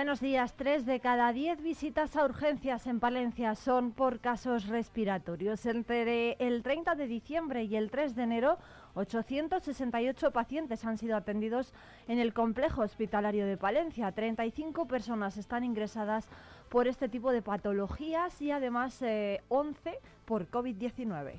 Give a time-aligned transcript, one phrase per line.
[0.00, 0.54] Buenos días.
[0.54, 5.66] Tres de cada diez visitas a urgencias en Palencia son por casos respiratorios.
[5.66, 8.56] Entre el 30 de diciembre y el 3 de enero,
[8.94, 11.74] 868 pacientes han sido atendidos
[12.08, 14.10] en el complejo hospitalario de Palencia.
[14.10, 16.26] 35 personas están ingresadas
[16.70, 21.34] por este tipo de patologías y además 11 eh, por COVID-19.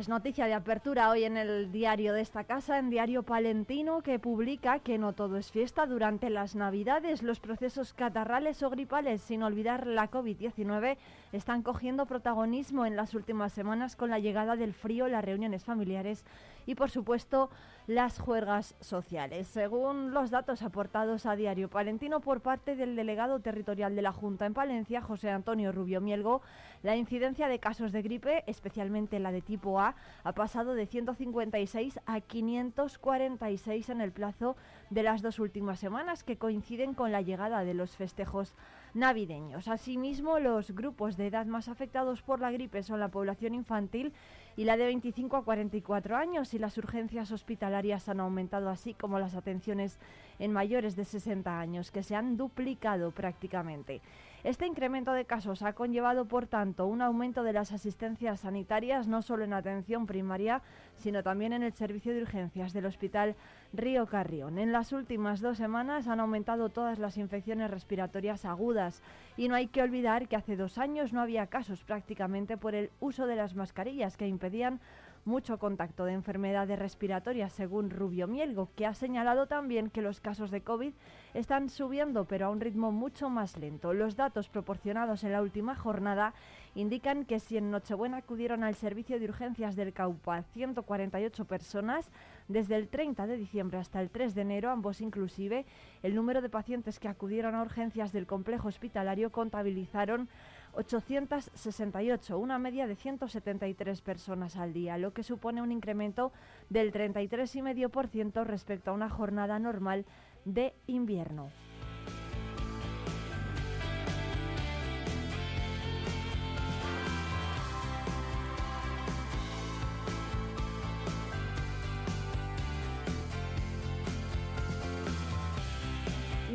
[0.00, 4.18] Es noticia de apertura hoy en el diario de esta casa, en Diario Palentino, que
[4.18, 7.22] publica que no todo es fiesta durante las Navidades.
[7.22, 10.96] Los procesos catarrales o gripales, sin olvidar la COVID-19,
[11.32, 16.24] están cogiendo protagonismo en las últimas semanas con la llegada del frío, las reuniones familiares
[16.66, 17.50] y, por supuesto,
[17.86, 19.48] las juergas sociales.
[19.48, 24.46] Según los datos aportados a Diario Palentino por parte del delegado territorial de la Junta
[24.46, 26.42] en Palencia, José Antonio Rubio Mielgo,
[26.82, 32.00] la incidencia de casos de gripe, especialmente la de tipo A, ha pasado de 156
[32.06, 34.56] a 546 en el plazo
[34.90, 38.54] de las dos últimas semanas, que coinciden con la llegada de los festejos
[38.94, 39.68] navideños.
[39.68, 44.12] Asimismo, los grupos de edad más afectados por la gripe son la población infantil
[44.56, 49.18] y la de 25 a 44 años y las urgencias hospitalarias han aumentado así como
[49.18, 49.98] las atenciones
[50.38, 54.00] en mayores de 60 años que se han duplicado prácticamente.
[54.42, 59.20] Este incremento de casos ha conllevado, por tanto, un aumento de las asistencias sanitarias no
[59.20, 60.62] solo en atención primaria,
[60.96, 63.36] sino también en el servicio de urgencias del Hospital
[63.74, 64.58] Río Carrión.
[64.58, 69.02] En las últimas dos semanas han aumentado todas las infecciones respiratorias agudas
[69.36, 72.90] y no hay que olvidar que hace dos años no había casos prácticamente por el
[72.98, 74.80] uso de las mascarillas que impedían
[75.24, 80.50] mucho contacto de enfermedades respiratorias, según Rubio Mielgo, que ha señalado también que los casos
[80.50, 80.92] de COVID
[81.34, 83.92] están subiendo, pero a un ritmo mucho más lento.
[83.92, 86.34] Los datos proporcionados en la última jornada
[86.74, 92.10] indican que si en Nochebuena acudieron al servicio de urgencias del Caupa 148 personas,
[92.48, 95.66] desde el 30 de diciembre hasta el 3 de enero, ambos inclusive,
[96.02, 100.28] el número de pacientes que acudieron a urgencias del complejo hospitalario contabilizaron
[100.74, 106.32] 868, una media de 173 personas al día, lo que supone un incremento
[106.68, 110.04] del 33,5% respecto a una jornada normal
[110.44, 111.50] de invierno.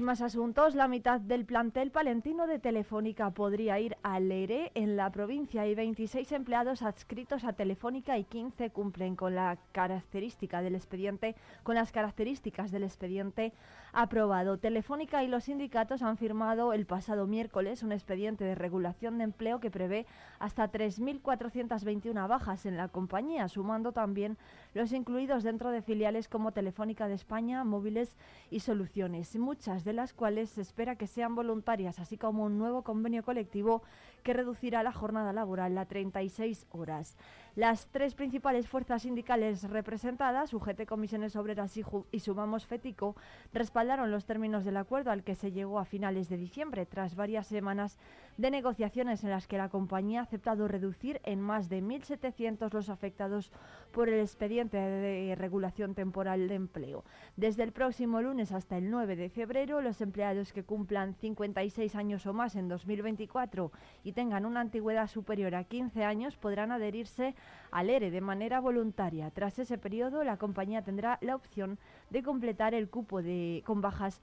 [0.06, 5.10] Más asuntos, la mitad del plantel palentino de Telefónica podría ir al ERE en la
[5.10, 5.63] provincia.
[5.63, 11.75] Hay 26 empleados adscritos a Telefónica y 15 cumplen con la característica del expediente, con
[11.75, 13.52] las características del expediente
[13.95, 14.57] aprobado.
[14.57, 19.62] Telefónica y los sindicatos han firmado el pasado miércoles un expediente de regulación de empleo
[19.62, 20.06] que prevé
[20.38, 24.38] hasta 3.421 bajas en la compañía, sumando también
[24.74, 28.18] los incluidos dentro de filiales como Telefónica de España, Móviles
[28.51, 32.83] y Soluciones, muchas de las cuales se espera que sean voluntarias, así como un nuevo
[32.83, 33.81] convenio colectivo
[34.25, 37.16] que reducirá la jornada laboral a 36 horas.
[37.56, 43.16] Las tres principales fuerzas sindicales representadas, UGT, Comisiones Obreras y, Sumamos Fetico,
[43.54, 47.48] respaldaron los términos del acuerdo al que se llegó a finales de diciembre, tras varias
[47.48, 47.98] semanas
[48.38, 52.89] de negociaciones en las que la compañía ha aceptado reducir en más de 1.700 los
[52.89, 53.54] afectados
[53.94, 57.06] por el expediente de regulación temporal de empleo.
[57.38, 62.25] Desde el próximo lunes hasta el 9 de febrero, los empleados que cumplan 56 años
[62.25, 63.71] o más en 2024
[64.04, 67.36] y tengan una antigüedad superior a 15 años podrán adherirse
[67.70, 69.30] al ERE de manera voluntaria.
[69.30, 71.78] Tras ese periodo, la compañía tendrá la opción
[72.10, 74.22] de completar el cupo de, con bajas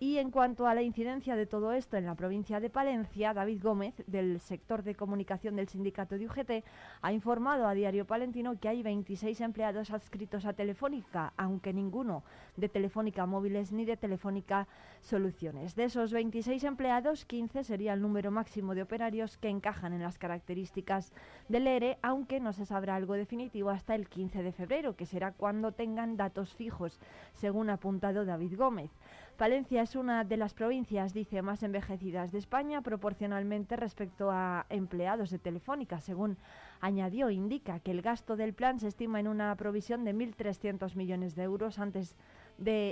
[0.00, 3.62] Y en cuanto a la incidencia de todo esto en la provincia de Palencia, David
[3.62, 6.62] Gómez, del sector de comunicación del sindicato de UGT,
[7.00, 12.22] ha informado a Diario Palentino que hay 26 empleados adscritos a Telefónica, aunque ninguno
[12.58, 14.68] de Telefónica Móviles ni de Telefónica
[15.00, 15.74] Soluciones.
[15.74, 20.18] De esos 26 empleados, 15 sería el número máximo de operarios que encajan en las
[20.18, 21.14] características
[21.48, 25.32] del ERE, aunque no se sabrá algo definitivo hasta el 15 de febrero, que será
[25.32, 27.00] cuando tengan datos fijos,
[27.32, 28.90] según ha apuntado David Gómez.
[29.36, 35.30] Palencia es una de las provincias, dice, más envejecidas de España proporcionalmente respecto a empleados
[35.30, 36.00] de Telefónica.
[36.00, 36.36] Según
[36.80, 41.34] añadió, indica que el gasto del plan se estima en una provisión de 1.300 millones
[41.34, 42.43] de euros antes de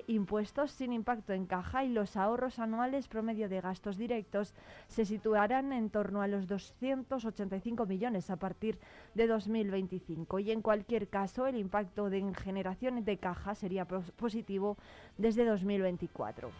[0.06, 4.54] impuestos sin impacto en caja y los ahorros anuales promedio de gastos directos
[4.88, 8.78] se situarán en torno a los 285 millones a partir
[9.14, 14.76] de 2025 y en cualquier caso el impacto de en generación de caja sería positivo
[15.16, 16.50] desde 2024.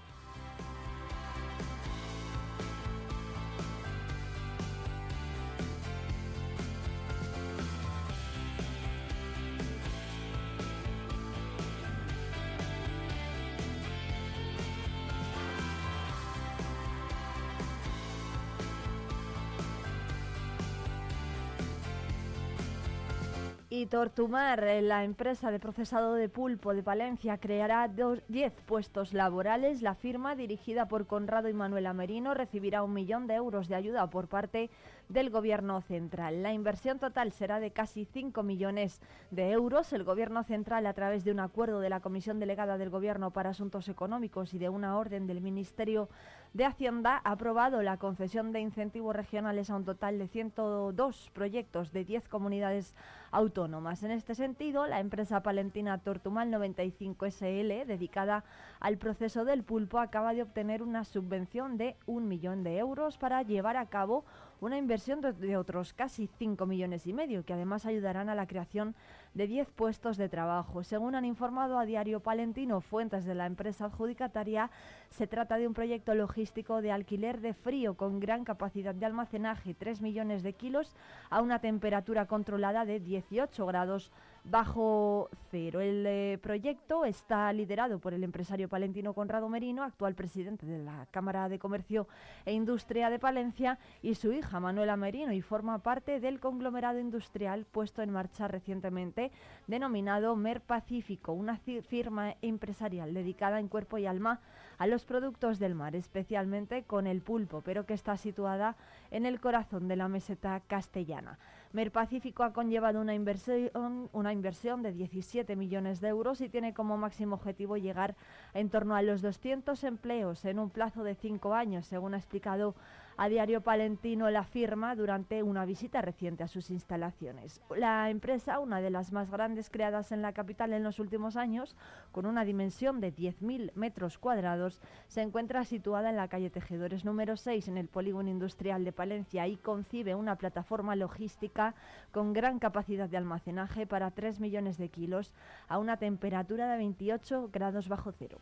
[23.87, 29.83] Tortumar, eh, la empresa de procesado de pulpo de Palencia, creará 10 puestos laborales.
[29.83, 34.09] La firma, dirigida por Conrado y Manuela Merino, recibirá un millón de euros de ayuda
[34.11, 34.71] por parte
[35.09, 36.43] del Gobierno central.
[36.43, 39.01] La inversión total será de casi 5 millones
[39.31, 39.93] de euros.
[39.93, 43.51] El Gobierno central, a través de un acuerdo de la Comisión Delegada del Gobierno para
[43.51, 46.09] Asuntos Económicos y de una orden del Ministerio
[46.55, 51.93] de Hacienda, ha aprobado la concesión de incentivos regionales a un total de 102 proyectos
[51.93, 52.95] de 10 comunidades
[53.31, 54.03] autónomas.
[54.03, 58.45] En este sentido, la empresa palentina Tortumal 95 SL, dedicada
[58.81, 63.43] al proceso del pulpo, acaba de obtener una subvención de un millón de euros para
[63.43, 64.25] llevar a cabo
[64.61, 68.95] una inversión de otros casi 5 millones y medio, que además ayudarán a la creación
[69.35, 70.83] de 10 puestos de trabajo.
[70.83, 74.71] Según han informado a Diario Palentino fuentes de la empresa adjudicataria,
[75.11, 79.75] se trata de un proyecto logístico de alquiler de frío con gran capacidad de almacenaje,
[79.75, 80.95] 3 millones de kilos,
[81.31, 84.11] a una temperatura controlada de 18 grados
[84.45, 85.81] bajo cero.
[85.81, 91.07] El eh, proyecto está liderado por el empresario palentino Conrado Merino, actual presidente de la
[91.11, 92.09] Cámara de Comercio
[92.45, 97.67] e Industria de Palencia, y su hija Manuela Merino, y forma parte del conglomerado industrial
[97.71, 99.31] puesto en marcha recientemente
[99.67, 104.41] denominado Mer Pacífico, una firma empresarial dedicada en cuerpo y alma
[104.79, 108.77] a los productos del mar, especialmente con el pulpo, pero que está situada
[109.11, 111.39] en el corazón de la meseta castellana.
[111.73, 116.99] Merpacífico ha conllevado una inversión, una inversión de 17 millones de euros y tiene como
[116.99, 118.15] máximo objetivo llegar
[118.53, 122.75] en torno a los 200 empleos en un plazo de cinco años, según ha explicado
[123.23, 127.61] a Diario Palentino la firma durante una visita reciente a sus instalaciones.
[127.77, 131.77] La empresa, una de las más grandes creadas en la capital en los últimos años,
[132.11, 137.37] con una dimensión de 10.000 metros cuadrados, se encuentra situada en la calle Tejedores número
[137.37, 141.77] 6 en el polígono industrial de Palencia y concibe una plataforma logística
[142.11, 145.33] con gran capacidad de almacenaje para 3 millones de kilos
[145.69, 148.39] a una temperatura de 28 grados bajo cero.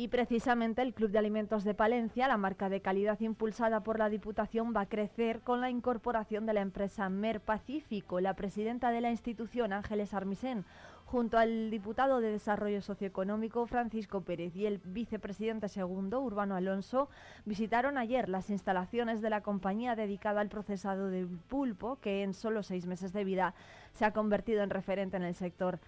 [0.00, 4.08] Y precisamente el Club de Alimentos de Palencia, la marca de calidad impulsada por la
[4.08, 8.18] Diputación, va a crecer con la incorporación de la empresa Mer Pacífico.
[8.18, 10.64] La presidenta de la institución, Ángeles Armisen,
[11.04, 17.10] junto al diputado de Desarrollo Socioeconómico Francisco Pérez y el vicepresidente segundo Urbano Alonso
[17.44, 22.62] visitaron ayer las instalaciones de la compañía dedicada al procesado del pulpo, que en solo
[22.62, 23.54] seis meses de vida
[23.92, 25.78] se ha convertido en referente en el sector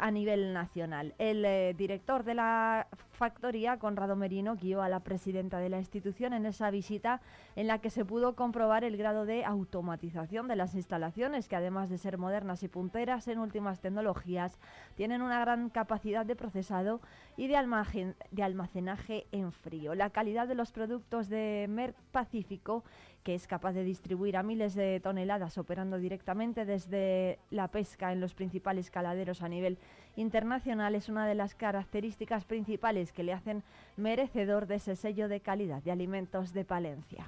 [0.00, 1.14] a nivel nacional.
[1.18, 6.32] El eh, director de la factoría, Conrado Merino, guió a la presidenta de la institución
[6.32, 7.20] en esa visita
[7.56, 11.90] en la que se pudo comprobar el grado de automatización de las instalaciones, que además
[11.90, 14.58] de ser modernas y punteras en últimas tecnologías,
[14.94, 17.02] tienen una gran capacidad de procesado
[17.36, 19.94] y de, almacenaje en frío.
[19.94, 22.82] La calidad de los productos de Merck Pacífico
[23.22, 28.20] que es capaz de distribuir a miles de toneladas operando directamente desde la pesca en
[28.20, 29.78] los principales caladeros a nivel
[30.16, 33.62] internacional, es una de las características principales que le hacen
[33.96, 37.26] merecedor de ese sello de calidad de alimentos de Palencia.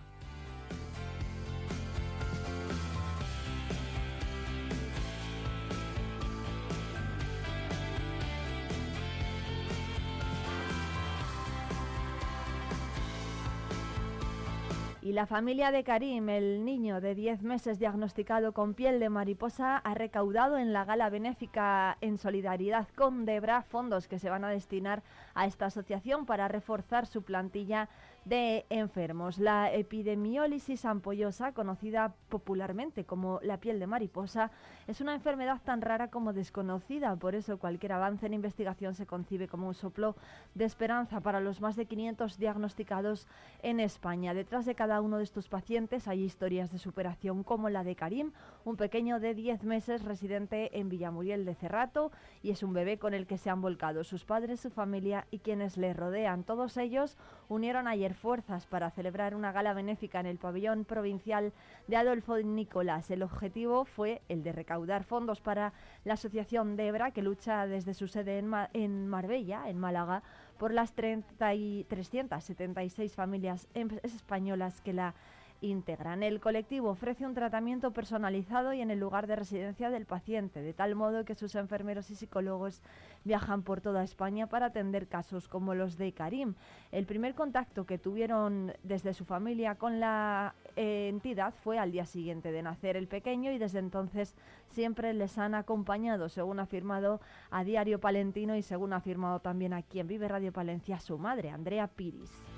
[15.12, 19.76] Y la familia de Karim, el niño de 10 meses diagnosticado con piel de mariposa,
[19.76, 24.48] ha recaudado en la gala benéfica en solidaridad con Debra fondos que se van a
[24.48, 25.02] destinar
[25.34, 27.90] a esta asociación para reforzar su plantilla
[28.24, 29.38] de enfermos.
[29.38, 34.50] La epidemiólisis ampollosa, conocida popularmente como la piel de mariposa,
[34.86, 37.16] es una enfermedad tan rara como desconocida.
[37.16, 40.16] Por eso cualquier avance en investigación se concibe como un soplo
[40.54, 43.26] de esperanza para los más de 500 diagnosticados
[43.62, 44.34] en España.
[44.34, 48.32] Detrás de cada uno de estos pacientes hay historias de superación como la de Karim,
[48.64, 52.12] un pequeño de 10 meses residente en Villamuriel de Cerrato
[52.42, 55.38] y es un bebé con el que se han volcado sus padres, su familia y
[55.38, 56.44] quienes le rodean.
[56.44, 57.16] Todos ellos
[57.48, 61.52] unieron ayer fuerzas para celebrar una gala benéfica en el pabellón provincial
[61.86, 63.10] de Adolfo Nicolás.
[63.10, 65.72] El objetivo fue el de recaudar fondos para
[66.04, 70.22] la Asociación Debra, que lucha desde su sede en, en Marbella, en Málaga,
[70.58, 75.14] por las 30 y 376 familias em, españolas que la
[75.62, 76.22] integran.
[76.22, 80.74] El colectivo ofrece un tratamiento personalizado y en el lugar de residencia del paciente, de
[80.74, 82.82] tal modo que sus enfermeros y psicólogos
[83.24, 86.54] viajan por toda España para atender casos como los de Karim.
[86.90, 92.04] El primer contacto que tuvieron desde su familia con la eh, entidad fue al día
[92.04, 94.36] siguiente de nacer el pequeño y desde entonces
[94.70, 99.72] siempre les han acompañado, según ha afirmado a Diario Palentino y según ha afirmado también
[99.72, 102.51] aquí en Vive Radio Palencia su madre, Andrea Piris.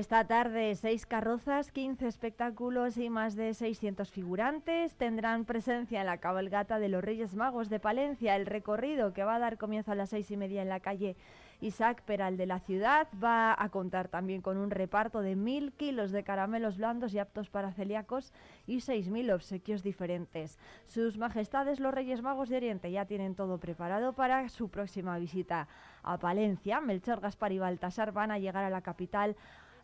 [0.00, 6.16] Esta tarde, seis carrozas, 15 espectáculos y más de 600 figurantes tendrán presencia en la
[6.16, 8.34] cabalgata de los Reyes Magos de Palencia.
[8.34, 11.16] El recorrido que va a dar comienzo a las seis y media en la calle
[11.60, 16.12] Isaac Peral de la ciudad va a contar también con un reparto de mil kilos
[16.12, 18.32] de caramelos blandos y aptos para celíacos
[18.66, 20.58] y seis mil obsequios diferentes.
[20.86, 25.68] Sus majestades los Reyes Magos de Oriente ya tienen todo preparado para su próxima visita
[26.02, 26.80] a Palencia.
[26.80, 29.36] Melchor, Gaspar y Baltasar van a llegar a la capital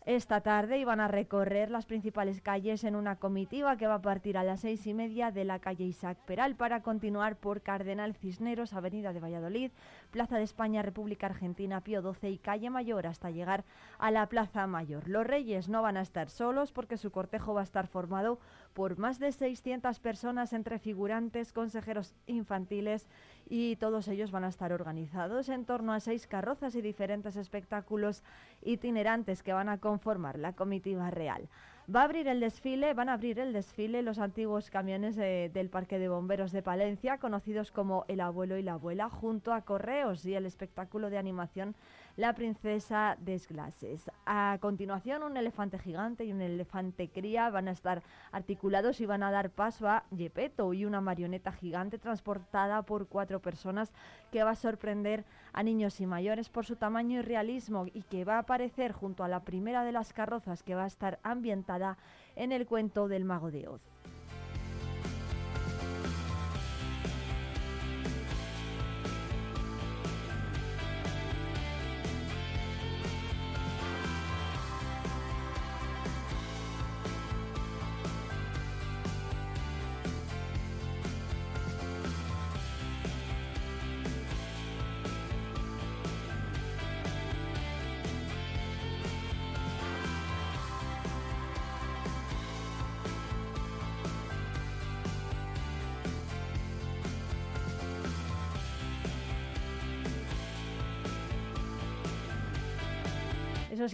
[0.07, 4.39] esta tarde iban a recorrer las principales calles en una comitiva que va a partir
[4.39, 8.73] a las seis y media de la calle Isaac Peral para continuar por Cardenal Cisneros,
[8.73, 9.73] Avenida de Valladolid,
[10.13, 13.65] Plaza de España, República Argentina, Pío XII y Calle Mayor hasta llegar
[13.99, 15.09] a la Plaza Mayor.
[15.09, 18.39] Los reyes no van a estar solos porque su cortejo va a estar formado
[18.75, 23.09] por más de 600 personas entre figurantes, consejeros infantiles
[23.49, 28.23] y todos ellos van a estar organizados en torno a seis carrozas y diferentes espectáculos
[28.63, 31.49] itinerantes que van a conformar la comitiva real.
[31.95, 36.01] Va a abrir el desfile, van a abrir el desfile los antiguos camiones del Parque
[36.01, 40.35] de Bomberos de Palencia, conocidos como El Abuelo y la Abuela, junto a Correos y
[40.35, 41.77] el espectáculo de animación
[42.17, 44.11] la princesa Desglases.
[44.25, 49.23] A continuación, un elefante gigante y un elefante cría van a estar articulados y van
[49.23, 53.93] a dar paso a Gepetto y una marioneta gigante transportada por cuatro personas
[54.33, 58.25] que va a sorprender a niños y mayores por su tamaño y realismo y que
[58.25, 61.99] va a aparecer junto a la primera de las carrozas que va a estar ambientada
[62.35, 63.83] en el cuento del mago de Oz.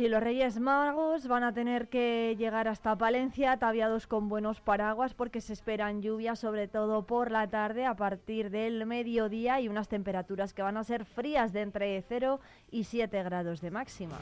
[0.02, 5.14] Sí, los Reyes Magos van a tener que llegar hasta Palencia ataviados con buenos paraguas
[5.14, 9.88] porque se esperan lluvias, sobre todo por la tarde, a partir del mediodía y unas
[9.88, 12.40] temperaturas que van a ser frías de entre 0
[12.72, 14.18] y 7 grados de máxima.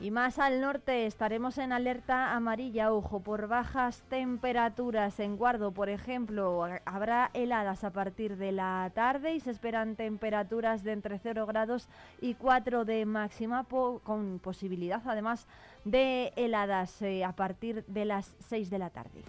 [0.00, 5.18] Y más al norte estaremos en alerta amarilla, ojo, por bajas temperaturas.
[5.18, 10.84] En Guardo, por ejemplo, habrá heladas a partir de la tarde y se esperan temperaturas
[10.84, 11.88] de entre 0 grados
[12.20, 15.48] y 4 de máxima, con posibilidad además
[15.84, 19.24] de heladas eh, a partir de las 6 de la tarde.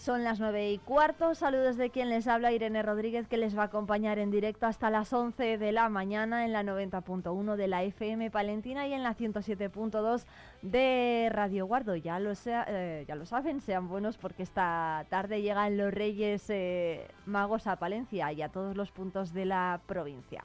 [0.00, 1.34] Son las nueve y cuarto.
[1.34, 4.88] Saludos de quien les habla, Irene Rodríguez, que les va a acompañar en directo hasta
[4.88, 9.14] las 11 de la mañana en la 90.1 de la FM Palentina y en la
[9.14, 10.24] 107.2
[10.62, 11.96] de Radio Guardo.
[11.96, 17.06] Ya lo, eh, ya lo saben, sean buenos porque esta tarde llegan los Reyes eh,
[17.26, 20.42] Magos a Palencia y a todos los puntos de la provincia.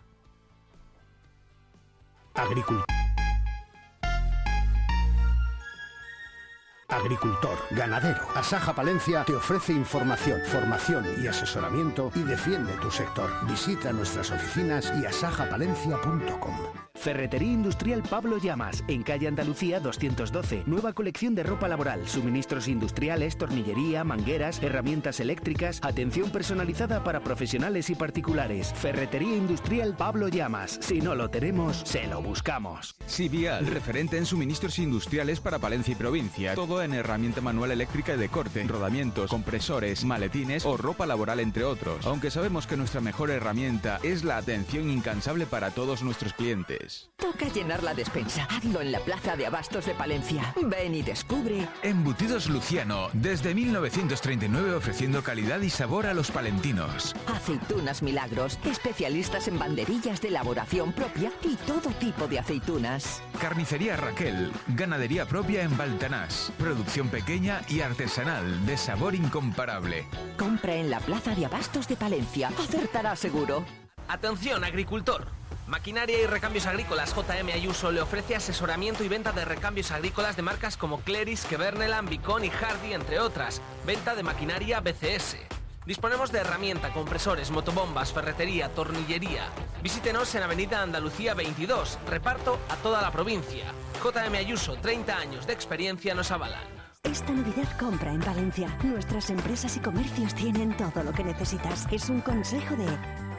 [6.88, 8.27] Agricultor, ganadero.
[8.36, 13.30] Asaja Palencia te ofrece información, formación y asesoramiento y defiende tu sector.
[13.48, 16.86] Visita nuestras oficinas y asajapalencia.com.
[16.96, 20.63] Ferretería Industrial Pablo Llamas, en calle Andalucía 212.
[20.65, 27.89] Nueva colección de ropa laboral, suministros industriales, tornillería, mangueras, herramientas eléctricas, atención personalizada para profesionales
[27.89, 28.74] y particulares.
[28.74, 30.80] Ferretería Industrial Pablo Llamas.
[30.82, 32.96] Si no lo tenemos, se lo buscamos.
[33.06, 36.56] Sibial, referente en suministros industriales para Palencia y provincia.
[36.56, 41.63] Todo en herramienta manual eléctrica y de corte, rodamientos, compresores, maletines o ropa laboral, entre
[41.63, 42.05] otros.
[42.05, 47.10] Aunque sabemos que nuestra mejor herramienta es la atención incansable para todos nuestros clientes.
[47.17, 48.48] Toca llenar la despensa.
[48.50, 50.53] Hazlo en la Plaza de Abastos de Palencia.
[50.63, 51.67] Ven y descubre.
[51.84, 57.15] Embutidos Luciano, desde 1939 ofreciendo calidad y sabor a los palentinos.
[57.27, 63.22] Aceitunas Milagros, especialistas en banderillas de elaboración propia y todo tipo de aceitunas.
[63.39, 66.51] Carnicería Raquel, ganadería propia en Baltanás.
[66.65, 70.07] Producción pequeña y artesanal, de sabor incomparable.
[70.36, 72.48] Compra en la Plaza de Abastos de Palencia.
[72.48, 73.63] Acertará seguro.
[74.07, 75.27] Atención, agricultor.
[75.67, 80.41] Maquinaria y Recambios Agrícolas JM Ayuso le ofrece asesoramiento y venta de recambios agrícolas de
[80.41, 83.62] marcas como Cleris, Kevernelan, Bicon y Hardy, entre otras.
[83.86, 85.38] Venta de maquinaria BCS.
[85.86, 89.50] Disponemos de herramienta, compresores, motobombas, ferretería, tornillería.
[89.84, 92.00] Visítenos en Avenida Andalucía 22.
[92.08, 93.65] Reparto a toda la provincia.
[94.04, 96.63] JM Ayuso, 30 años de experiencia nos avalan.
[97.04, 98.76] Esta Navidad compra en Valencia.
[98.84, 101.88] Nuestras empresas y comercios tienen todo lo que necesitas.
[101.91, 102.88] Es un consejo de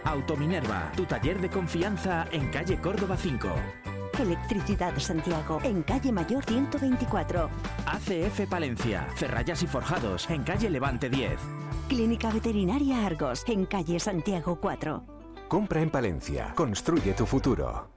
[0.05, 3.49] Autominerva, tu taller de confianza en calle Córdoba 5.
[4.21, 7.51] Electricidad de Santiago, en calle Mayor 124.
[7.87, 11.33] ACF Palencia, Ferrayas y Forjados, en calle Levante 10.
[11.89, 15.05] Clínica Veterinaria Argos, en calle Santiago 4.
[15.47, 17.91] Compra en Palencia, construye tu futuro.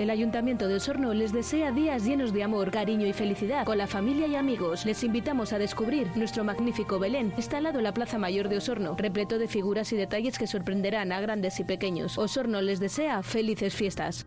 [0.00, 3.86] El Ayuntamiento de Osorno les desea días llenos de amor, cariño y felicidad con la
[3.86, 4.84] familia y amigos.
[4.84, 9.38] Les invitamos a descubrir nuestro magnífico Belén, instalado en la Plaza Mayor de Osorno, repleto
[9.38, 12.18] de figuras y detalles que sorprenderán a grandes y pequeños.
[12.18, 14.26] Osorno les desea felices fiestas.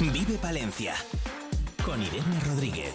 [0.00, 0.94] Vive Palencia
[1.84, 2.94] con Irene Rodríguez.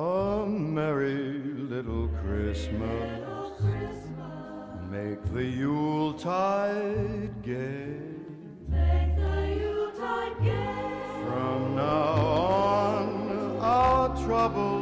[0.00, 3.20] a merry little Christmas.
[4.90, 7.98] Make the Yuletide gay.
[8.68, 10.92] Make the Yuletide gay.
[11.26, 12.14] From now
[12.56, 14.79] on, our troubles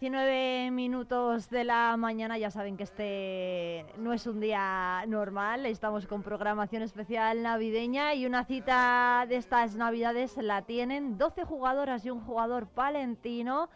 [0.00, 1.50] 19 minutos.
[1.50, 2.38] de la mañana.
[2.38, 5.66] Ya saben que este no es un día normal.
[5.66, 12.06] Estamos con programación especial navideña y una cita de estas navidades la tienen 12 jugadoras
[12.06, 13.70] y un jugador palentino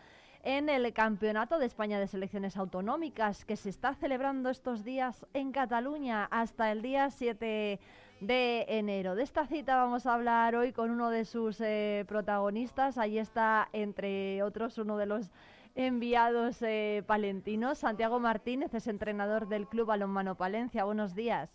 [0.44, 5.50] en el Campeonato de España de Selecciones Autonómicas que se está celebrando estos días en
[5.50, 7.80] Cataluña hasta el día 7
[8.20, 9.16] de enero.
[9.16, 12.96] De esta cita vamos a hablar hoy con uno de sus eh, protagonistas.
[12.96, 15.30] Ahí está, entre otros, uno de los
[15.74, 17.78] enviados eh, palentinos.
[17.78, 20.84] Santiago Martínez es entrenador del Club Balonmano Palencia.
[20.84, 21.50] Buenos días.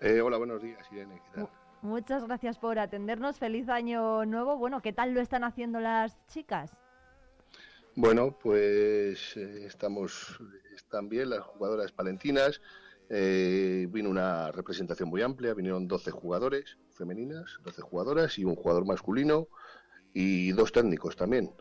[0.00, 1.20] Eh, hola, buenos días, Irene.
[1.24, 1.48] ¿qué tal?
[1.82, 3.38] Muchas gracias por atendernos.
[3.38, 4.56] Feliz año nuevo.
[4.56, 6.74] Bueno, ¿qué tal lo están haciendo las chicas?
[7.96, 10.40] Bueno, pues eh, estamos,
[10.74, 12.60] están bien las jugadoras palentinas.
[13.10, 18.86] Eh, vino una representación muy amplia, vinieron 12 jugadores femeninas, 12 jugadoras y un jugador
[18.86, 19.48] masculino
[20.12, 21.52] y dos técnicos también.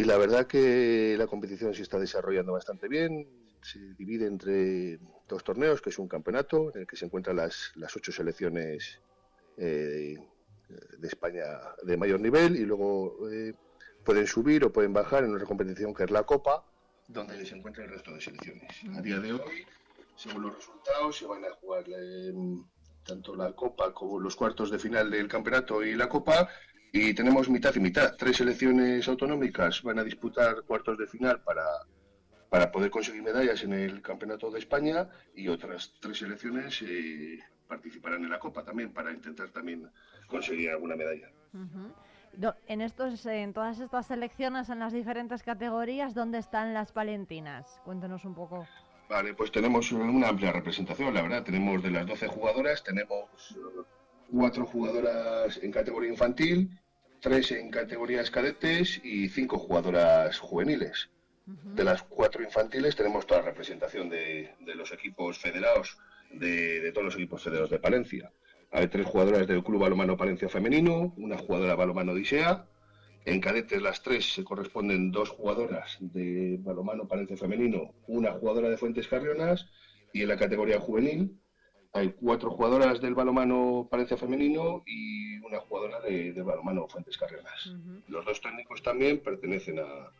[0.00, 3.28] Y la verdad que la competición se está desarrollando bastante bien.
[3.60, 7.72] Se divide entre dos torneos, que es un campeonato en el que se encuentran las,
[7.74, 8.98] las ocho selecciones
[9.58, 10.16] eh,
[10.96, 11.44] de España
[11.82, 13.52] de mayor nivel y luego eh,
[14.02, 16.64] pueden subir o pueden bajar en otra competición que es la Copa,
[17.06, 18.70] donde se encuentra el resto de selecciones.
[18.96, 19.66] A día de hoy,
[20.16, 22.32] según los resultados, se van a jugar eh,
[23.04, 26.48] tanto la Copa como los cuartos de final del campeonato y la Copa.
[26.92, 28.16] Y tenemos mitad y mitad.
[28.16, 31.64] Tres selecciones autonómicas van a disputar cuartos de final para,
[32.48, 38.24] para poder conseguir medallas en el Campeonato de España y otras tres selecciones eh, participarán
[38.24, 39.88] en la Copa también para intentar también
[40.26, 41.30] conseguir alguna medalla.
[41.54, 41.92] Ujú.
[42.32, 47.80] Do- En, estos, en todas estas selecciones, en las diferentes categorías, ¿dónde están las palentinas?
[47.84, 48.66] Cuéntenos un poco.
[49.08, 51.42] Vale, pues tenemos una amplia representación, la verdad.
[51.42, 53.56] Tenemos de las 12 jugadoras, tenemos
[54.30, 56.70] cuatro jugadoras en categoría infantil,
[57.20, 61.10] tres en categorías cadetes y cinco jugadoras juveniles.
[61.46, 65.98] De las cuatro infantiles tenemos toda la representación de, de los equipos federados,
[66.32, 68.30] de, de todos los equipos federados de Palencia.
[68.70, 72.66] Hay tres jugadoras del Club Balomano Palencia Femenino, una jugadora Balomano Disea.
[73.24, 78.76] En cadetes las tres se corresponden dos jugadoras de Balomano Palencia Femenino, una jugadora de
[78.76, 79.66] Fuentes Carrionas
[80.12, 81.36] y en la categoría juvenil
[81.92, 87.74] hay cuatro jugadoras del balomano Palencia Femenino y una jugadora de, de balomano Fuentes Carrionas.
[88.08, 90.10] Los dos técnicos también pertenecen a,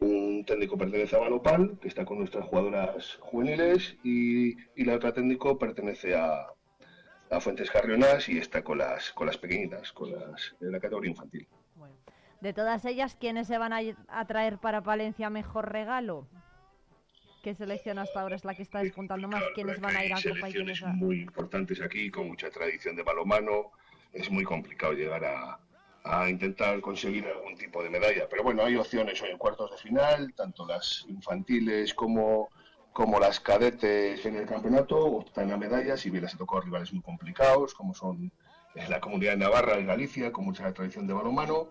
[0.00, 5.12] un técnico pertenece a Balopal, que está con nuestras jugadoras juveniles, y, y la otra
[5.12, 6.46] técnico pertenece a,
[7.30, 11.10] a Fuentes Carrionas y está con las, con las pequeñitas, con las de la categoría
[11.10, 11.48] infantil.
[12.40, 16.26] De todas ellas, ¿quiénes se van a, a traer para Palencia mejor regalo?
[17.42, 19.42] ¿Qué selección hasta ahora es la que está despuntando más?
[19.54, 20.88] ¿Quiénes van a ir a Copa y quiénes a...
[20.92, 23.72] muy importantes aquí, con mucha tradición de balomano.
[24.12, 25.58] Es muy complicado llegar a,
[26.04, 28.28] a intentar conseguir algún tipo de medalla.
[28.30, 32.48] Pero bueno, hay opciones hoy en cuartos de final, tanto las infantiles como,
[32.92, 36.92] como las cadetes en el campeonato optan a medallas y bien les ha tocado rivales
[36.92, 38.30] muy complicados, como son
[38.88, 41.70] la comunidad de Navarra y Galicia, con mucha tradición de balomano.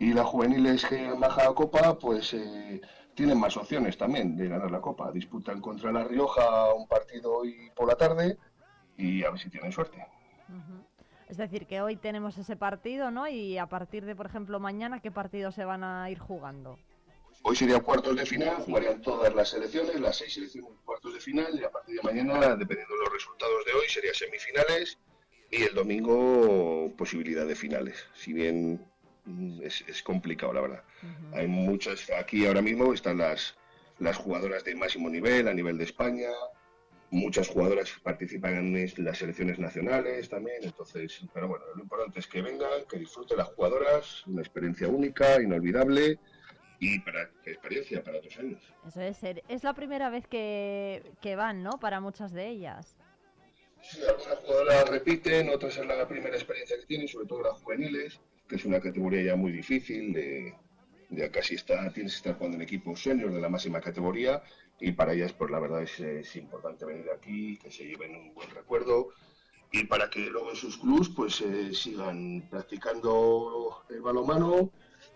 [0.00, 2.80] Y las juveniles que han bajado a Copa, pues eh,
[3.14, 5.10] tienen más opciones también de ganar la Copa.
[5.12, 8.36] Disputan contra La Rioja un partido hoy por la tarde
[8.96, 10.04] y a ver si tienen suerte.
[11.28, 13.26] Es decir, que hoy tenemos ese partido, ¿no?
[13.26, 16.78] Y a partir de, por ejemplo, mañana, ¿qué partidos se van a ir jugando?
[17.42, 21.58] Hoy sería cuartos de final, jugarían todas las selecciones, las seis selecciones cuartos de final,
[21.58, 24.98] y a partir de mañana, dependiendo de los resultados de hoy, serían semifinales
[25.50, 28.06] y el domingo posibilidad de finales.
[28.14, 28.84] Si bien
[29.62, 30.84] es, es complicado, la verdad.
[31.32, 33.56] Hay muchas, aquí ahora mismo están las,
[33.98, 36.28] las jugadoras de máximo nivel, a nivel de España,
[37.10, 42.42] muchas jugadoras participan en las selecciones nacionales también, entonces, pero bueno, lo importante es que
[42.42, 46.18] vengan, que disfruten las jugadoras, una experiencia única, inolvidable
[46.80, 48.62] y para experiencia para otros años.
[48.86, 51.78] Eso es, ser- es la primera vez que, que van, ¿no?
[51.78, 52.96] Para muchas de ellas.
[53.80, 58.18] Sí, algunas jugadoras repiten, otras es la primera experiencia que tienen, sobre todo las juveniles,
[58.48, 60.54] que es una categoría ya muy difícil, de,
[61.10, 64.42] ya casi está, tienes que estar jugando en equipos senior de la máxima categoría
[64.80, 68.34] y para ellas pues la verdad es, es importante venir aquí, que se lleven un
[68.34, 69.10] buen recuerdo
[69.72, 74.70] y para que luego en sus clubs pues eh, sigan practicando el balonmano,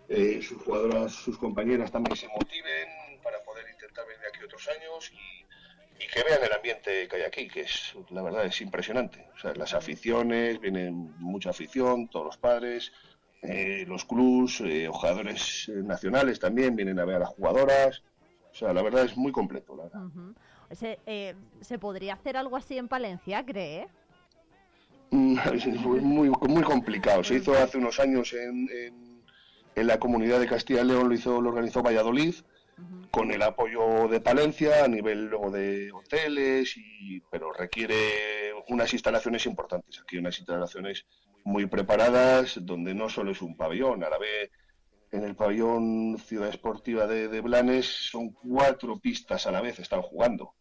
[0.07, 5.11] eh, sus jugadoras, sus compañeras también se motiven para poder intentar venir aquí otros años
[5.13, 9.27] y, y que vean el ambiente que hay aquí, que es la verdad es impresionante.
[9.35, 12.91] O sea, las aficiones, vienen mucha afición, todos los padres,
[13.41, 18.03] eh, los clubs, eh, jugadores eh, nacionales también vienen a ver a las jugadoras.
[18.51, 19.75] O sea, la verdad es muy completo.
[19.75, 20.01] La verdad.
[20.71, 23.87] Se, eh, ¿Se podría hacer algo así en Palencia, cree?
[25.11, 25.37] Mm,
[26.01, 27.23] muy, muy complicado.
[27.23, 29.21] Se hizo hace unos años en, en,
[29.75, 32.35] en la comunidad de Castilla y León, lo hizo, lo organizó Valladolid
[33.11, 39.45] con el apoyo de Palencia a nivel luego de hoteles, y, pero requiere unas instalaciones
[39.45, 39.99] importantes.
[39.99, 41.05] Aquí unas instalaciones
[41.49, 44.51] muy preparadas, donde no solo es un pabellón, a la vez
[45.11, 50.03] en el pabellón Ciudad Esportiva de, de Blanes son cuatro pistas a la vez, están
[50.03, 50.53] jugando.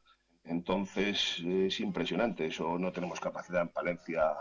[0.44, 4.32] Entonces es impresionante, eso no tenemos capacidad en Palencia,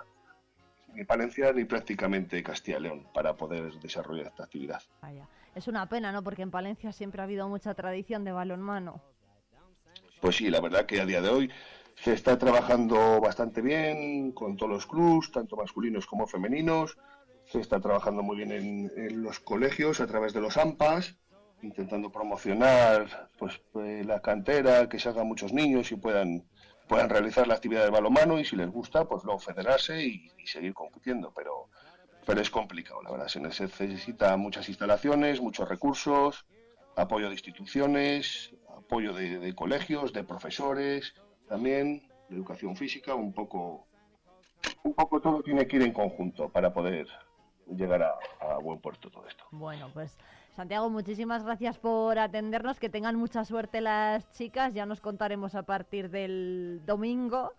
[0.94, 4.82] ni Palencia ni prácticamente Castilla y León para poder desarrollar esta actividad.
[5.02, 5.28] Vaya.
[5.54, 6.24] Es una pena, ¿no?
[6.24, 9.02] Porque en Palencia siempre ha habido mucha tradición de balonmano.
[10.22, 11.52] Pues sí, la verdad que a día de hoy
[12.04, 16.98] se está trabajando bastante bien con todos los clubs, tanto masculinos como femeninos.
[17.46, 21.16] Se está trabajando muy bien en, los colegios a través de los AMPAs,
[21.62, 26.46] intentando promocionar pues eh, la cantera, que salgan muchos niños y puedan
[26.88, 30.74] puedan realizar la actividad de balonmano y si les gusta, pues luego federarse y, seguir
[30.74, 31.34] compitiendo.
[31.36, 31.70] Pero
[32.26, 33.28] pero es complicado, la verdad.
[33.28, 36.46] Se necesita muchas instalaciones, muchos recursos,
[36.96, 41.16] apoyo de instituciones, apoyo de colegios, de profesores,
[41.48, 43.88] también de educación física, un poco,
[44.84, 47.08] un poco todo tiene que ir en conjunto para poder
[47.68, 49.46] llegar a, a buen puerto todo esto.
[49.52, 50.18] Bueno, pues
[50.56, 55.64] Santiago, muchísimas gracias por atendernos, que tengan mucha suerte las chicas, ya nos contaremos a
[55.64, 57.54] partir del domingo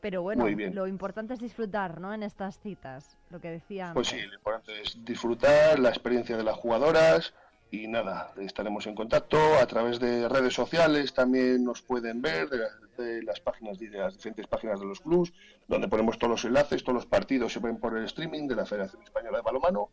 [0.00, 2.14] pero bueno, lo importante es disfrutar, ¿no?
[2.14, 3.90] En estas citas, lo que decía.
[3.94, 7.34] Pues sí, lo importante es disfrutar la experiencia de las jugadoras
[7.70, 12.58] y nada, estaremos en contacto a través de redes sociales, también nos pueden ver de,
[12.58, 15.32] la- de las páginas de las diferentes páginas de los clubs,
[15.66, 18.64] donde ponemos todos los enlaces, todos los partidos se ven por el streaming de la
[18.66, 19.90] Federación Española de Balomano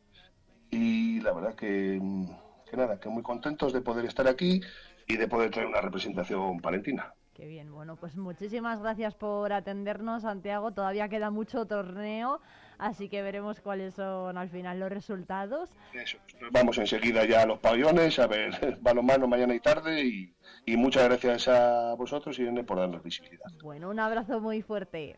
[0.72, 2.26] y la verdad que, mm,
[2.70, 4.62] que nada, que muy contentos de poder estar aquí
[5.08, 7.14] y de poder traer una representación palentina.
[7.34, 10.72] Qué bien, bueno, pues muchísimas gracias por atendernos, Santiago.
[10.72, 12.40] Todavía queda mucho torneo,
[12.78, 15.70] así que veremos cuáles son al final los resultados.
[15.94, 20.34] Eso, nos vamos enseguida ya a los pabellones a ver balonmano mañana y tarde y,
[20.66, 23.46] y muchas gracias a vosotros Irene por darnos visibilidad.
[23.64, 25.18] Bueno, un abrazo muy fuerte.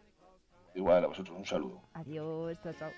[0.75, 1.81] Igual a vosotros un saludo.
[1.93, 2.91] Adiós, chao, chao.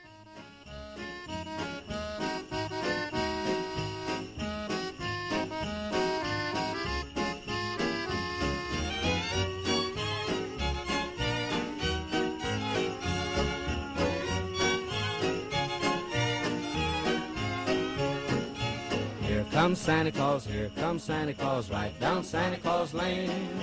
[19.59, 23.59] Comes Santa Claus, here comes Santa Claus, right down Santa Claus Lane.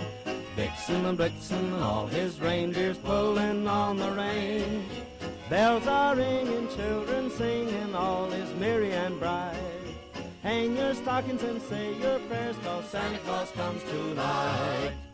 [0.55, 4.85] Vixen and Blitzen, all his reindeers pulling on the rein.
[5.49, 9.57] Bells are ringing, children singing, all is merry and bright.
[10.43, 15.06] Hang your stockings and say your prayers, cause Santa Claus comes tonight.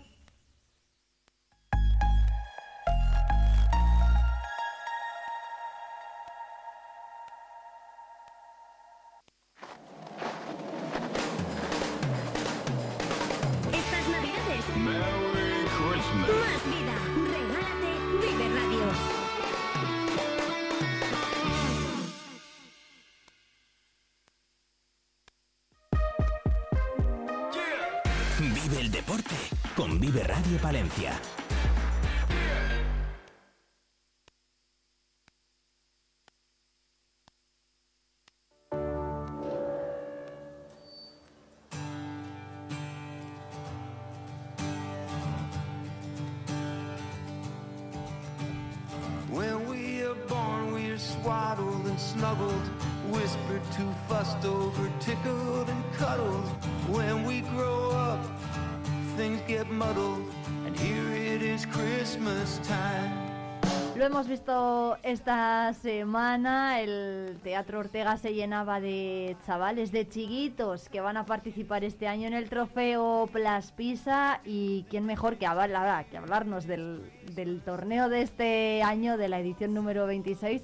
[64.02, 71.00] Lo hemos visto esta semana, el Teatro Ortega se llenaba de chavales, de chiquitos que
[71.00, 76.06] van a participar este año en el trofeo Plas Pisa y quién mejor que, hablar,
[76.06, 80.62] que hablarnos del, del torneo de este año, de la edición número 26,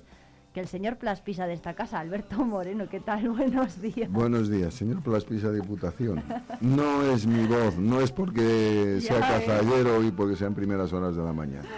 [0.52, 2.88] que el señor Plas Pisa de esta casa, Alberto Moreno.
[2.88, 3.28] ¿Qué tal?
[3.28, 4.10] Buenos días.
[4.10, 6.24] Buenos días, señor Plaspisa Diputación.
[6.60, 11.22] No es mi voz, no es porque sea cazallero y porque sean primeras horas de
[11.22, 11.68] la mañana.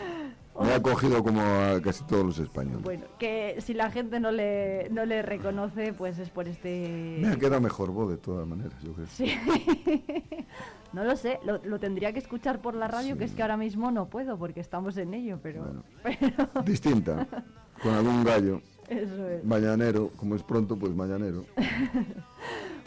[0.60, 2.82] Me ha cogido como a casi todos los españoles.
[2.82, 7.18] Bueno, que si la gente no le, no le reconoce, pues es por este...
[7.20, 9.06] Me ha quedado mejor voz de todas maneras, yo creo.
[9.06, 9.32] Sí.
[10.92, 13.56] no lo sé, lo, lo tendría que escuchar por la radio, que es que ahora
[13.56, 15.82] mismo no puedo porque estamos en ello, pero...
[16.02, 17.26] pero Distinta,
[17.82, 18.60] con algún gallo.
[18.88, 19.44] eso es.
[19.44, 21.44] Mañanero, como es pronto, pues mañanero.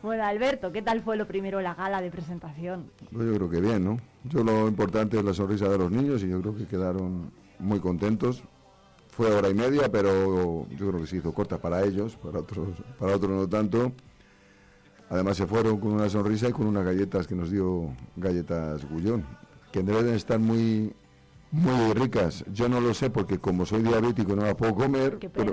[0.03, 2.91] Bueno, Alberto, ¿qué tal fue lo primero la gala de presentación?
[3.09, 3.97] Pues yo creo que bien, ¿no?
[4.25, 7.79] Yo lo importante es la sonrisa de los niños y yo creo que quedaron muy
[7.79, 8.43] contentos.
[9.09, 12.69] Fue hora y media, pero yo creo que se hizo corta para ellos, para otros,
[12.97, 13.91] para otros no tanto.
[15.09, 19.23] Además se fueron con una sonrisa y con unas galletas que nos dio galletas Gullón,
[19.71, 20.93] que deben estar muy
[21.51, 22.43] muy ricas.
[22.51, 25.19] Yo no lo sé porque como soy diabético no las puedo comer.
[25.31, 25.51] Pero-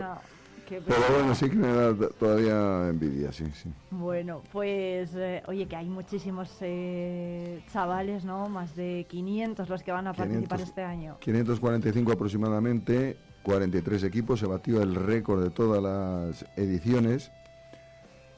[0.71, 3.69] Pero, bueno, sí que me da todavía envidia, sí, sí.
[3.91, 8.49] Bueno, pues eh, oye, que hay muchísimos eh, chavales, ¿no?
[8.49, 10.69] Más de 500 los que van a participar 500.
[10.69, 11.17] este año.
[11.21, 17.33] 545 aproximadamente, 43 equipos, se batió el récord de todas las ediciones,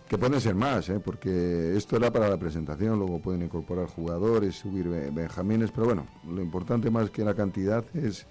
[0.08, 1.00] que pueden ser más, ¿eh?
[1.00, 6.06] porque esto era para la presentación, luego pueden incorporar jugadores, subir be- benjamines, pero bueno,
[6.28, 8.26] lo importante más que la cantidad es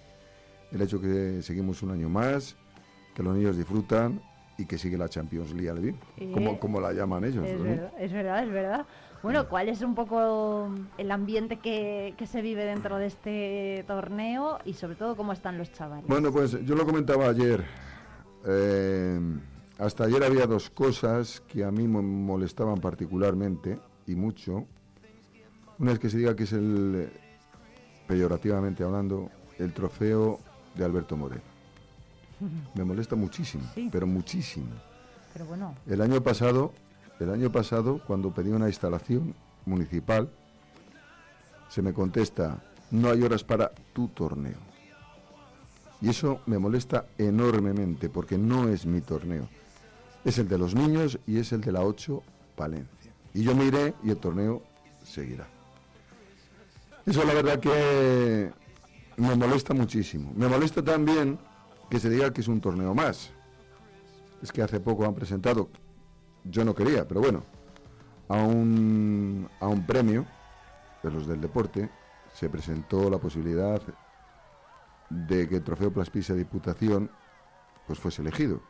[0.71, 2.55] el hecho que seguimos un año más,
[3.15, 4.21] que los niños disfrutan
[4.57, 5.83] y que sigue la Champions League, al
[6.17, 7.45] Eh, como, como la llaman ellos.
[7.47, 7.63] Es ¿no?
[7.63, 8.85] verdad, es verdad, es verdad.
[9.23, 14.57] Bueno, ¿cuál es un poco el ambiente que, que se vive dentro de este torneo
[14.65, 16.07] y sobre todo cómo están los chavales?
[16.07, 17.63] Bueno, pues yo lo comentaba ayer.
[18.47, 19.19] eh,
[19.77, 24.65] hasta ayer había dos cosas que a mí me molestaban particularmente y mucho.
[25.79, 27.09] Una es que se diga que es el,
[28.07, 30.39] peyorativamente hablando, el trofeo
[30.75, 31.41] de Alberto Moreno.
[32.75, 34.71] Me molesta muchísimo, pero muchísimo.
[35.33, 36.73] Pero bueno, El año pasado,
[37.19, 39.33] el año pasado, cuando pedí una instalación
[39.65, 40.29] municipal,
[41.69, 44.57] se me contesta, no hay horas para tu torneo.
[46.01, 49.47] Y eso me molesta enormemente, porque no es mi torneo.
[50.25, 52.21] Es el de los niños y es el de la 8
[52.55, 53.13] Palencia.
[53.33, 54.63] Y yo me iré y el torneo
[55.03, 55.47] seguirá.
[57.05, 58.51] Eso la verdad que
[59.17, 60.33] me molesta muchísimo.
[60.35, 61.39] Me molesta también
[61.91, 63.33] que se diga que es un torneo más.
[64.41, 65.69] Es que hace poco han presentado,
[66.45, 67.43] yo no quería, pero bueno,
[68.29, 70.25] a un, a un premio
[71.03, 71.89] de los del deporte
[72.33, 73.81] se presentó la posibilidad
[75.09, 77.11] de que el trofeo Plaspisa Diputación
[77.85, 78.61] pues fuese elegido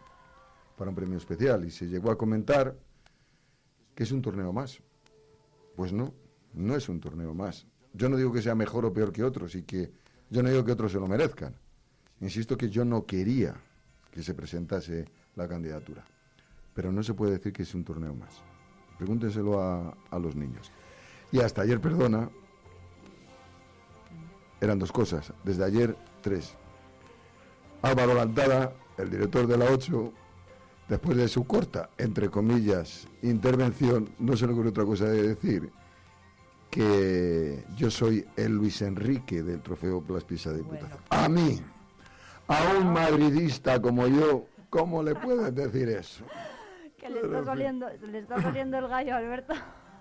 [0.76, 2.76] para un premio especial y se llegó a comentar
[3.94, 4.82] que es un torneo más.
[5.76, 6.12] Pues no,
[6.54, 7.68] no es un torneo más.
[7.94, 9.92] Yo no digo que sea mejor o peor que otros y que
[10.32, 11.61] yo no digo que otros se lo merezcan.
[12.22, 13.56] Insisto que yo no quería
[14.12, 15.06] que se presentase
[15.36, 16.06] la candidatura.
[16.74, 18.42] Pero no se puede decir que es un torneo más.
[18.98, 20.72] Pregúntenselo a, a los niños.
[21.32, 22.30] Y hasta ayer, perdona,
[24.60, 25.34] eran dos cosas.
[25.44, 26.56] Desde ayer, tres.
[27.82, 30.14] Álvaro Lantada, el director de la 8,
[30.88, 35.72] después de su corta, entre comillas, intervención, no se le ocurre otra cosa de decir
[36.70, 41.00] que yo soy el Luis Enrique del trofeo Plaspisa de Diputación.
[41.10, 41.60] A mí,
[42.52, 46.24] a un madridista como yo, ¿cómo le puedes decir eso?
[46.98, 49.54] que le está saliendo, le está saliendo el gallo, Alberto.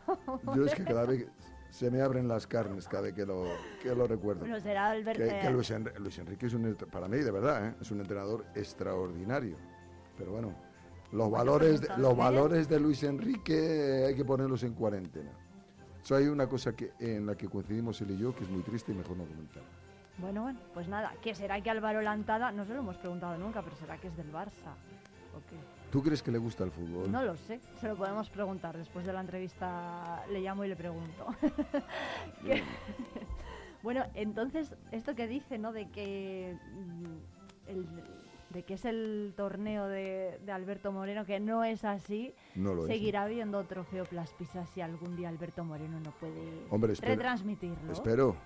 [0.54, 1.26] Yo es que cada vez
[1.70, 3.44] se me abren las carnes cada vez que lo,
[3.82, 4.40] que lo recuerdo.
[4.40, 5.22] Bueno, será Alberto.
[5.22, 7.74] Que, que Luis, Enri- Luis Enrique es un, para mí, de verdad, ¿eh?
[7.80, 9.56] es un entrenador extraordinario.
[10.18, 10.52] Pero bueno,
[11.12, 15.30] los valores, de, los entonces- valores de Luis Enrique hay que ponerlos en cuarentena.
[16.02, 18.62] Eso hay una cosa que, en la que coincidimos él y yo que es muy
[18.62, 19.62] triste y mejor no comentar.
[20.18, 23.62] Bueno, bueno, pues nada, ¿qué será que Álvaro Lantada, no se lo hemos preguntado nunca,
[23.62, 24.75] pero será que es del Barça?
[25.35, 25.57] ¿O qué?
[25.90, 27.11] ¿Tú crees que le gusta el fútbol?
[27.11, 28.77] No lo sé, se lo podemos preguntar.
[28.77, 31.27] Después de la entrevista le llamo y le pregunto.
[32.44, 32.62] Que-
[33.83, 35.73] bueno, entonces, esto que dice, ¿no?
[35.73, 37.87] De que, mm, el-
[38.51, 42.83] de que es el torneo de, de Alberto Moreno, que no es así, No lo
[42.83, 47.92] es, seguirá habiendo trofeo Plaspisa si algún día Alberto Moreno no puede Hombre, espero- retransmitirlo.
[47.92, 48.37] Espero,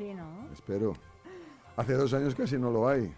[0.00, 0.48] Sí, ¿no?
[0.50, 0.94] espero.
[1.76, 3.14] Hace dos años casi no lo hay.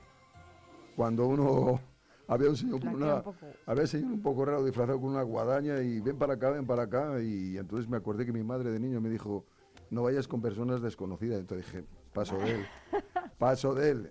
[0.96, 1.80] Cuando uno
[2.26, 3.34] había un señor con una, un
[3.66, 6.66] había un señor un poco raro disfrazado con una guadaña y ven para acá, ven
[6.66, 7.22] para acá.
[7.22, 9.44] Y entonces me acordé que mi madre de niño me dijo,
[9.90, 11.38] no vayas con personas desconocidas.
[11.38, 12.66] Entonces dije, paso de él,
[13.38, 14.10] paso de él.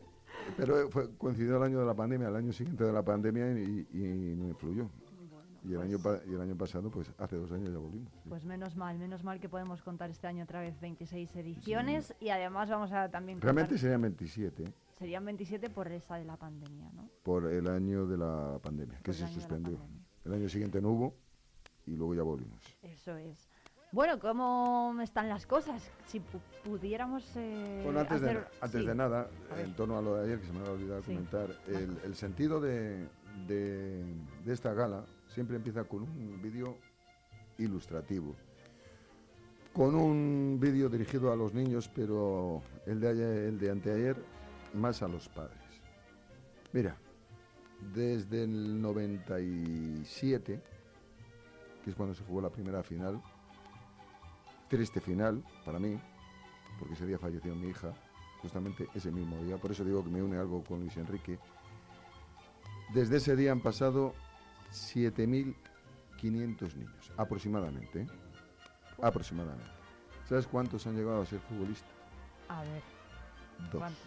[0.55, 3.85] Pero fue, coincidió el año de la pandemia, el año siguiente de la pandemia y,
[3.91, 4.89] y no influyó.
[5.63, 8.11] Y, el año, pa- y el año pasado, pues hace dos años ya volvimos.
[8.27, 12.29] Pues menos mal, menos mal que podemos contar este año otra vez 26 ediciones y
[12.29, 14.73] además vamos a también contar- Realmente serían 27 ¿eh?
[14.97, 17.09] serían 27 por esa de la pandemia, ¿no?
[17.23, 19.77] por el año de la pandemia, que Por se de suspendió.
[20.25, 21.15] El año siguiente no hubo
[21.85, 22.61] y luego ya volvimos.
[22.83, 23.49] Eso es.
[23.91, 25.91] Bueno, ¿cómo están las cosas?
[26.05, 28.87] Si pu- pudiéramos eh, Bueno, antes, de, hacer- antes sí.
[28.87, 31.07] de nada, en torno a lo de ayer, que se me había olvidado Sí.
[31.13, 33.05] comentar, el, el sentido de,
[33.47, 34.05] de-
[34.45, 36.77] de esta gala siempre empieza con un vídeo
[37.57, 38.35] ilustrativo.
[39.73, 44.15] Con un vídeo dirigido a los niños, pero el de, ayer- el de anteayer
[44.73, 45.57] más a los padres.
[46.73, 46.95] Mira,
[47.93, 50.59] desde el 97,
[51.83, 53.21] que es cuando se jugó la primera final,
[54.69, 55.97] triste final para mí,
[56.79, 57.93] porque ese día falleció mi hija,
[58.41, 61.39] justamente ese mismo día, por eso digo que me une algo con Luis Enrique.
[62.93, 64.13] Desde ese día han pasado
[66.17, 68.01] 500 niños, aproximadamente.
[68.01, 68.07] ¿eh?
[69.01, 69.69] Aproximadamente.
[70.27, 71.91] ¿Sabes cuántos han llegado a ser futbolistas?
[72.47, 72.81] A ver.
[73.71, 73.79] Dos.
[73.79, 74.01] ¿cuántos?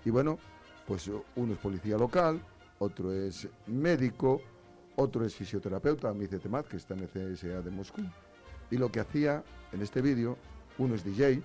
[0.04, 0.38] Y bueno,
[0.86, 2.40] pues uno es policía local,
[2.84, 4.40] otro es médico,
[4.96, 8.02] otro es fisioterapeuta, Mice Temat, que está en el CSA de Moscú.
[8.70, 10.36] Y lo que hacía en este vídeo,
[10.78, 11.42] uno es DJ,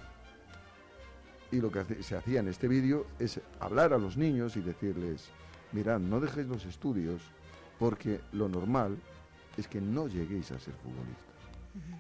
[1.51, 5.29] y lo que se hacía en este vídeo es hablar a los niños y decirles,
[5.71, 7.21] mirad, no dejéis los estudios
[7.79, 8.97] porque lo normal
[9.57, 11.25] es que no lleguéis a ser futbolistas.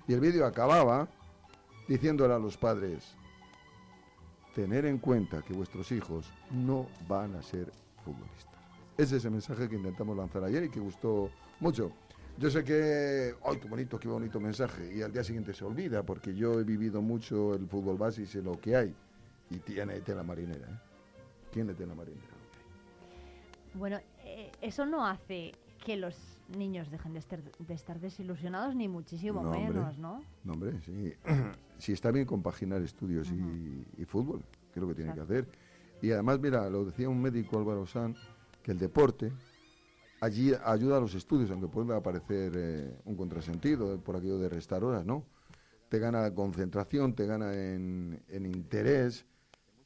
[0.07, 1.07] Y el vídeo acababa
[1.87, 3.15] diciéndole a los padres,
[4.53, 7.71] tener en cuenta que vuestros hijos no van a ser
[8.03, 8.58] futbolistas.
[8.99, 11.31] Ese es el mensaje que intentamos lanzar ayer y que gustó
[11.61, 11.89] mucho.
[12.37, 14.93] Yo sé que, ¡ay, qué bonito, qué bonito mensaje!
[14.93, 18.25] Y al día siguiente se olvida, porque yo he vivido mucho el fútbol base y
[18.25, 18.93] sé lo que hay.
[19.51, 20.79] Y tiene tela marinera, ¿eh?
[21.49, 22.27] Tiene tela marinera.
[23.73, 25.53] Bueno, eh, eso no hace
[25.85, 26.17] que los
[26.57, 29.63] niños dejen de estar, de estar desilusionados, ni muchísimo No, hombre.
[29.73, 30.21] menos, ¿no?
[30.43, 31.13] No, hombre, sí.
[31.77, 34.41] si está bien compaginar estudios y, y fútbol,
[34.73, 35.47] que es lo que tiene que hacer.
[36.01, 38.13] Y además, mira, lo decía un médico Álvaro San,
[38.63, 39.31] que el deporte
[40.21, 44.83] allí ayuda a los estudios, aunque pueda parecer eh, un contrasentido por aquello de restar
[44.83, 45.23] horas, ¿no?
[45.87, 49.25] Te gana concentración, te gana en, en interés,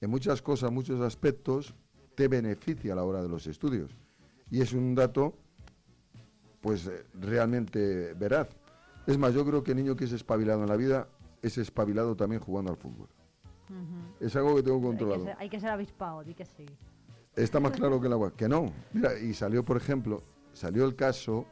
[0.01, 1.75] en muchas cosas, muchos aspectos,
[2.15, 3.95] te beneficia a la hora de los estudios.
[4.51, 5.33] Y es un dato,
[6.61, 8.49] pues, eh, realmente veraz.
[9.07, 11.07] Es más, yo creo que el niño que es espabilado en la vida
[11.41, 13.07] es espabilado también jugando al fútbol.
[14.19, 15.23] Es algo que tengo Hay que, controlado.
[15.23, 16.65] ser, hay que ser avispado, di que sí.
[17.35, 18.31] Está más claro que el agua.
[18.35, 18.71] Que no.
[18.93, 20.21] Mira, y salió, por ejemplo,
[20.53, 21.45] salió el caso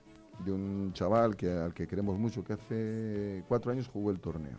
[0.45, 4.57] de un chaval que, al que queremos mucho, que hace cuatro años jugó el torneo.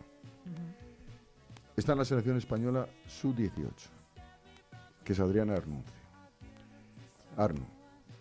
[1.77, 3.71] Está en la selección española sub-18,
[5.05, 6.03] que es Adriana Arnuncio.
[7.37, 7.67] Arno.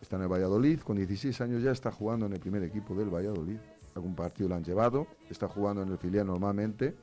[0.01, 3.13] Está en el Valladolid, con 16 años ya está jugando en el primer equipo del
[3.13, 3.57] Valladolid.
[3.93, 6.95] Algún partido lo han llevado, está jugando en el filial normalmente.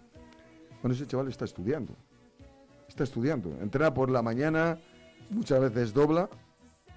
[0.83, 1.95] Bueno, ese chaval está estudiando.
[2.89, 3.51] Está estudiando.
[3.61, 4.81] Entrena por la mañana,
[5.31, 6.29] muchas veces dobla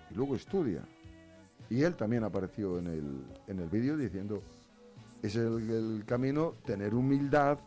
[0.09, 0.81] y luego estudia.
[1.69, 4.41] Y él también apareció en el, en el vídeo diciendo,
[5.21, 7.59] es el, el camino tener humildad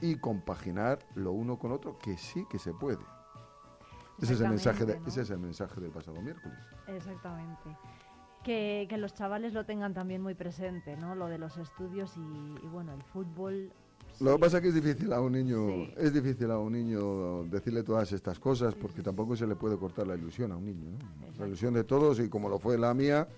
[0.00, 3.04] y compaginar lo uno con otro, que sí que se puede.
[4.20, 6.58] Ese es el mensaje, de- ese es el mensaje del pasado miércoles.
[6.86, 7.76] Exactamente.
[8.42, 11.14] Que, que los chavales lo tengan también muy presente, ¿no?
[11.14, 12.20] Lo de los estudios y,
[12.64, 13.72] y, bueno, el fútbol.
[14.20, 15.94] Lo que pasa es que es difícil a un niño, Sí.
[15.98, 20.06] es difícil a un niño decirle todas estas cosas porque tampoco se le puede cortar
[20.06, 20.90] la ilusión a un niño.
[20.90, 21.38] ¿no?
[21.38, 23.28] La ilusión de todos y como lo fue la mía,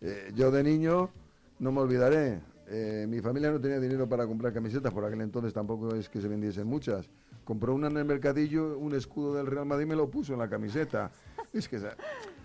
[0.00, 1.10] eh, yo de niño
[1.58, 2.40] no me olvidaré.
[2.68, 6.20] eh, mi familia no tenía dinero para comprar camisetas, por aquel entonces tampoco es que
[6.20, 7.08] se vendiesen muchas.
[7.44, 10.40] Compró una en el mercadillo, un escudo del Real Madrid y me lo puso en
[10.40, 11.10] la camiseta.
[11.52, 11.78] Es que,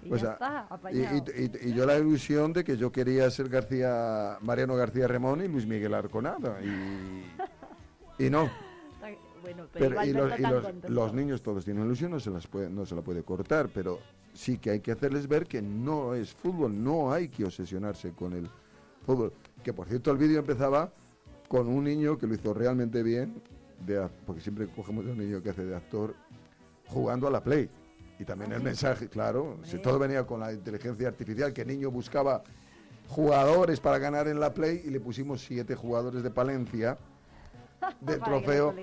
[0.04, 4.38] Y o ya sea, está, y, yo la ilusión de que yo quería ser García,
[4.42, 6.60] Mariano García Remón y Luis Miguel Arconada.
[6.64, 8.50] Y, y no.
[9.42, 10.32] Bueno, pero, y los,
[10.88, 13.98] los- niños todos tienen ilusión, no se, las puede, no se la puede cortar, pero
[14.34, 18.34] sí que hay que hacerles ver que no es fútbol, no hay que obsesionarse con
[18.34, 18.48] el
[19.04, 19.34] fútbol.
[19.64, 20.92] Que por cierto el vídeo empezaba
[21.48, 23.42] con un niño que lo hizo realmente bien,
[23.86, 26.14] de, porque siempre cogemos a un niño que hace de actor,
[26.88, 27.68] jugando a la Play.
[28.22, 31.70] Y también Ah, el mensaje, claro, si todo venía con la inteligencia artificial, que el
[31.70, 32.44] niño buscaba
[33.08, 37.00] jugadores para ganar en la Play y le pusimos siete jugadores de Palencia
[38.06, 38.76] los trofeo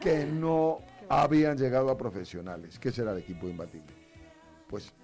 [0.00, 0.78] que no
[1.10, 3.92] habían llegado a profesionales, que será el equipo imbatible.
[4.66, 4.94] Pues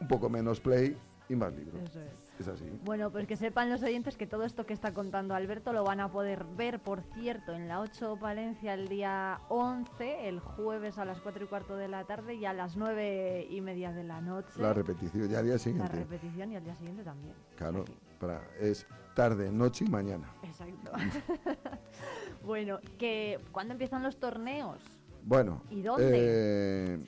[0.00, 0.96] un poco menos play
[1.28, 1.82] y más libros.
[1.82, 2.21] Eso es.
[2.42, 2.64] Es así.
[2.84, 6.00] Bueno, pues que sepan los oyentes que todo esto que está contando Alberto lo van
[6.00, 11.04] a poder ver, por cierto, en la 8 Palencia el día 11, el jueves a
[11.04, 14.20] las 4 y cuarto de la tarde y a las 9 y media de la
[14.20, 14.60] noche.
[14.60, 15.96] La repetición, ya al día La siguiente.
[15.96, 17.34] repetición y al día siguiente también.
[17.56, 17.84] Claro,
[18.18, 18.84] para, es
[19.14, 20.28] tarde, noche y mañana.
[20.42, 20.90] Exacto.
[22.44, 24.80] bueno, que ¿cuándo empiezan los torneos?
[25.24, 26.10] Bueno, ¿Y dónde?
[26.12, 26.98] eh,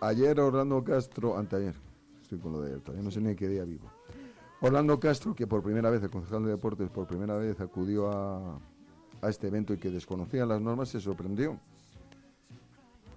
[0.00, 1.74] ayer Orlando Castro, anteayer,
[2.20, 3.90] estoy con lo de ayer, todavía no sé ni qué día vivo.
[4.60, 8.58] Orlando Castro, que por primera vez, el concejal de deportes, por primera vez acudió a,
[9.22, 11.58] a este evento y que desconocía las normas, se sorprendió.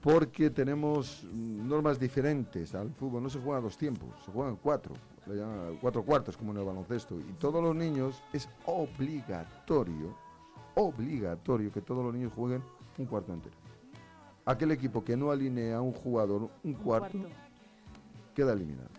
[0.02, 4.94] Porque tenemos normas diferentes al fútbol, no se juega a dos tiempos, se juegan cuatro,
[5.28, 7.20] le llaman cuatro cuartos como en el baloncesto.
[7.20, 10.16] Y todos los niños es obligatorio,
[10.76, 12.64] obligatorio que todos los niños jueguen
[12.98, 13.56] un cuarto entero.
[14.46, 17.20] Aquel equipo que no alinea a un jugador un cuarto,
[18.36, 18.90] queda eliminado.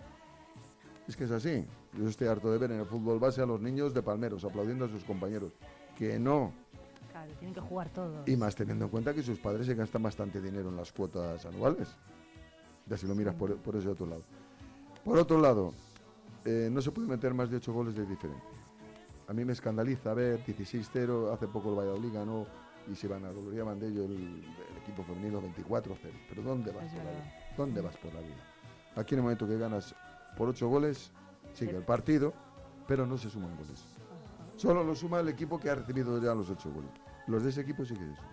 [1.06, 1.66] Es que es así.
[1.98, 4.86] Yo estoy harto de ver en el fútbol base a los niños de palmeros aplaudiendo
[4.86, 5.52] a sus compañeros.
[5.96, 6.52] Que no.
[7.10, 8.26] Claro, tienen que jugar todos.
[8.26, 11.44] Y más teniendo en cuenta que sus padres se gastan bastante dinero en las cuotas
[11.44, 11.88] anuales.
[12.86, 14.22] Ya si lo miras por, por ese otro lado.
[15.04, 15.72] Por otro lado,
[16.44, 18.50] eh, no se puede meter más de 8 goles de diferencia.
[19.28, 22.46] A mí me escandaliza ver 16-0, hace poco el Valladolid ganó
[22.90, 25.96] y se van a gloriaban de ello el, el equipo femenino 24-0.
[26.28, 27.54] Pero ¿dónde vas por la vida?
[27.56, 28.36] ¿Dónde vas por la vida?
[28.96, 29.94] Aquí en el momento que ganas
[30.36, 31.12] por 8 goles,
[31.52, 32.32] sigue el partido,
[32.86, 33.84] pero no se suman goles.
[34.56, 36.90] Solo lo suma el equipo que ha recibido ya los 8 goles.
[37.26, 38.32] Los de ese equipo sí que se suman.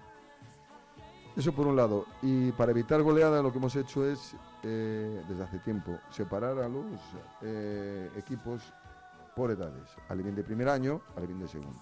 [1.35, 2.05] Eso por un lado.
[2.21, 6.67] Y para evitar goleada lo que hemos hecho es, eh, desde hace tiempo, separar a
[6.67, 6.85] los
[7.41, 8.73] eh, equipos
[9.35, 9.89] por edades.
[10.09, 11.79] Alevín de primer año, Alevín de segundo.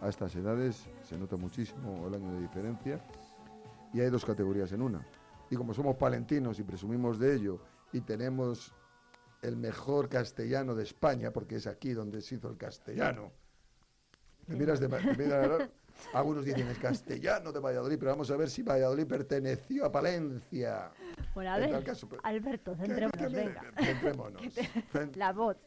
[0.00, 3.04] A estas edades se nota muchísimo el año de diferencia
[3.92, 5.06] y hay dos categorías en una.
[5.50, 7.60] Y como somos palentinos y presumimos de ello
[7.92, 8.72] y tenemos
[9.42, 13.32] el mejor castellano de España, porque es aquí donde se hizo el castellano.
[14.46, 14.88] Me miras de...
[14.88, 15.68] ma- me miras-
[16.14, 20.90] algunos dicen es castellano de Valladolid, pero vamos a ver si Valladolid perteneció a Palencia.
[21.34, 23.62] Bueno, a ver, caso, pues, Alberto, centrémonos, venga.
[23.78, 24.42] centrémonos.
[24.92, 25.58] Te- La voz.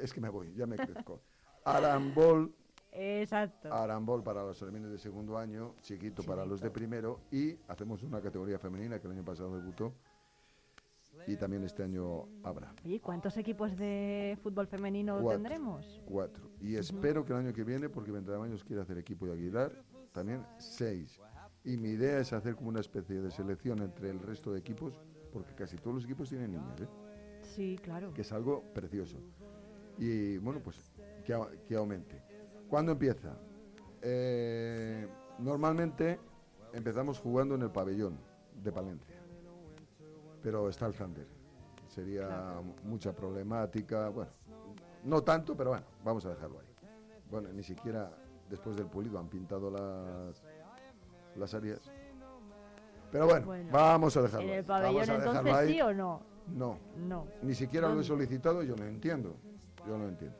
[0.00, 1.20] Es que me voy, ya me crezco.
[1.64, 2.54] Arambol,
[2.92, 3.72] Exacto.
[3.72, 8.20] Arambol para los alemanes de segundo año, chiquito para los de primero y hacemos una
[8.20, 9.94] categoría femenina que el año pasado debutó
[11.26, 12.74] y también este año habrá.
[12.84, 15.30] Oye, ¿cuántos equipos de fútbol femenino Cuatro.
[15.30, 16.02] tendremos?
[16.06, 16.50] Cuatro.
[16.60, 19.72] Y espero que el año que viene, porque Ventamaños quiere hacer equipo de Aguilar,
[20.12, 21.20] también seis.
[21.64, 25.00] Y mi idea es hacer como una especie de selección entre el resto de equipos,
[25.32, 26.88] porque casi todos los equipos tienen niñas, ¿eh?
[27.42, 28.12] Sí, claro.
[28.12, 29.18] que es algo precioso.
[29.98, 30.76] Y bueno, pues
[31.24, 31.34] que,
[31.66, 32.22] que aumente.
[32.68, 33.36] ¿Cuándo empieza?
[34.02, 35.06] Eh,
[35.38, 36.18] normalmente
[36.72, 38.18] empezamos jugando en el pabellón
[38.62, 39.13] de Palencia,
[40.44, 41.26] pero está el Thunder.
[41.88, 44.30] Sería mucha problemática, bueno,
[45.04, 46.66] no tanto, pero bueno, vamos a dejarlo ahí.
[47.30, 48.10] Bueno, ni siquiera
[48.50, 50.44] después del pulido han pintado las,
[51.34, 51.80] las áreas.
[53.10, 54.58] Pero bueno, Bueno, vamos a dejarlo ¿En ahí.
[54.58, 55.72] el pabellón Vamos a dejarlo entonces ahí.
[55.74, 56.22] sí o no?
[56.48, 56.78] No.
[56.98, 57.26] No.
[57.42, 59.36] Ni siquiera lo he solicitado, yo lo entiendo.
[59.86, 60.36] Yo lo entiendo.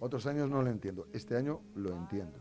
[0.00, 1.06] Otros años no lo entiendo.
[1.12, 2.38] Este año lo entiendo.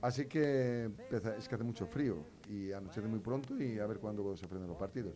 [0.00, 2.16] Así que es que hace mucho frío
[2.48, 5.14] y anochece muy pronto y a ver cuándo se frenan los partidos.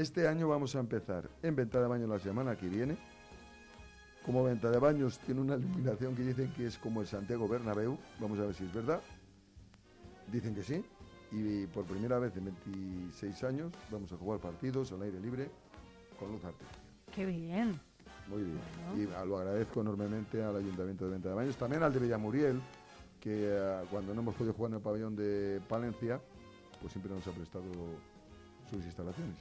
[0.00, 2.96] Este año vamos a empezar en venta de baños la semana que viene.
[4.24, 7.98] Como venta de baños tiene una iluminación que dicen que es como el Santiago Bernabéu.
[8.18, 9.02] Vamos a ver si es verdad.
[10.32, 10.82] Dicen que sí.
[11.32, 15.50] Y por primera vez en 26 años vamos a jugar partidos al aire libre
[16.18, 16.80] con luz artificial.
[17.14, 17.78] Qué bien.
[18.26, 18.58] Muy bien.
[18.96, 22.58] Y ah, lo agradezco enormemente al Ayuntamiento de Venta de Baños, también al de Villamuriel,
[23.20, 26.22] que ah, cuando no hemos podido jugar en el pabellón de Palencia,
[26.80, 27.66] pues siempre nos ha prestado
[28.70, 29.36] sus instalaciones.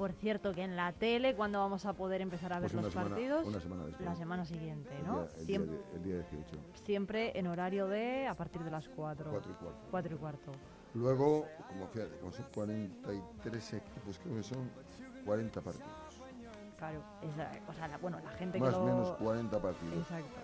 [0.00, 2.82] Por cierto, que en la tele, ¿cuándo vamos a poder empezar a ver Pues una
[2.84, 3.46] los semana- partidos?
[3.46, 4.08] una semana después.
[4.08, 5.12] La semana siguiente, El ¿no?
[5.26, 6.56] día- el, día, Siem- de- el día 18.
[6.84, 9.30] siempre en horario de a partir de las 4.
[9.30, 9.78] Cuatro y cuarto.
[9.90, 10.52] 4 y cuarto.
[10.94, 14.70] Luego, como, fíjate, como son 43 equipos, creo que son
[15.26, 15.90] 40 partidos.
[16.78, 18.86] Claro, esa, o sea, la- bueno, la gente Más que o lo...
[18.86, 19.98] menos 40 partidos.
[19.98, 20.40] Exacto.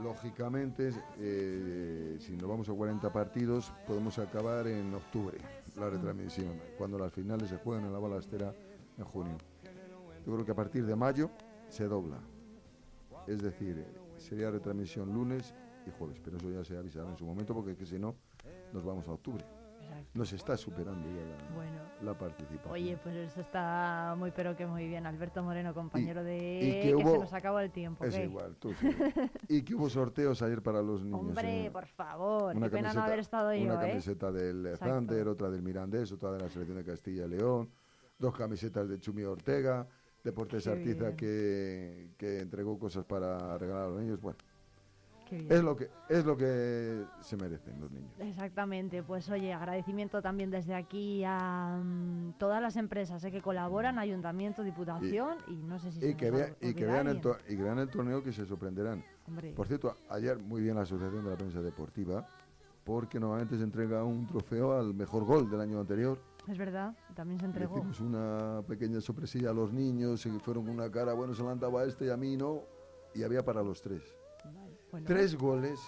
[0.00, 5.38] Lógicamente, eh, si nos vamos a 40 partidos, podemos acabar en octubre
[5.74, 8.54] la retransmisión, cuando las finales se juegan en la balastera
[8.98, 9.36] en junio.
[10.24, 11.30] Yo creo que a partir de mayo
[11.68, 12.18] se dobla.
[13.26, 13.84] Es decir,
[14.16, 15.54] sería retransmisión lunes
[15.86, 18.14] y jueves, pero eso ya se avisará en su momento porque es que si no,
[18.72, 19.44] nos vamos a octubre.
[20.14, 21.80] Nos está superando ya la, Bueno.
[22.02, 22.72] la participación.
[22.72, 25.06] Oye, pues eso está muy pero que muy bien.
[25.06, 26.58] Alberto Moreno, compañero de...
[26.60, 28.04] y que que hubo- se nos acaba el tiempo.
[28.04, 28.88] es igual, tú sí.
[29.48, 31.20] y que hubo sorteos ayer para los niños.
[31.20, 31.70] Hombre, eh.
[31.70, 33.88] por favor, una qué pena no camiseta- haber estado yo, Una ¿eh?
[33.90, 34.94] camiseta del Exacto.
[34.96, 37.70] Thunder, otra del Mirandés, otra de la selección de Castilla y León,
[38.18, 39.86] dos camisetas de Chumi Ortega,
[40.24, 44.20] Deportes Artiza que, que entregó cosas para regalar a los niños.
[44.20, 44.38] Bueno,
[45.30, 48.10] es lo que es lo que se merecen los niños.
[48.20, 53.98] Exactamente, pues oye, agradecimiento también desde aquí a mm, todas las empresas eh, que colaboran,
[53.98, 57.16] ayuntamiento, diputación y, no sé si se Y que, nos vea- y, que vean el
[57.48, 59.04] y que vean el torneo que se sorprenderán.
[59.26, 59.52] Hombre.
[59.52, 62.24] Por cierto, ayer muy bien la Asociación de la Prensa Deportiva,
[62.84, 66.20] porque normalmente se entrega un trofeo al mejor gol del año anterior.
[66.48, 67.76] Es verdad, también se entregó.
[67.78, 71.50] Hicimos una pequeña sorpresilla a los niños y fueron con una cara, bueno, se la
[71.52, 72.62] han dado a este y a mí no.
[73.14, 74.02] y había para los tres.
[74.90, 75.06] bueno.
[75.06, 75.80] Tres goles,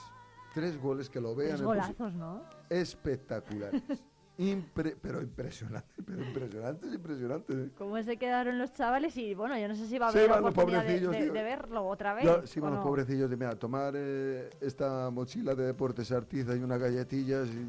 [0.55, 1.51] tres goles que lo vean.
[1.57, 2.43] Tres golazos, ¿no?
[2.71, 3.83] Espectaculares.
[4.39, 7.53] Impre- pero impresionante, pero impresionante, impresionante.
[7.55, 7.71] ¿eh?
[7.77, 9.17] ¿Cómo se quedaron los chavales?
[9.17, 11.31] Y bueno, yo no sé si va a Se haber iban los oportunidad de, de-
[11.33, 12.25] de verlo otra vez.
[12.25, 12.87] Ya, sí, ¿o van los no?
[12.87, 17.69] pobrecillos de mira, tomar eh, esta mochila de deportes Artiza y unas galletillas, y,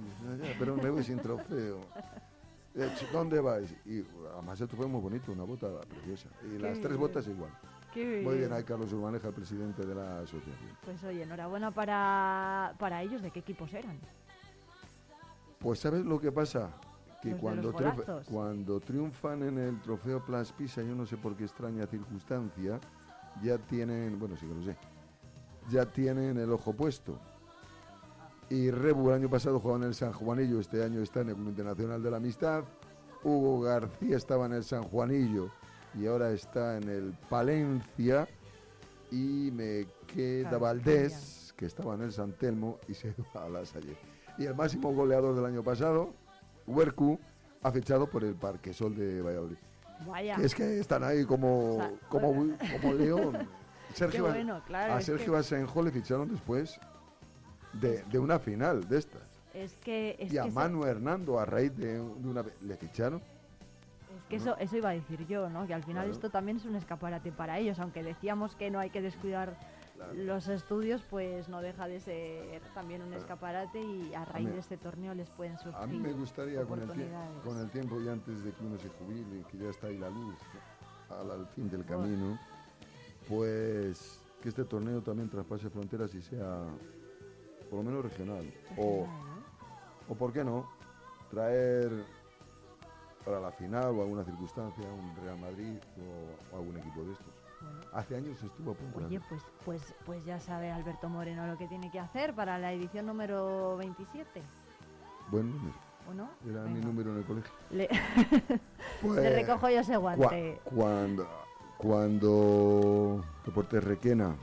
[0.59, 1.79] pero me voy sin trofeo.
[2.75, 3.73] Eh, ¿Dónde vais?
[3.85, 4.03] Y
[4.33, 6.29] además el trofeo es muy bonito, una bota preciosa.
[6.45, 7.51] Y Qué las tres botas igual.
[7.93, 10.77] Qué Muy bien, ahí Carlos Urbaneja, el presidente de la asociación.
[10.85, 13.21] Pues oye, enhorabuena para, para ellos.
[13.21, 13.97] ¿De qué equipos eran?
[15.59, 16.69] Pues ¿sabes lo que pasa?
[17.21, 21.35] Que Los cuando, triunfa- cuando triunfan en el trofeo Plus Pisa, yo no sé por
[21.35, 22.79] qué extraña circunstancia,
[23.43, 24.75] ya tienen, bueno, sí que lo sé,
[25.69, 27.17] ya tienen el ojo puesto.
[28.49, 31.35] Y Rebu el año pasado jugaba en el San Juanillo, este año está en el
[31.35, 32.63] Club Internacional de la Amistad.
[33.23, 35.49] Hugo García estaba en el San Juanillo
[35.93, 38.27] y ahora está en el Palencia.
[39.11, 43.65] Y me queda Valdés, que estaba en el San Telmo y se va a la
[43.65, 43.95] Salle.
[44.37, 46.13] Y el máximo goleador del año pasado,
[46.65, 47.19] Huercu,
[47.61, 49.57] ha fichado por el Parquesol de Valladolid.
[50.07, 50.35] Vaya.
[50.37, 52.33] Que es que están ahí como, O sea, como,
[52.81, 53.37] como león.
[53.93, 56.79] Sergio bueno, claro, a Sergio que- Basenjo le ficharon después
[57.73, 59.21] de, de una final de estas.
[59.53, 62.43] Es que, es y a que, Manu Hernando, a raíz de, de una...
[62.61, 63.19] Le ficharon.
[63.19, 65.65] es que eso, eso iba a decir yo, ¿no?
[65.67, 66.11] Que al final Claro.
[66.13, 67.79] esto también es un escaparate para ellos.
[67.79, 69.55] Aunque decíamos que no hay que descuidar
[70.15, 74.59] los estudios, pues no deja de ser también un escaparate y a raíz mí- de
[74.59, 76.87] este torneo les pueden surgir A mí me gustaría con el,
[77.43, 80.09] con el tiempo y antes de que uno se jubile, que ya está ahí la
[80.09, 80.35] luz
[81.09, 82.39] al, al fin del camino,
[83.27, 86.63] pues que este torneo también traspase fronteras y sea
[87.69, 88.51] por lo menos regional.
[88.77, 89.05] O,
[90.07, 90.67] o por qué no,
[91.29, 91.91] traer
[93.25, 95.77] para la final o alguna circunstancia un Real Madrid
[96.51, 97.27] o, o algún equipo de estos.
[97.93, 101.57] Hace años estuvo a punto de Oye, pues, pues, pues ya sabe Alberto Moreno lo
[101.57, 104.41] que tiene que hacer para la edición número 27,
[105.29, 105.75] Buen número.
[106.09, 106.29] ¿o no?
[106.49, 107.51] Era mi número en el colegio.
[107.69, 107.87] Le,
[109.01, 110.59] Pues, le recojo yo ese guante.
[110.73, 111.27] cuando,
[111.77, 114.35] cuando Deportes Requena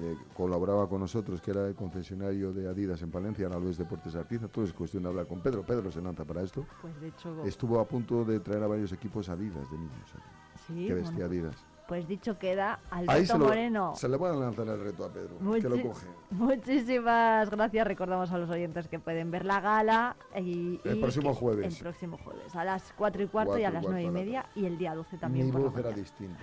[0.00, 3.76] eh, colaboraba con nosotros, que era el concesionario de Adidas en Palencia, ahora lo es
[3.78, 5.62] Deportes Artiza, todo es cuestión de hablar con Pedro.
[5.62, 6.64] Pedro se lanza para esto.
[6.80, 10.10] Pues de hecho, Estuvo a punto de traer a varios equipos Adidas de niños.
[10.14, 10.22] aquí,
[10.66, 11.56] Sí, que bueno, vestía Adidas.
[11.88, 13.92] pues dicho queda, Ahí Alberto se, lo, Moreno.
[13.96, 16.06] se le van a lanzar el reto a Pedro, que Muchi- lo coge.
[16.30, 17.86] Muchísimas gracias.
[17.86, 21.74] Recordamos a los oyentes que pueden ver la gala y, El y próximo que- jueves.
[21.76, 24.46] El próximo jueves, a las 4 y cuarto y a las cuarto 9 y media
[24.54, 25.46] y el día 12 también.
[25.46, 26.38] Mi voz era distinta.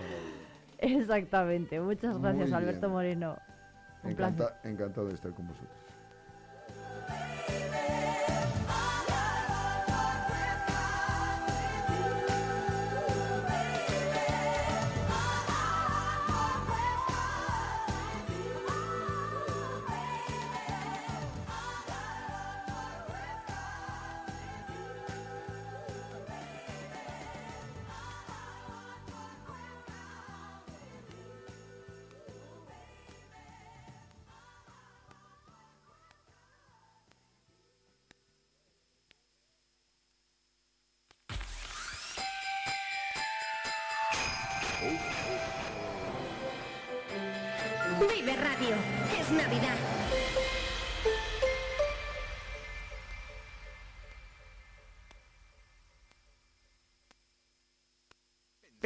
[0.78, 1.80] Exactamente.
[1.80, 2.52] Muchas gracias.
[2.52, 3.36] Alberto Moreno.
[4.08, 4.34] Un placer.
[4.40, 5.77] Encanta- encantado de estar con vosotros.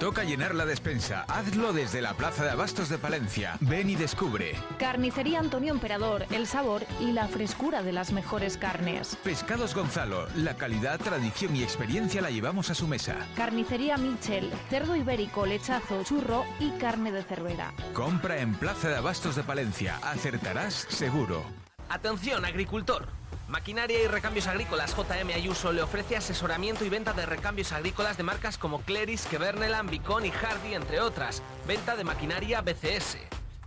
[0.00, 1.24] Toca llenar la despensa.
[1.28, 3.56] Hazlo desde la Plaza de Abastos de Palencia.
[3.60, 4.56] Ven y descubre.
[4.76, 9.16] Carnicería Antonio Emperador, el sabor y la frescura de las mejores carnes.
[9.22, 13.16] Pescados Gonzalo, la calidad, tradición y experiencia la llevamos a su mesa.
[13.36, 17.72] Carnicería Michel, cerdo ibérico, lechazo, churro y carne de cervera.
[17.92, 19.98] Compra en Plaza de Abastos de Palencia.
[20.02, 21.44] Acertarás seguro.
[21.88, 23.08] Atención, agricultor.
[23.54, 28.24] Maquinaria y Recambios Agrícolas JM Ayuso le ofrece asesoramiento y venta de recambios agrícolas de
[28.24, 31.40] marcas como Cleris, Keverneland, Bicon y Hardy, entre otras.
[31.64, 33.18] Venta de maquinaria BCS.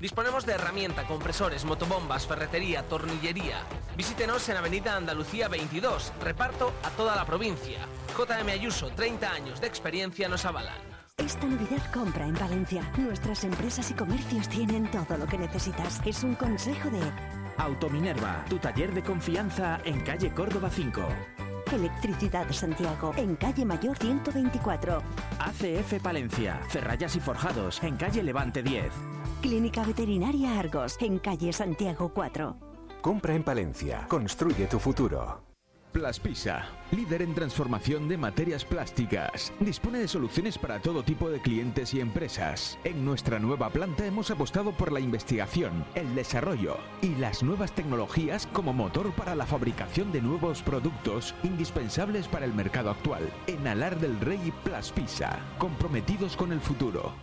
[0.02, 3.62] Disponemos de herramienta, compresores, motobombas, ferretería, tornillería.
[3.96, 6.12] Visítenos en Avenida Andalucía 22.
[6.22, 7.80] Reparto a toda la provincia.
[8.18, 10.76] JM Ayuso, 30 años de experiencia nos avalan.
[11.16, 12.84] Esta Navidad compra en Valencia.
[12.98, 16.02] Nuestras empresas y comercios tienen todo lo que necesitas.
[16.06, 17.00] Es un consejo de
[17.58, 21.02] Autominerva, tu taller de confianza en calle Córdoba 5.
[21.72, 25.02] Electricidad Santiago, en calle Mayor 124.
[25.40, 28.86] ACF Palencia, Ferrayas y Forjados, en calle Levante 10.
[29.42, 32.58] Clínica Veterinaria Argos, en calle Santiago 4.
[33.02, 34.06] Compra en Palencia.
[34.08, 35.47] Construye tu futuro.
[35.92, 39.52] Plaspisa, líder en transformación de materias plásticas.
[39.60, 42.78] Dispone de soluciones para todo tipo de clientes y empresas.
[42.84, 48.48] En nuestra nueva planta hemos apostado por la investigación, el desarrollo y las nuevas tecnologías
[48.54, 53.24] como motor para la fabricación de nuevos productos indispensables para el mercado actual.
[53.48, 57.14] En Alar del Rey Plaspisa, comprometidos con el futuro.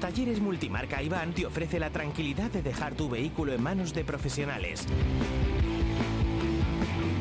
[0.00, 4.86] Talleres Multimarca Iván te ofrece la tranquilidad de dejar tu vehículo en manos de profesionales.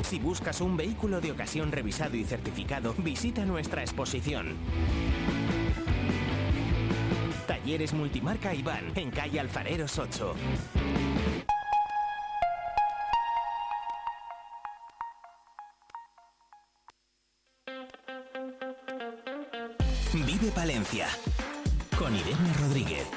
[0.07, 4.55] Si buscas un vehículo de ocasión revisado y certificado, visita nuestra exposición.
[7.45, 10.33] Talleres Multimarca Iván, en calle Alfareros 8.
[20.13, 21.07] Vive Palencia,
[21.99, 23.07] con Irene Rodríguez.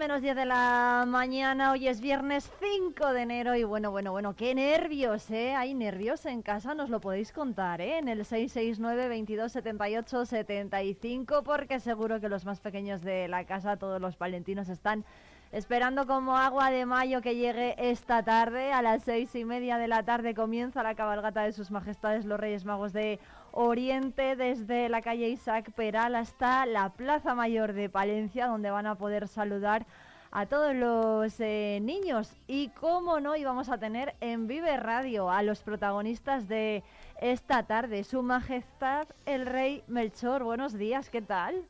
[0.00, 4.34] Menos 10 de la mañana, hoy es viernes 5 de enero y bueno, bueno, bueno,
[4.34, 5.54] qué nervios, ¿eh?
[5.54, 7.98] Hay nervios en casa, nos lo podéis contar, ¿eh?
[7.98, 13.76] En el 669 22 78 75 porque seguro que los más pequeños de la casa,
[13.76, 15.04] todos los valentinos están
[15.52, 18.72] esperando como agua de mayo que llegue esta tarde.
[18.72, 22.40] A las seis y media de la tarde comienza la cabalgata de sus majestades los
[22.40, 23.20] Reyes Magos de
[23.52, 28.96] Oriente desde la calle Isaac Peral hasta la Plaza Mayor de Palencia, donde van a
[28.96, 29.86] poder saludar
[30.30, 32.32] a todos los eh, niños.
[32.46, 36.82] Y cómo no íbamos a tener en Vive Radio a los protagonistas de
[37.20, 38.04] esta tarde.
[38.04, 40.44] Su Majestad el Rey Melchor.
[40.44, 41.64] Buenos días, ¿qué tal?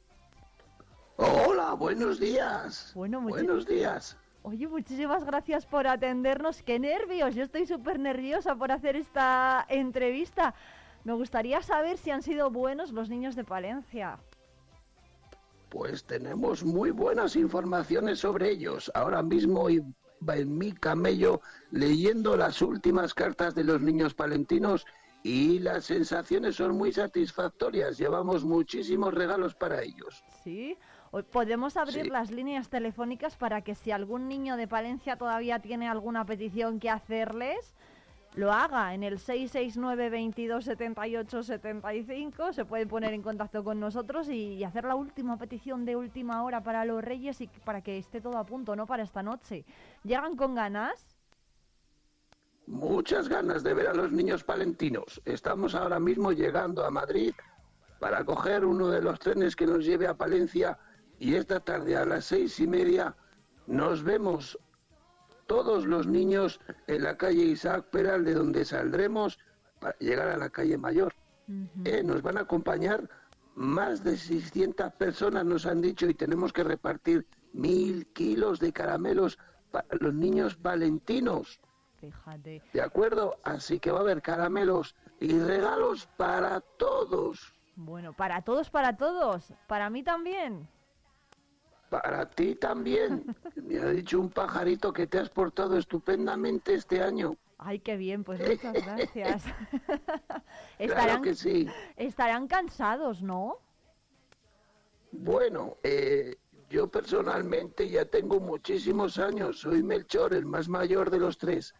[1.16, 2.93] Hola, buenos días.
[2.95, 4.16] Bueno, buenos días.
[4.43, 6.62] Oye, muchísimas gracias por atendernos.
[6.62, 7.35] ¡Qué nervios!
[7.35, 10.55] Yo estoy súper nerviosa por hacer esta entrevista.
[11.05, 14.18] Me gustaría saber si han sido buenos los niños de Palencia.
[15.70, 18.90] Pues tenemos muy buenas informaciones sobre ellos.
[18.94, 19.86] Ahora mismo iba
[20.36, 21.40] en mi camello
[21.70, 24.84] leyendo las últimas cartas de los niños palentinos
[25.22, 27.98] y las sensaciones son muy satisfactorias.
[27.98, 30.22] Llevamos muchísimos regalos para ellos.
[30.42, 30.76] ¿Sí?
[31.32, 32.11] Podemos abrir Sí.
[32.11, 36.88] las líneas telefónicas para que si algún niño de Palencia todavía tiene alguna petición que
[36.90, 37.74] hacerles,
[38.35, 42.53] lo haga en el 669 22 78 75.
[42.53, 46.43] Se puede poner en contacto con nosotros y, y hacer la última petición de última
[46.45, 48.87] hora para los Reyes y para que esté todo a punto, ¿no?
[48.87, 49.64] Para esta noche.
[50.05, 51.16] ¿Llegan con ganas?
[52.66, 55.20] Muchas ganas de ver a los niños palentinos.
[55.24, 57.35] Estamos ahora mismo llegando a Madrid
[57.99, 60.78] para coger uno de los trenes que nos lleve a Palencia
[61.18, 63.14] y esta tarde a las seis y media
[63.66, 64.57] nos vemos
[65.51, 69.36] todos los niños en la calle Isaac Peral de donde saldremos
[69.80, 71.12] para llegar a la calle Mayor.
[71.84, 73.11] Eh, nos van a acompañar
[73.57, 79.40] más de 600 personas, nos han dicho, y tenemos que repartir mil kilos de caramelos
[79.72, 81.59] para los niños valentinos.
[81.96, 82.62] Fíjate.
[82.72, 83.36] ¿De acuerdo?
[83.42, 87.53] Así que va a haber caramelos y regalos para todos.
[87.74, 89.53] Bueno, para todos, para todos.
[89.66, 90.68] Para mí también.
[91.91, 93.36] Para ti también.
[93.57, 97.36] Me ha dicho un pajarito que te has portado estupendamente este año.
[97.59, 99.45] Ay, qué bien, pues muchas gracias.
[100.78, 101.68] Claro que sí.
[101.97, 103.59] estarán cansados, ¿no?
[105.12, 106.36] Bueno, eh,
[106.70, 109.61] yo personalmente ya tengo muchísimos años.
[109.61, 111.74] Soy Melchor, el más mayor de los tres.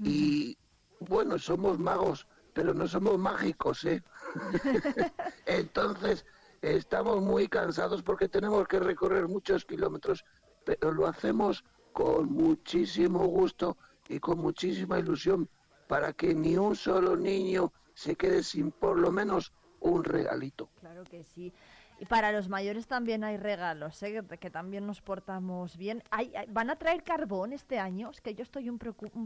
[0.00, 0.56] Y
[1.00, 4.04] bueno, somos magos, pero no somos mágicos, ¿eh?
[5.46, 6.24] Entonces,
[6.64, 10.24] estamos muy cansados porque tenemos que recorrer muchos kilómetros,
[10.64, 13.76] pero lo hacemos con muchísimo gusto
[14.08, 15.48] y con muchísima ilusión
[15.86, 20.70] para que ni un solo niño se quede sin por lo menos un regalito.
[20.80, 21.52] Claro que sí.
[22.00, 24.24] Y para los mayores también hay regalos, ¿eh?
[24.28, 26.02] que, que también nos portamos bien.
[26.48, 28.10] ¿Van a traer carbón este año?
[28.10, 28.78] Es que yo estoy un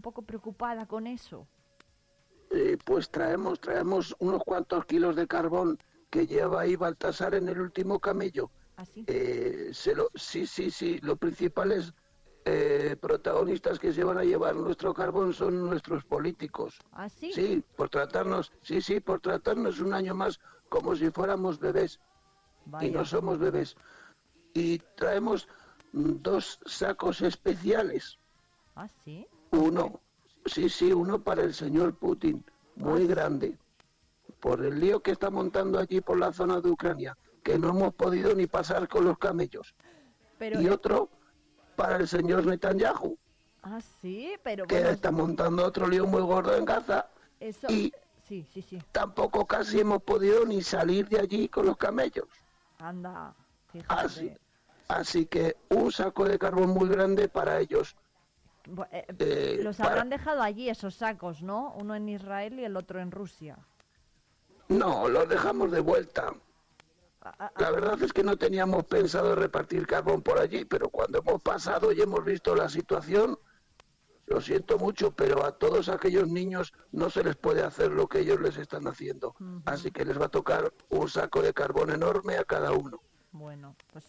[0.03, 1.47] poco preocupada con eso.
[2.51, 5.78] Eh, pues traemos, traemos unos cuantos kilos de carbón
[6.11, 8.50] que lleva ahí Baltasar en el último camello.
[8.76, 9.04] ¿Así?
[9.06, 10.98] Eh, se lo, sí, sí, sí.
[11.02, 11.92] Los principales
[12.44, 16.78] eh, protagonistas que se van a llevar nuestro carbón son nuestros políticos.
[16.92, 17.62] ¿Ah, sí?
[17.76, 20.38] Por tratarnos, sí, sí, por tratarnos un año más
[20.68, 22.00] como si fuéramos bebés.
[22.80, 23.76] Y no somos bebés.
[24.54, 25.46] y traemos
[25.92, 28.18] mm, dos sacos especiales.
[28.74, 29.26] ¿Ah, sí?
[29.52, 30.00] Uno,
[30.46, 32.44] sí, sí, uno para el señor Putin,
[32.76, 33.06] muy Ah.
[33.06, 33.59] grande,
[34.41, 37.95] por el lío que está montando allí por la zona de Ucrania, que no hemos
[37.95, 39.74] podido ni pasar con los camellos.
[40.39, 41.09] Pero, Y otro
[41.76, 43.16] para el señor Netanyahu,
[43.62, 47.07] Ah, sí, pero que bueno, está montando otro lío muy gordo en Gaza.
[47.41, 47.66] eso...
[47.70, 47.93] y-
[48.28, 48.78] Sí, sí, sí.
[48.93, 52.28] Tampoco casi hemos podido ni salir de allí con los camellos.
[52.78, 53.34] Anda,
[53.72, 53.95] fíjate.
[54.05, 54.32] Así,
[54.89, 57.97] así que un saco de carbón muy grande para ellos.
[58.93, 61.72] Eh, Eh, los para- habrán dejado allí esos sacos, ¿no?
[61.78, 63.57] Uno en Israel y el otro en Rusia.
[64.68, 66.32] No, los dejamos de vuelta.
[67.58, 71.92] La verdad es que no teníamos pensado repartir carbón por allí, pero cuando hemos pasado
[71.92, 73.38] y hemos visto la situación,
[74.26, 78.20] lo siento mucho, pero a todos aquellos niños no se les puede hacer lo que
[78.20, 79.34] ellos les están haciendo.
[79.64, 83.00] Así que les va a tocar un saco de carbón enorme a cada uno.
[83.32, 84.04] Bueno, pues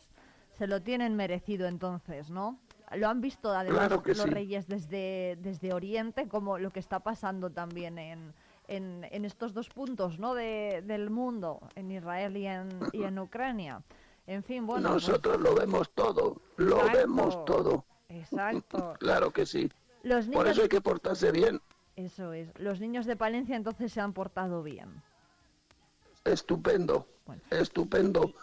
[0.58, 2.60] se lo tienen merecido entonces, ¿no?
[2.96, 4.30] Lo han visto además Claro que los sí.
[4.30, 8.34] reyes desde, desde Oriente, como lo que está pasando también en,
[8.70, 10.34] en, en estos dos puntos, ¿no?
[10.34, 13.82] De, del mundo, en Israel y en, y en Ucrania.
[14.28, 14.92] En fin, bueno.
[14.92, 16.98] pues- Nosotros lo vemos todo, lo Exacto.
[16.98, 17.86] vemos todo.
[18.10, 18.94] Exacto.
[19.00, 19.70] Claro que sí.
[20.04, 21.60] Los Por niños, eso hay que portarse bien.
[21.96, 22.48] eso es.
[22.60, 25.02] Los niños de Palencia entonces se han portado bien.
[26.26, 27.08] Estupendo,
[27.50, 28.34] estupendo.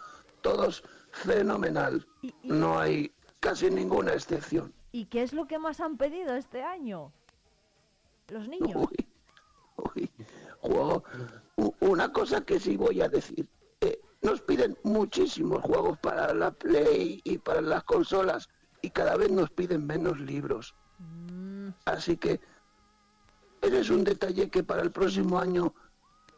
[0.41, 2.05] Todos fenomenal.
[2.43, 4.73] No hay casi ninguna excepción.
[4.91, 7.11] ¿Y qué es lo que más han pedido este año?
[8.29, 8.87] Los niños.
[10.67, 11.03] Juego.
[11.79, 13.47] Una cosa que sí voy a decir.
[13.81, 18.49] eh, nos piden muchísimos juegos para la Play y para las consolas
[18.81, 20.75] y cada vez nos piden menos libros.
[21.85, 22.39] Así que
[23.61, 25.73] ese es un detalle que para el próximo año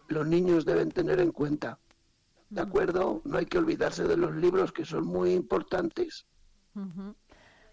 [0.07, 1.80] los niños deben tener en cuenta.
[2.49, 3.21] ¿De acuerdo?
[3.25, 6.25] No hay que olvidarse de los libros que son muy importantes.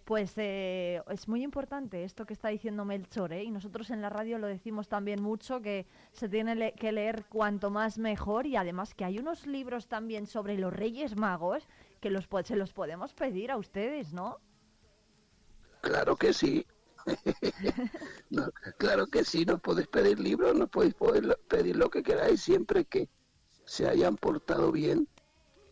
[0.06, 3.42] Pues eh, es muy importante esto que está diciendo Melchor, ¿eh?
[3.42, 7.70] y nosotros en la radio lo decimos también mucho, que se tiene que leer cuanto
[7.70, 11.66] más mejor, y además que hay unos libros también sobre los Reyes Magos
[12.00, 14.38] que los, se los podemos pedir a ustedes, ¿no?
[15.80, 16.64] Claro que sí.
[18.78, 20.94] Claro que sí, nos podéis pedir libros, nos podéis
[21.48, 23.08] pedir lo que queráis siempre que
[23.64, 25.08] se hayan portado bien,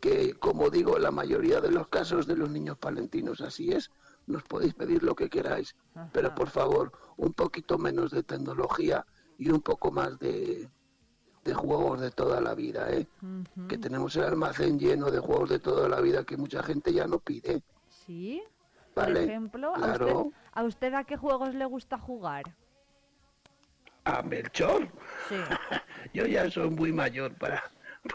[0.00, 3.92] que como digo, la mayoría de los casos de los niños palentinos así es,
[4.26, 5.74] nos podéis pedir lo que queráis,
[6.12, 9.04] pero por favor, un poquito menos de tecnología
[9.38, 10.68] y un poco más de,
[11.44, 13.06] de juegos de toda la vida, ¿eh?
[13.68, 17.06] Que tenemos el almacén lleno de juegos de toda la vida que mucha gente ya
[17.06, 17.62] no pide.
[17.88, 18.42] Sí.
[18.94, 20.26] Por Vale, ejemplo, ¿a, claro.
[20.26, 22.44] usted, ¿a usted a qué juegos le gusta jugar?
[24.04, 24.88] A Melchor.
[25.28, 25.36] Sí.
[26.14, 27.62] Yo ya soy muy mayor para,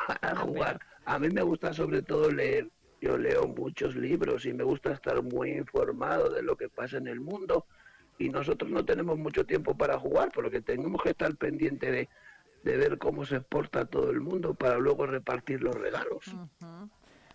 [0.07, 0.79] para jugar.
[1.05, 2.71] A mí me gusta sobre todo leer.
[3.01, 7.07] Yo leo muchos libros y me gusta estar muy informado de lo que pasa en
[7.07, 7.65] el mundo.
[8.17, 12.09] Y nosotros no tenemos mucho tiempo para jugar, porque tenemos que estar pendiente de,
[12.63, 16.25] ver cómo se porta todo el mundo para luego repartir los regalos.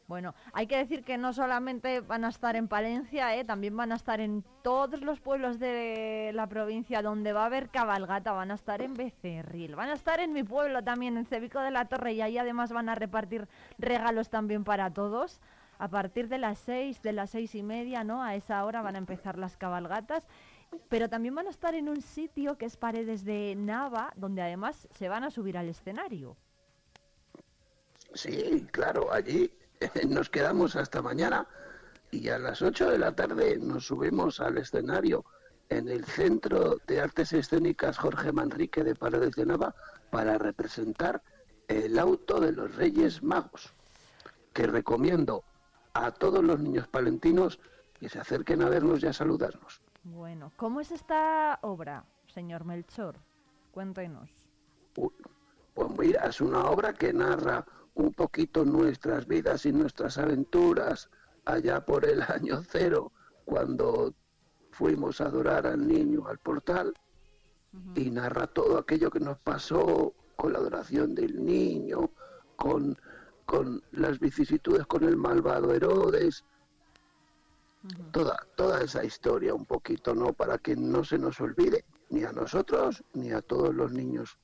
[0.06, 3.44] Bueno, hay que decir que no solamente van a estar en Palencia, ¿eh?
[3.44, 7.70] también van a estar en todos los pueblos de la provincia donde va a haber
[7.70, 11.60] cabalgata, van a estar en Becerril, van a estar en mi pueblo también, en Cebico
[11.60, 13.48] de la Torre, y ahí además van a repartir
[13.78, 15.40] regalos también para todos.
[15.78, 18.22] A partir de las seis, de las seis y media, ¿no?
[18.22, 20.28] A esa hora van a empezar las cabalgatas.
[20.88, 24.86] Pero también van a estar en un sitio que es Paredes de Nava, donde además
[24.92, 26.36] se van a subir al escenario.
[28.14, 29.50] Sí, claro, allí
[30.08, 31.46] nos quedamos hasta mañana
[32.10, 35.24] y a las 8 de la tarde nos subimos al escenario
[35.68, 39.74] en el Centro de Artes Escénicas Jorge Manrique de Paredes de Nava
[40.10, 41.22] para representar
[41.68, 43.72] el auto de los Reyes Magos,
[44.52, 45.42] que recomiendo
[45.94, 47.58] a todos los niños palentinos
[47.98, 49.80] que se acerquen a vernos y a saludarnos.
[50.02, 53.16] Bueno, ¿cómo es esta obra, señor Melchor?
[53.72, 54.30] Cuéntenos.
[54.92, 57.64] Pues mira, es una obra que narra
[57.94, 61.10] un poquito nuestras vidas y nuestras aventuras
[61.44, 63.12] allá por el año cero,
[63.44, 64.14] cuando
[64.70, 66.92] fuimos a adorar al niño al portal,
[67.96, 72.10] y narra todo aquello que nos pasó con la adoración del niño,
[72.56, 72.96] con,
[73.46, 76.44] con las vicisitudes con el malvado Herodes,
[78.12, 80.32] toda, toda esa historia un poquito, ¿no?
[80.32, 84.38] Para que no se nos olvide, ni a nosotros, ni a todos los niños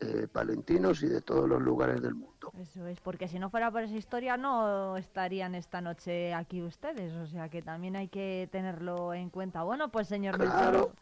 [0.00, 2.52] eh, palentinos y de todos los lugares del mundo.
[2.58, 7.12] Eso es, porque si no fuera por esa historia no estarían esta noche aquí ustedes,
[7.14, 9.62] o sea que también hay que tenerlo en cuenta.
[9.62, 10.78] Bueno, pues señor Claro.
[10.78, 10.92] Melchor,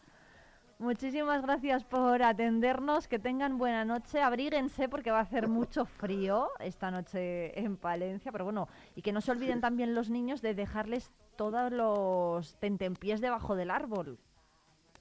[0.81, 6.49] Muchísimas gracias por atendernos, que tengan buena noche, abríguense porque va a hacer mucho frío
[6.59, 10.55] esta noche en Palencia, pero bueno, y que no se olviden también los niños de
[10.55, 14.19] dejarles todos los tentempiés debajo del árbol,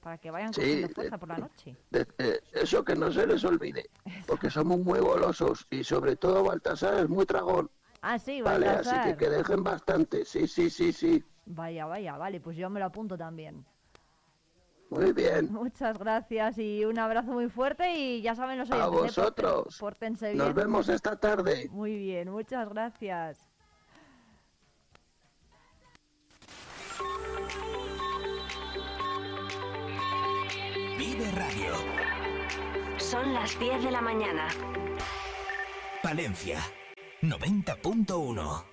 [0.04, 1.76] para que vayan Sí, cogiendo fuerza eh, por la noche.
[1.90, 3.90] De- eh, eso que no se les olvide,
[4.26, 7.70] porque somos muy golosos y sobre todo Baltasar es muy tragón.
[8.02, 9.16] Ah, sí, Vale, así Baltasar.
[9.16, 10.24] que que dejen bastante.
[10.26, 11.24] Sí, sí, sí, sí.
[11.46, 13.64] Vaya, vaya, vale, pues yo me lo apunto también.
[14.90, 15.50] Muy bien.
[15.50, 18.90] Muchas gracias y un abrazo muy fuerte y ya saben los A ¿eh?
[18.90, 19.78] Vosotros.
[19.80, 20.38] Pórtense bien.
[20.38, 21.68] Nos vemos esta tarde.
[21.72, 23.53] Muy bien, muchas gracias.
[31.34, 31.74] Radio.
[32.96, 34.48] Son las 10 de la mañana.
[36.00, 36.60] Palencia.
[37.22, 38.64] 90.1.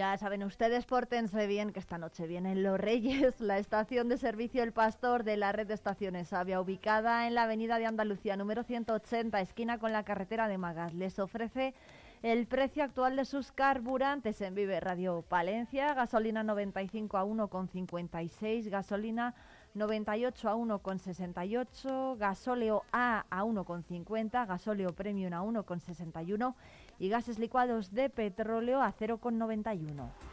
[0.00, 3.38] Ya saben ustedes, pórtense bien, que esta noche vienen los Reyes.
[3.38, 7.42] La estación de servicio El Pastor de la red de estaciones Sabia, ubicada en la
[7.42, 11.74] avenida de Andalucía, número 180, esquina con la carretera de Magas, les ofrece
[12.22, 15.92] el precio actual de sus carburantes en Vive Radio Palencia.
[15.92, 19.34] Gasolina 95 a 1,56, gasolina
[19.74, 26.54] 98 a 1,68, gasóleo A a 1,50, gasóleo premium a 1,61
[26.98, 30.29] y gases licuados de petróleo a 0,91.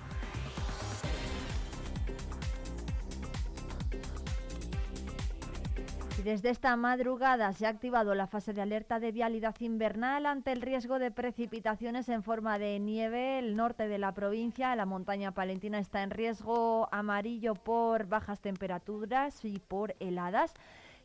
[6.28, 10.61] Desde esta madrugada se ha activado la fase de alerta de vialidad invernal ante el
[10.61, 13.39] riesgo de precipitaciones en forma de nieve.
[13.39, 19.45] El norte de la provincia, la montaña palentina, está en riesgo amarillo por bajas temperaturas
[19.45, 20.53] y por heladas.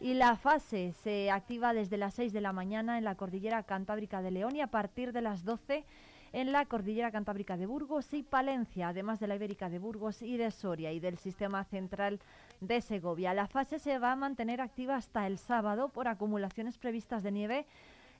[0.00, 4.22] Y la fase se activa desde las 6 de la mañana en la cordillera cantábrica
[4.22, 5.84] de León y a partir de las 12
[6.32, 10.36] en la cordillera cantábrica de Burgos y Palencia, además de la ibérica de Burgos y
[10.36, 12.20] de Soria y del sistema central
[12.60, 13.34] de Segovia.
[13.34, 17.66] La fase se va a mantener activa hasta el sábado por acumulaciones previstas de nieve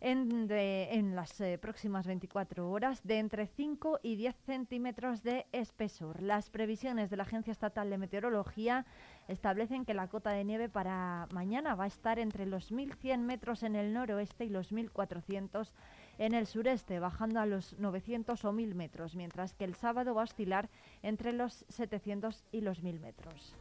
[0.03, 6.23] en, las eh, próximas 24 horas de entre 5 y 10 centímetros de espesor.
[6.23, 8.85] Las previsiones de la Agencia Estatal de Meteorología
[9.29, 13.63] establecen que la cota de nieve para mañana va a estar entre los 1.100 metros
[13.63, 15.71] en el noroeste y los 1.400
[16.19, 20.23] en el sureste, bajando a los 900 o 1.000 metros, mientras que el sábado va
[20.23, 20.69] a oscilar
[21.03, 23.57] entre los 700 y los 1.000 metros.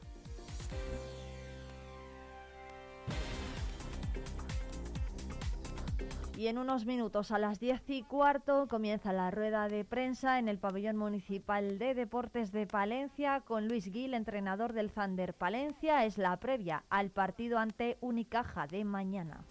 [6.41, 10.47] Y en unos minutos, a las 10 y cuarto, comienza la rueda de prensa en
[10.47, 16.04] el pabellón municipal de deportes de Palencia con Luis Gil, entrenador del Thunder Palencia.
[16.04, 19.45] Es la previa al partido ante Unicaja de mañana.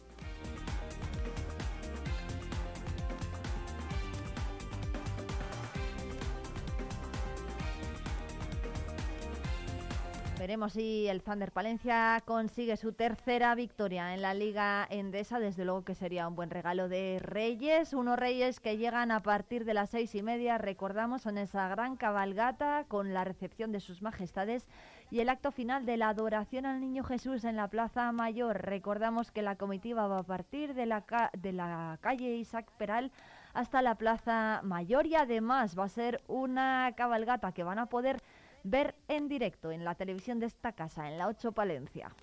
[10.41, 15.39] Veremos si el Thunder Palencia consigue su tercera victoria en la Liga Endesa.
[15.39, 17.93] Desde luego que sería un buen regalo de Reyes.
[17.93, 21.95] Unos Reyes que llegan a partir de las seis y media, recordamos, en esa gran
[21.97, 24.67] cabalgata con la recepción de sus majestades
[25.11, 28.63] y el acto final de la adoración al Niño Jesús en la Plaza Mayor.
[28.63, 33.13] Recordamos que la comitiva va a partir de la, ca- de la calle Isaac Peral
[33.53, 38.23] hasta la Plaza Mayor y además va a ser una cabalgata que van a poder
[38.63, 42.15] ver en directo en la televisión de esta casa, en la 8 Palencia.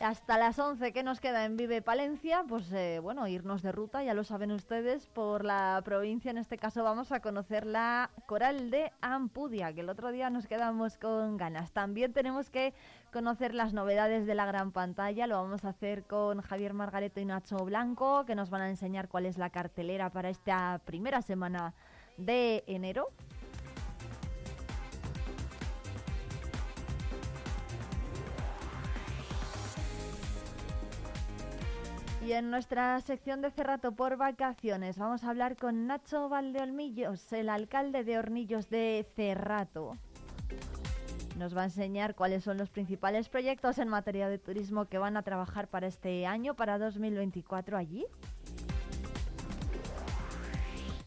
[0.00, 4.02] Hasta las 11 que nos queda en Vive Palencia, pues eh, bueno, irnos de ruta,
[4.02, 6.30] ya lo saben ustedes, por la provincia.
[6.30, 10.46] En este caso vamos a conocer la coral de Ampudia, que el otro día nos
[10.46, 11.72] quedamos con ganas.
[11.72, 12.72] También tenemos que
[13.12, 15.26] conocer las novedades de la gran pantalla.
[15.26, 19.08] Lo vamos a hacer con Javier Margareto y Nacho Blanco, que nos van a enseñar
[19.08, 21.74] cuál es la cartelera para esta primera semana
[22.16, 23.08] de enero.
[32.22, 37.48] Y en nuestra sección de Cerrato por vacaciones vamos a hablar con Nacho Valdeolmillos, el
[37.48, 39.96] alcalde de Hornillos de Cerrato.
[41.38, 45.16] Nos va a enseñar cuáles son los principales proyectos en materia de turismo que van
[45.16, 48.04] a trabajar para este año, para 2024 allí.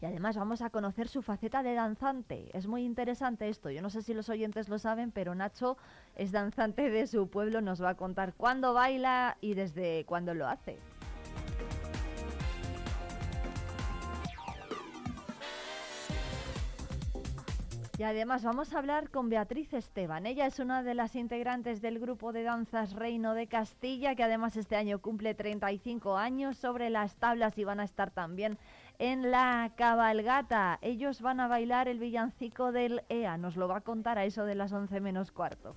[0.02, 2.50] Y además vamos a conocer su faceta de danzante.
[2.52, 3.70] Es muy interesante esto.
[3.70, 5.78] Yo no sé si los oyentes lo saben, pero Nacho
[6.16, 7.60] es danzante de su pueblo.
[7.60, 10.78] Nos va a contar cuándo baila y desde cuándo lo hace.
[17.96, 20.26] Y además vamos a hablar con Beatriz Esteban.
[20.26, 24.56] Ella es una de las integrantes del grupo de danzas Reino de Castilla, que además
[24.56, 28.58] este año cumple 35 años sobre las tablas y van a estar también
[28.98, 30.80] en la cabalgata.
[30.82, 33.36] Ellos van a bailar el villancico del EA.
[33.36, 35.76] Nos lo va a contar a eso de las 11 menos cuarto.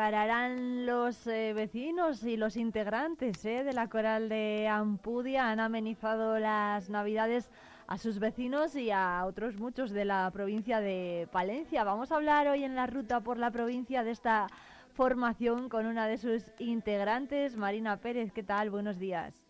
[0.00, 6.38] Tararán los eh, vecinos y los integrantes eh, de la coral de Ampudia han amenizado
[6.38, 7.50] las navidades
[7.86, 11.84] a sus vecinos y a otros muchos de la provincia de Palencia.
[11.84, 14.46] Vamos a hablar hoy en la ruta por la provincia de esta
[14.94, 18.32] formación con una de sus integrantes, Marina Pérez.
[18.32, 18.70] ¿Qué tal?
[18.70, 19.44] Buenos días.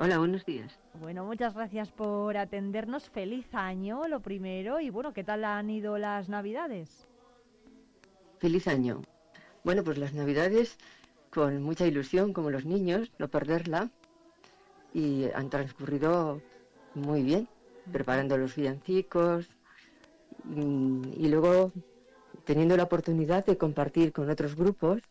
[0.00, 0.76] Hola, buenos días.
[0.94, 3.08] Bueno, muchas gracias por atendernos.
[3.10, 4.80] Feliz año, lo primero.
[4.80, 7.06] Y bueno, ¿qué tal han ido las navidades?
[8.40, 9.02] Feliz año.
[9.66, 10.78] Bueno, pues las navidades
[11.34, 13.90] con mucha ilusión, como los niños, no perderla.
[14.94, 16.40] Y han transcurrido
[16.94, 17.48] muy bien,
[17.90, 19.48] preparando los villancicos
[20.44, 21.72] mm, y luego
[22.44, 25.02] teniendo la oportunidad de compartir con otros grupos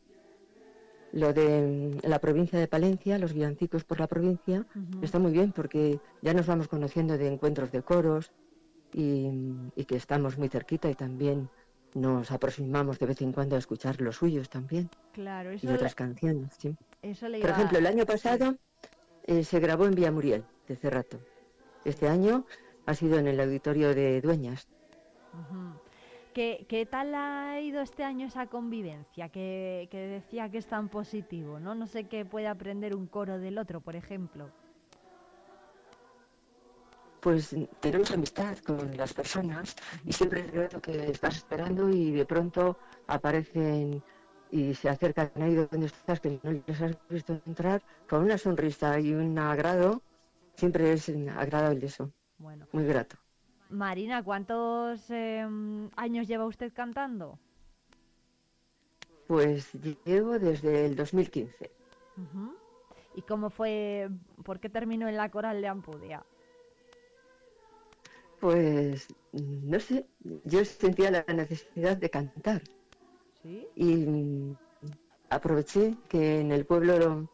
[1.11, 4.65] lo de mm, la provincia de Palencia, los villancicos por la provincia,
[5.01, 8.31] está muy bien porque ya nos vamos conociendo de encuentros de coros
[8.93, 9.27] y,
[9.75, 11.49] y que estamos muy cerquita y también
[11.95, 15.95] nos aproximamos de vez en cuando a escuchar los suyos también Claro, y eso, otras
[15.95, 16.53] canciones.
[16.57, 16.75] Sí.
[17.01, 18.57] eso le Por ejemplo, el año pasado
[19.25, 21.19] eh, se grabó en Villamuriel, de Cerrato.
[21.85, 22.45] Este año
[22.85, 24.67] ha sido en el auditorio de Dueñas.
[26.33, 30.89] ¿Qué, qué tal ha ido este año esa convivencia que, que decía que es tan
[30.89, 31.61] positivo?
[31.61, 31.75] ¿no?
[31.75, 34.51] no sé qué puede aprender un coro del otro, por ejemplo.
[37.25, 39.75] Pues tenemos amistad con las personas
[40.05, 42.77] y siempre es grato que estás esperando y de pronto
[43.07, 44.03] aparecen
[44.51, 48.99] y se acercan ahí donde estás, que no les has visto entrar, con una sonrisa
[48.99, 50.03] y un agrado.
[50.53, 52.11] Siempre es agradable eso.
[52.37, 52.67] Bueno.
[52.73, 53.15] Muy grato.
[53.71, 55.47] Marina, ¿cuántos eh,
[55.95, 57.39] años lleva usted cantando?
[59.25, 59.73] Pues
[60.05, 61.71] llevo desde el 2015.
[62.17, 62.55] Ujú.
[63.15, 64.11] ¿Y cómo fue,
[64.43, 66.23] por qué terminó en la coral de Ampudia?
[68.45, 70.05] Pues no sé,
[70.43, 72.61] yo sentía la necesidad de cantar
[73.41, 73.67] ¿Sí?
[73.75, 74.55] y mm,
[75.31, 77.27] aproveché que en el pueblo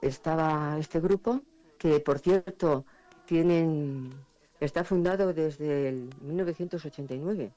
[0.00, 1.42] estaba este grupo,
[1.76, 2.86] que por cierto
[3.26, 4.10] tienen
[4.58, 7.52] está fundado desde el 1989.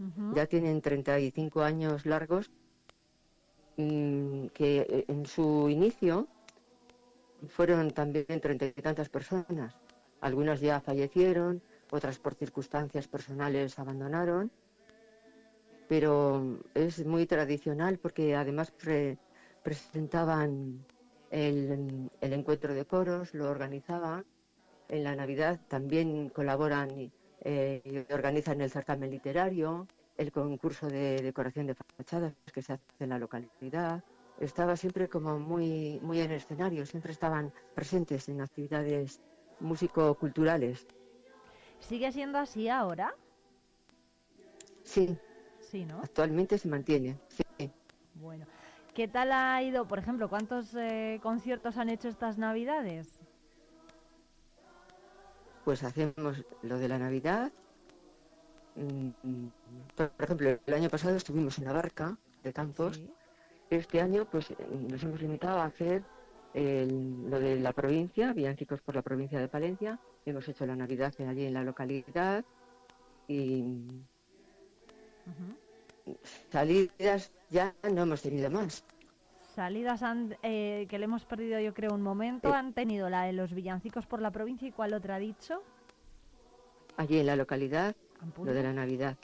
[0.00, 0.34] Ujú.
[0.34, 2.50] Ya tienen 35 años largos,
[3.76, 6.26] mm, que eh, en su inicio
[7.50, 9.72] fueron también treinta y tantas personas.
[10.20, 11.62] Algunas ya fallecieron,
[11.92, 14.50] otras por circunstancias personales abandonaron,
[15.86, 19.18] pero es muy tradicional porque además pre-
[19.62, 20.84] presentaban
[21.30, 24.24] el, encuentro de coros, lo organizaban.
[24.88, 27.10] En la Navidad también colaboran y,
[27.44, 29.86] eh, y organizan el certamen literario,
[30.16, 34.00] el concurso de decoración de fachadas que se hace en la localidad.
[34.40, 39.20] Estaba siempre como muy, muy en escenario, siempre estaban presentes en actividades
[39.60, 40.86] músico-culturales.
[41.88, 43.14] ¿Sigue siendo así ahora?
[44.84, 45.16] Sí,
[45.60, 46.00] Sí, ¿no?
[46.02, 47.18] actualmente se mantiene.
[47.28, 47.70] Sí.
[48.14, 48.46] Bueno.
[48.94, 53.08] ¿Qué tal ha ido, por ejemplo, cuántos eh, conciertos han hecho estas Navidades?
[55.64, 57.50] Pues hacemos lo de la Navidad.
[58.74, 59.10] Mm,
[59.96, 63.00] Por ejemplo, el año pasado estuvimos en la barca de Campos.
[63.70, 64.52] Este año, pues
[64.90, 66.02] nos hemos limitado a hacer
[66.52, 69.98] el- lo de la provincia, villancicos por la provincia de Palencia.
[70.24, 72.44] Hemos hecho la Navidad allí en la localidad
[73.26, 73.64] y
[76.50, 78.84] salidas ya no hemos tenido más.
[79.54, 82.52] Salidas han- eh, que le hemos perdido, yo creo, un momento.
[82.52, 85.62] Han tenido la de los villancicos por la provincia y cuál otra ha dicho.
[86.98, 87.96] allí en la localidad,
[88.36, 89.16] lo de la Navidad.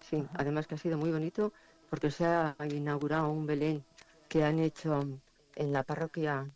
[0.00, 1.52] Sí, además que ha sido muy bonito
[1.90, 3.84] porque se ha inaugurado un Belén
[4.28, 5.06] que han hecho
[5.54, 6.50] en la parroquia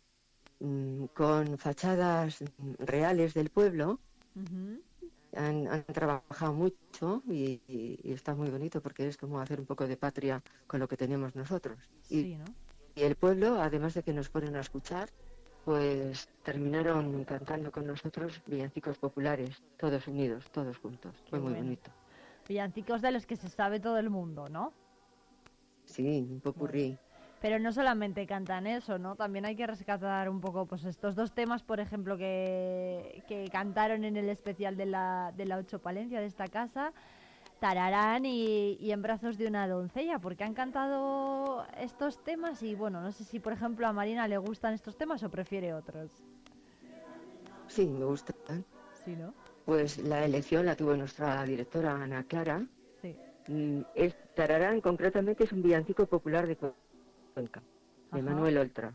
[1.13, 3.99] con fachadas mm, reales del pueblo.
[5.35, 9.65] Han, han trabajado mucho y, y- y está muy bonito porque es como hacer un
[9.67, 11.77] poco de patria con lo que tenemos nosotros.
[12.09, 12.45] Y, Sí, ¿no?
[12.95, 15.07] y el pueblo, además de que nos ponen a escuchar,
[15.65, 21.13] pues terminaron cantando con nosotros villancicos populares, todos unidos, todos juntos.
[21.25, 21.65] Qué Fue muy bueno.
[21.65, 21.91] bonito.
[22.47, 24.73] Villancicos de los que se sabe todo el mundo, ¿no?
[25.85, 26.97] Sí, un popurrí.
[27.41, 29.15] Pero no solamente cantan eso, ¿no?
[29.15, 34.03] También hay que rescatar un poco pues estos dos temas, por ejemplo, que, que cantaron
[34.03, 36.91] en el especial de la, de la Ocho Palencia de esta casa,
[37.59, 43.01] Tararán y, y En brazos de una doncella, porque han cantado estos temas y bueno,
[43.01, 46.11] no sé si por ejemplo a Marina le gustan estos temas o prefiere otros.
[47.67, 48.65] Sí, me gustan.
[49.05, 49.33] Sí, ¿no?
[49.65, 52.65] Pues la elección la tuvo nuestra directora Ana Clara.
[53.01, 53.15] Sí.
[53.47, 56.57] Mm, Es, Tararán concretamente es un villancico popular de
[57.39, 57.63] Cuenca,
[58.11, 58.29] de Ajá.
[58.29, 58.93] Manuel Oltra.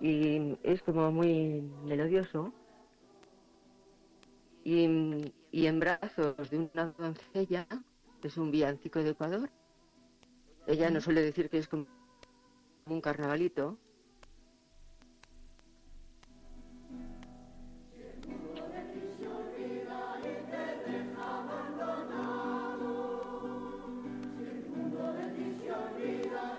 [0.00, 2.52] Y es como muy melodioso.
[4.64, 7.66] Y, y en brazos de una doncella,
[8.22, 9.48] es un villancico de Ecuador.
[10.66, 11.86] Ella nos suele decir que es como
[12.84, 13.78] un carnavalito.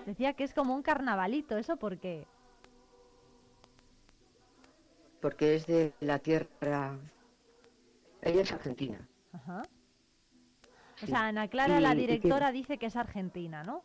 [0.08, 2.26] Decía que es como un carnavalito, ¿eso por qué?
[5.20, 6.96] porque es de la tierra.
[8.22, 9.06] Ella es argentina.
[9.34, 9.64] Ajá.
[11.04, 13.84] O sea, Ana Clara, la que- directora, dice que es argentina, ¿no?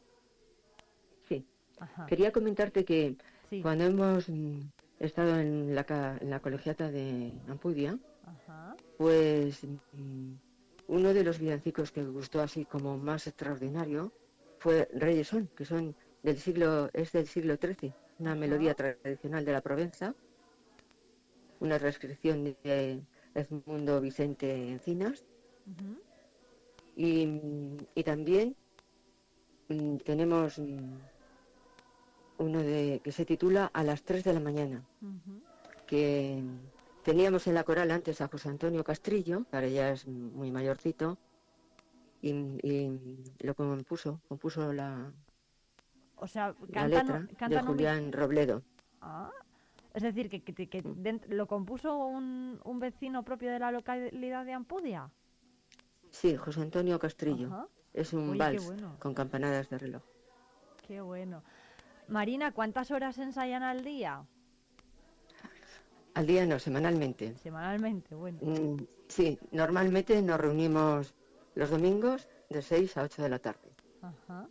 [1.28, 1.44] Sí.
[1.80, 2.06] Ajá.
[2.06, 3.16] Quería comentarte que
[3.48, 3.62] Sí.
[3.62, 4.60] cuando hemos mm,
[5.00, 8.76] estado en la, en la colegiata de Ampudia, Ajá.
[8.98, 10.34] pues mm,
[10.88, 14.12] uno de los villancicos que gustó así como más extraordinario
[14.58, 19.52] fue Reyes son, que son del siglo, es del siglo XIII, una melodía tradicional de
[19.52, 20.14] la Provenza,
[21.60, 23.02] una transcripción de
[23.34, 25.24] Edmundo Vicente Encinas,
[26.96, 27.28] y,
[27.94, 28.56] y también
[29.68, 30.94] mm, tenemos mm,
[32.38, 34.84] uno de, que se titula A las 3 de la mañana,
[35.86, 36.42] que
[37.02, 41.18] teníamos en la coral antes a José Antonio Castrillo, que ahora ya es muy mayorcito,
[42.20, 42.30] y,
[42.62, 45.12] y lo compuso, compuso la,
[46.22, 48.62] O sea, la cantan, letra de un Julián Robledo.
[49.00, 49.28] Ah,
[49.92, 54.44] Es decir, que, que, que dent- lo compuso un, un vecino propio de la localidad
[54.44, 55.10] de Ampudia.
[56.10, 57.48] Sí, José Antonio Castrillo.
[57.48, 57.66] Ajá.
[57.92, 58.96] Es un Oye, vals bueno.
[59.00, 60.02] con campanadas de reloj.
[60.86, 61.42] Qué bueno.
[62.06, 64.24] Marina, ¿cuántas horas ensayan al día?
[66.14, 67.34] Al día no, semanalmente.
[67.38, 68.38] Semanalmente, bueno.
[68.42, 68.76] Mm,
[69.08, 71.14] sí, normalmente nos reunimos
[71.56, 73.70] los domingos de 6 a 8 de la tarde.
[74.02, 74.48] Ajá.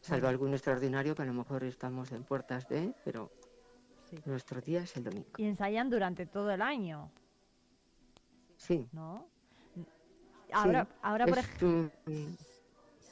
[0.00, 3.30] Salvo algún extraordinario que a lo mejor estamos en puertas de, pero
[4.08, 4.18] Sí.
[4.24, 5.28] nuestro día es el domingo.
[5.36, 7.10] Y ensayan durante todo el año,
[8.56, 8.88] Sí.
[8.92, 9.28] ¿no?
[10.52, 11.90] Ahora, ahora por ejemplo,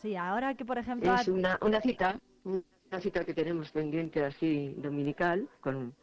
[0.02, 4.24] sí, ahora que por ejemplo es una, una cita, un- una cita que tenemos pendiente
[4.24, 5.94] así dominical, con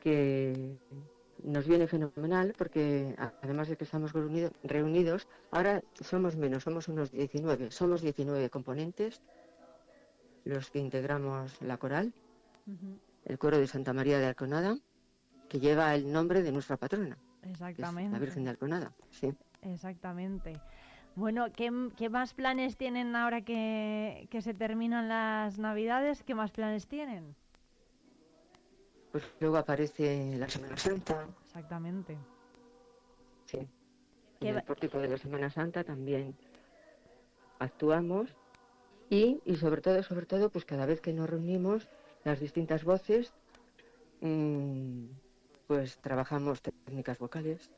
[0.00, 0.78] que
[1.42, 7.10] nos viene fenomenal porque además de que estamos reunido- reunidos, ahora somos menos, somos unos
[7.10, 9.20] 19, somos 19 componentes
[10.44, 12.12] los que integramos la coral,
[13.24, 14.78] el coro de Santa María de Alconada,
[15.48, 18.12] que lleva el nombre de nuestra patrona, Exactamente.
[18.12, 18.92] la Virgen de Alconada.
[19.10, 19.32] Sí.
[19.62, 20.60] Exactamente.
[21.16, 26.22] Bueno, ¿qué, qué más planes tienen ahora que, que se terminan las navidades?
[26.22, 27.34] ¿Qué más planes tienen?
[29.10, 32.16] Pues luego aparece la Semana Santa, Exactamente.
[33.46, 33.66] sí.
[34.38, 36.36] ¿Qué En el pórtico de la Semana Santa también
[37.58, 38.36] actuamos
[39.10, 41.88] y, y sobre todo, sobre todo, pues cada vez que nos reunimos,
[42.24, 43.32] las distintas voces,
[44.20, 45.04] mm,
[45.66, 47.70] pues trabajamos técnicas vocales,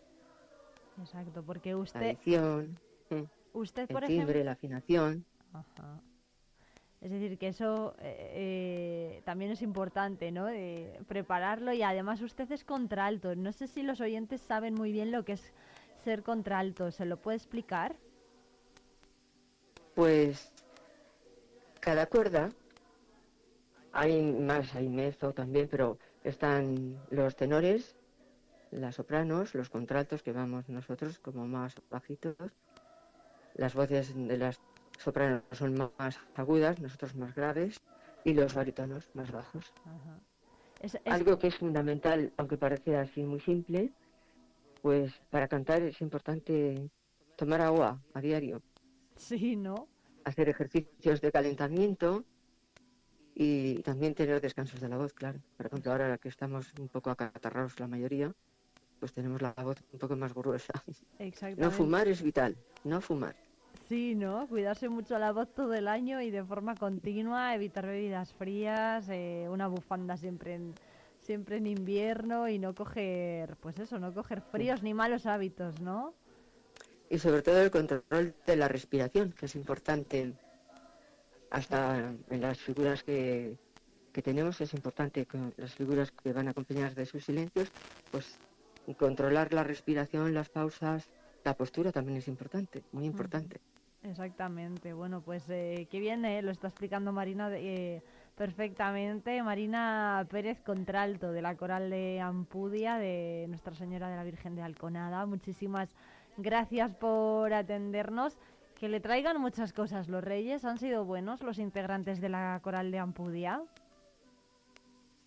[1.00, 2.78] Exacto, porque la usted, edición,
[3.10, 3.22] mm,
[3.54, 5.24] usted el por timbre, ejemplo, la afinación.
[5.52, 6.00] Ajá.
[7.00, 10.44] Es decir, que eso eh, eh, también es importante, ¿no?
[10.44, 13.34] De prepararlo y además usted es contralto.
[13.34, 15.52] No sé si los oyentes saben muy bien lo que es
[16.04, 16.90] ser contralto.
[16.90, 17.96] ¿Se lo puede explicar?
[19.94, 20.52] Pues
[21.80, 22.50] cada cuerda,
[23.92, 27.96] hay más, hay mezzo también, pero están los tenores,
[28.70, 32.36] las sopranos, los contraltos que vamos nosotros como más bajitos,
[33.54, 34.60] las voces de las
[34.98, 37.80] sopranos son más agudas, nosotros más graves,
[38.24, 39.72] y los barítonos más bajos.
[40.80, 43.92] Es- es- Algo que es fundamental, aunque parece así muy simple,
[44.82, 46.90] pues para cantar es importante
[47.36, 48.62] tomar agua a diario
[49.16, 49.89] Sí, ¿no?
[50.24, 52.24] Hacer ejercicios de calentamiento
[53.34, 55.40] y también tener descansos de la voz, claro.
[55.56, 58.32] Por ejemplo, ahora que estamos un poco acatarrados la mayoría,
[58.98, 60.72] pues tenemos la voz un poco más gruesa.
[61.56, 63.34] No fumar es vital, no fumar.
[63.88, 64.46] Sí, ¿no?
[64.46, 69.46] Cuidarse mucho la voz todo el año y de forma continua, evitar bebidas frías, eh,
[69.50, 70.74] una bufanda siempre en,
[71.18, 76.14] siempre en invierno y no coger, pues eso, no coger fríos ni malos hábitos, ¿no?
[77.10, 80.32] Y sobre todo el control de la respiración, que es importante.
[81.50, 83.56] Hasta en las figuras que,
[84.12, 87.72] que tenemos es importante, con las figuras que van acompañadas de sus silencios,
[88.12, 88.38] pues
[88.96, 91.08] controlar la respiración, las pausas,
[91.44, 93.60] la postura también es importante, muy importante.
[94.02, 98.02] Exactamente, bueno, pues eh, qué bien eh, lo está explicando Marina de- eh,
[98.36, 99.42] perfectamente.
[99.42, 104.62] Marina Pérez Contralto de la Coral de Ampudia de Nuestra Señora de la Virgen de
[104.62, 105.26] Alconada.
[105.26, 106.19] Muchísimas gracias
[106.98, 108.38] por atendernos.
[108.78, 110.64] Que le traigan muchas cosas los reyes.
[110.64, 113.62] ¿Han sido buenos los integrantes de la Coral de Ampudia?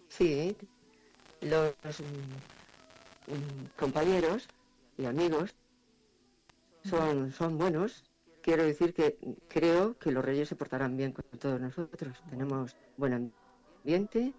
[0.08, 0.56] Sí,
[1.42, 4.48] los mm, mm, compañeros
[4.98, 5.56] y amigos
[6.84, 8.04] son, son buenos.
[8.42, 9.18] Quiero decir que
[9.48, 12.22] creo que los reyes se portarán bien con todos nosotros.
[12.30, 13.32] Tenemos buen
[13.84, 14.34] ambiente,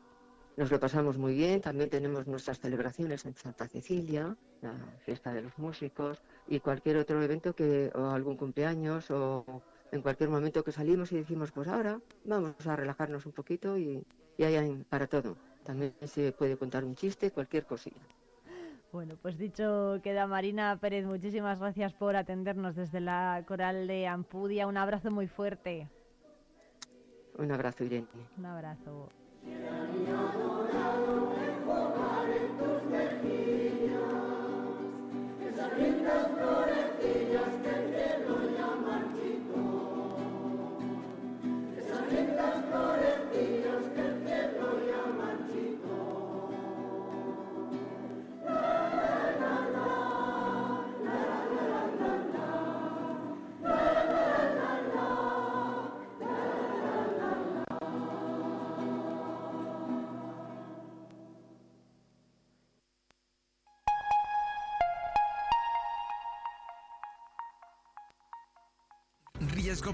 [0.57, 1.61] nos lo pasamos muy bien.
[1.61, 7.23] También tenemos nuestras celebraciones en Santa Cecilia, la fiesta de los músicos y cualquier otro
[7.23, 9.45] evento que o algún cumpleaños o
[9.93, 14.05] en cualquier momento que salimos y decimos pues ahora vamos a relajarnos un poquito y,
[14.37, 15.37] y hay para todo.
[15.65, 18.03] También se puede contar un chiste, cualquier cosilla.
[18.93, 24.69] Bueno, pues dicho queda Marina Pérez, muchísimas gracias por atendernos desde la Coral de Ampudia.
[24.69, 25.89] Un abrazo muy fuerte.
[27.37, 28.07] Un abrazo, Irene.
[28.39, 29.09] Un abrazo.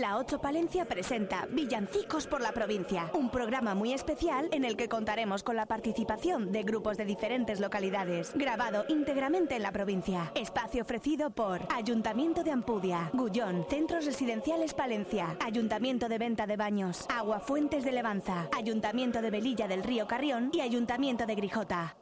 [0.00, 4.90] La 8 Palencia presenta Villancicos por la provincia, un programa muy especial en el que
[4.90, 10.32] contaremos con la participación de grupos de diferentes localidades, grabado íntegramente en la provincia.
[10.34, 17.06] Espacio ofrecido por Ayuntamiento de Ampudia, Gullón, Centros Residenciales Palencia, Ayuntamiento de Venta de Baños,
[17.08, 21.96] Agua Fuentes de Levanza, Ayuntamiento de Velilla del Río Carrión y Ayuntamiento de Grijota.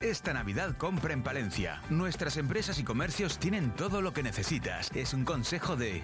[0.00, 1.80] Esta Navidad compra en Palencia.
[1.90, 4.90] Nuestras empresas y comercios tienen todo lo que necesitas.
[4.96, 6.02] Es un consejo de...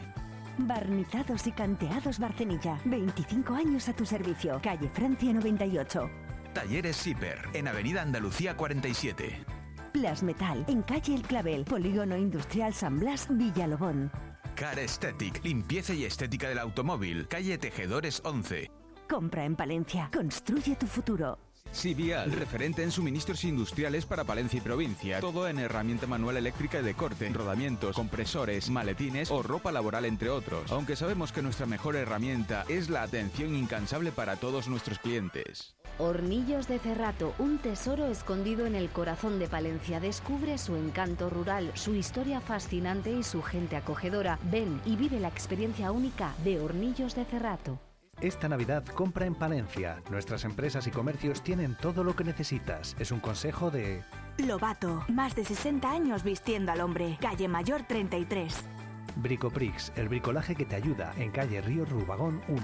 [0.59, 2.79] Barnizados y canteados Barcenilla.
[2.85, 4.61] 25 años a tu servicio.
[4.63, 6.11] Calle Francia 98.
[6.53, 9.45] Talleres Siper, en Avenida Andalucía 47.
[9.93, 14.11] Plasmetal, en calle El Clavel, Polígono Industrial San Blas, Villalobón.
[14.55, 18.71] Car Aesthetic, limpieza y estética del automóvil, calle Tejedores 11.
[19.09, 20.11] Compra en Palencia.
[20.13, 21.44] Construye tu futuro.
[21.75, 25.21] Sivial, referente en suministros industriales para Palencia y provincia.
[25.21, 30.71] Todo en herramienta manual eléctrica de corte, rodamientos, compresores, maletines o ropa laboral, entre otros.
[30.71, 35.75] Aunque sabemos que nuestra mejor herramienta es la atención incansable para todos nuestros clientes.
[35.99, 40.01] Hornillos de Cerrato, un tesoro escondido en el corazón de Palencia.
[40.01, 44.39] Descubre su encanto rural, su historia fascinante y su gente acogedora.
[44.51, 47.79] Ven y vive la experiencia única de Hornillos de Cerrato.
[48.21, 50.03] Esta Navidad compra en Palencia.
[50.11, 52.97] Nuestras empresas y comercios tienen todo lo que necesitas.
[52.99, 54.03] Es un consejo de...
[54.39, 57.19] Lobato, más de 60 años vistiendo al hombre.
[57.21, 58.65] Calle Mayor 33.
[59.17, 62.61] Bricoprix, el bricolaje que te ayuda en calle Río Rubagón 1.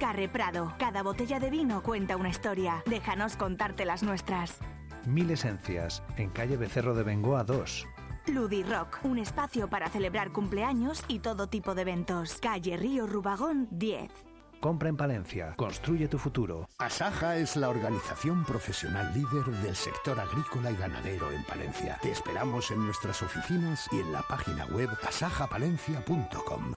[0.00, 2.82] Carre Prado, cada botella de vino cuenta una historia.
[2.86, 4.58] Déjanos contarte las nuestras.
[5.06, 7.86] Mil Esencias, en calle Becerro de Bengoa 2.
[8.26, 12.38] Ludi Rock, un espacio para celebrar cumpleaños y todo tipo de eventos.
[12.40, 14.10] Calle Río Rubagón 10.
[14.64, 15.52] Compra en Palencia.
[15.58, 16.70] Construye tu futuro.
[16.78, 21.98] Asaja es la organización profesional líder del sector agrícola y ganadero en Palencia.
[22.00, 26.73] Te esperamos en nuestras oficinas y en la página web asajapalencia.com.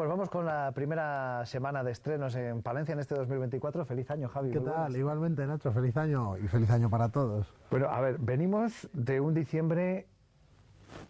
[0.00, 3.84] pues vamos con la primera semana de estrenos en Palencia en este 2024.
[3.84, 4.50] Feliz año, Javi.
[4.50, 4.96] ¿Qué tal?
[4.96, 7.52] Igualmente, Nacho, feliz año y feliz año para todos.
[7.70, 10.06] Bueno, a ver, venimos de un diciembre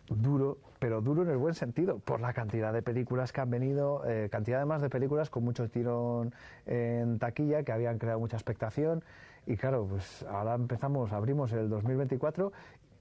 [0.09, 4.03] duro, pero duro en el buen sentido, por la cantidad de películas que han venido,
[4.09, 6.35] eh, cantidad además de películas con mucho tirón
[6.67, 9.05] en taquilla, que habían creado mucha expectación.
[9.47, 12.51] Y claro, pues ahora empezamos, abrimos el 2024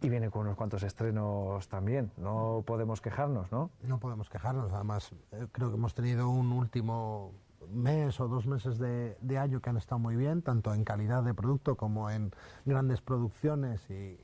[0.02, 2.12] y viene con unos cuantos estrenos también.
[2.18, 3.72] No podemos quejarnos, ¿no?
[3.84, 7.34] No podemos quejarnos, además eh, creo que hemos tenido un último
[7.70, 11.34] mes o dos meses de, año que han estado muy bien, tanto en calidad de
[11.34, 12.32] producto como en
[12.66, 14.18] grandes producciones y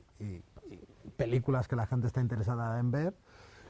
[1.16, 3.14] películas que la gente está interesada en ver.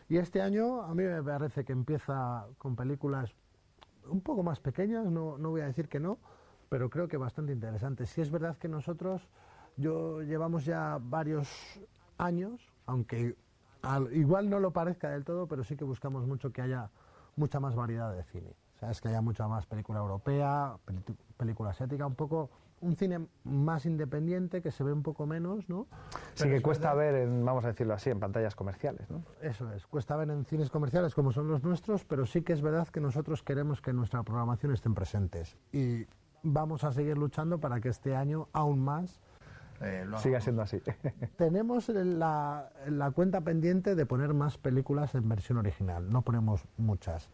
[0.08, 3.34] Y este año a mí me parece que empieza con películas
[4.08, 6.18] un poco más pequeñas, no, no voy a decir que no,
[6.68, 8.10] pero creo que bastante interesantes.
[8.10, 9.28] Si es verdad que nosotros,
[9.76, 11.48] yo llevamos ya varios
[12.18, 13.36] años, aunque
[13.82, 16.90] al- igual no lo parezca del todo, pero sí que buscamos mucho que haya
[17.36, 18.54] mucha más variedad de cine.
[18.76, 20.76] O sea, es que haya mucha más película europea,
[21.36, 22.50] película asiática, un poco
[22.82, 25.86] un cine más independiente que se ve un poco menos, ¿no?
[26.34, 29.08] Sí Pero que es cuesta verdad- ver, en, vamos a decirlo así, en pantallas comerciales,
[29.10, 29.22] ¿no?
[29.40, 32.60] eso es, cuesta ver en cines comerciales como son los nuestros, pero sí que es
[32.60, 35.56] verdad que nosotros queremos que en nuestra programación estén presentes.
[35.72, 36.06] Y
[36.42, 39.22] vamos a seguir luchando para que este año aún más
[39.80, 40.80] eh, Siga siendo así.
[41.36, 47.28] Tenemos la, la cuenta pendiente de poner más películas en versión original, no ponemos muchas.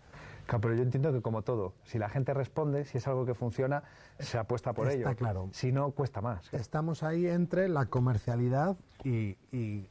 [0.47, 3.35] Claro, pero yo entiendo que como todo, si la gente responde, si es algo que
[3.35, 3.85] funciona,
[4.19, 5.17] se apuesta por Está ello.
[5.17, 5.49] claro.
[5.53, 6.53] Si no, cuesta más.
[6.53, 9.87] Estamos ahí entre la comercialidad y, y-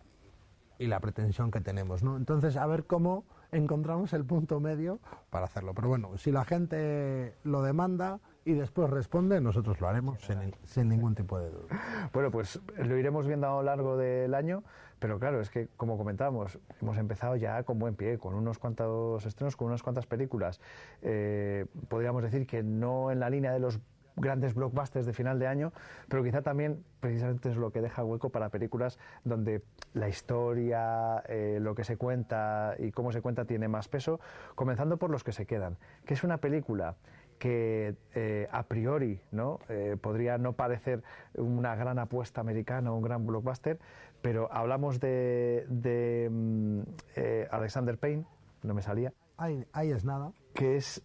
[0.77, 2.17] y la pretensión que tenemos, ¿no?
[2.17, 4.99] Entonces, a ver cómo encontramos el punto medio
[5.29, 5.73] para hacerlo.
[5.75, 10.89] Pero bueno, si la gente lo demanda y después responde, nosotros lo haremos sin, sin
[10.89, 12.09] ningún tipo de duda.
[12.13, 14.63] Bueno, pues lo iremos viendo a lo largo del año,
[14.99, 19.25] pero claro, es que como comentábamos, hemos empezado ya con buen pie, con unos cuantos
[19.25, 20.59] estrenos, con unas cuantas películas.
[21.01, 23.79] Eh, podríamos decir que no en la línea de los
[24.15, 25.73] grandes blockbusters de final de año,
[26.07, 29.63] pero quizá también precisamente es lo que deja hueco para películas donde
[29.93, 34.19] la historia, eh, lo que se cuenta y cómo se cuenta tiene más peso,
[34.55, 36.95] comenzando por los que se quedan, que es una película
[37.41, 39.59] que eh, a priori ¿no?
[39.67, 41.01] Eh, podría no parecer
[41.33, 43.79] una gran apuesta americana o un gran blockbuster,
[44.21, 46.81] pero hablamos de, de, mm,
[47.15, 48.25] eh, Alexander Payne,
[48.61, 50.31] no me salía, Ahí, ahí es nada.
[50.53, 51.03] que es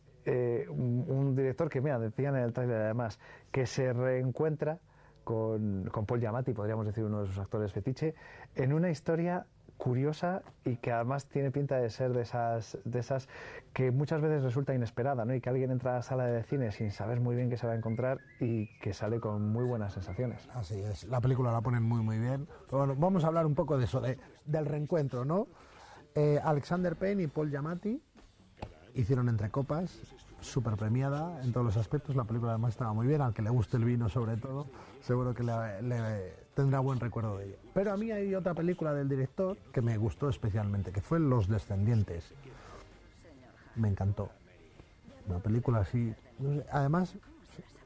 [0.69, 3.19] un, un director que, mira, decían en el tráiler además,
[3.51, 4.79] que se reencuentra
[5.25, 8.15] con, con Paul Giamatti, podríamos decir uno de sus actores fetiche,
[8.57, 9.47] en una historia
[9.77, 13.28] curiosa y que además tiene pinta de ser de esas, de esas
[13.73, 15.35] que muchas veces resulta inesperada, ¿no?
[15.35, 17.66] Y que alguien entra a la sala de cine sin saber muy bien qué se
[17.66, 20.48] va a encontrar y que sale con muy buenas sensaciones.
[20.55, 22.47] Así es, la película la ponen muy muy bien.
[22.66, 25.47] Pero bueno, vamos a hablar un poco de eso, de- del reencuentro, ¿no?
[26.15, 28.01] Eh, Alexander Payne y Paul Giamatti
[28.94, 32.16] hicieron Entre Copas, súper premiada en todos los aspectos.
[32.16, 34.66] La película además estaba muy bien, al que le guste el vino sobre todo,
[35.03, 37.57] seguro que le, le tendrá buen recuerdo de ella.
[37.74, 41.49] Pero a mí hay otra película del director que me gustó especialmente, que fue Los
[41.49, 42.33] Descendientes.
[43.77, 44.31] Me encantó.
[45.28, 46.15] Una película así.
[46.73, 47.15] Además,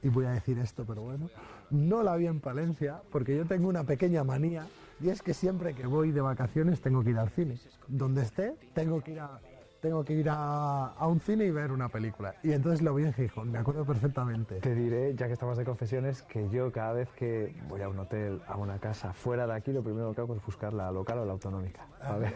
[0.04, 1.28] y voy a decir esto, pero bueno,
[1.70, 4.66] no la vi en Palencia, porque yo tengo una pequeña manía,
[5.02, 7.58] Y es que siempre que voy de vacaciones tengo que ir al cine.
[7.88, 9.40] Donde esté, tengo que ir a,
[9.80, 12.34] tengo que ir a, a un cine y ver una película.
[12.42, 14.60] Y entonces lo vi en Gijón, me acuerdo perfectamente.
[14.60, 17.98] Te diré, ya que estamos de confesiones, que yo cada vez que voy a un
[17.98, 21.18] hotel, a una casa fuera de aquí, lo primero que hago es buscar la local
[21.18, 21.86] o la autonómica.
[22.02, 22.34] A ver,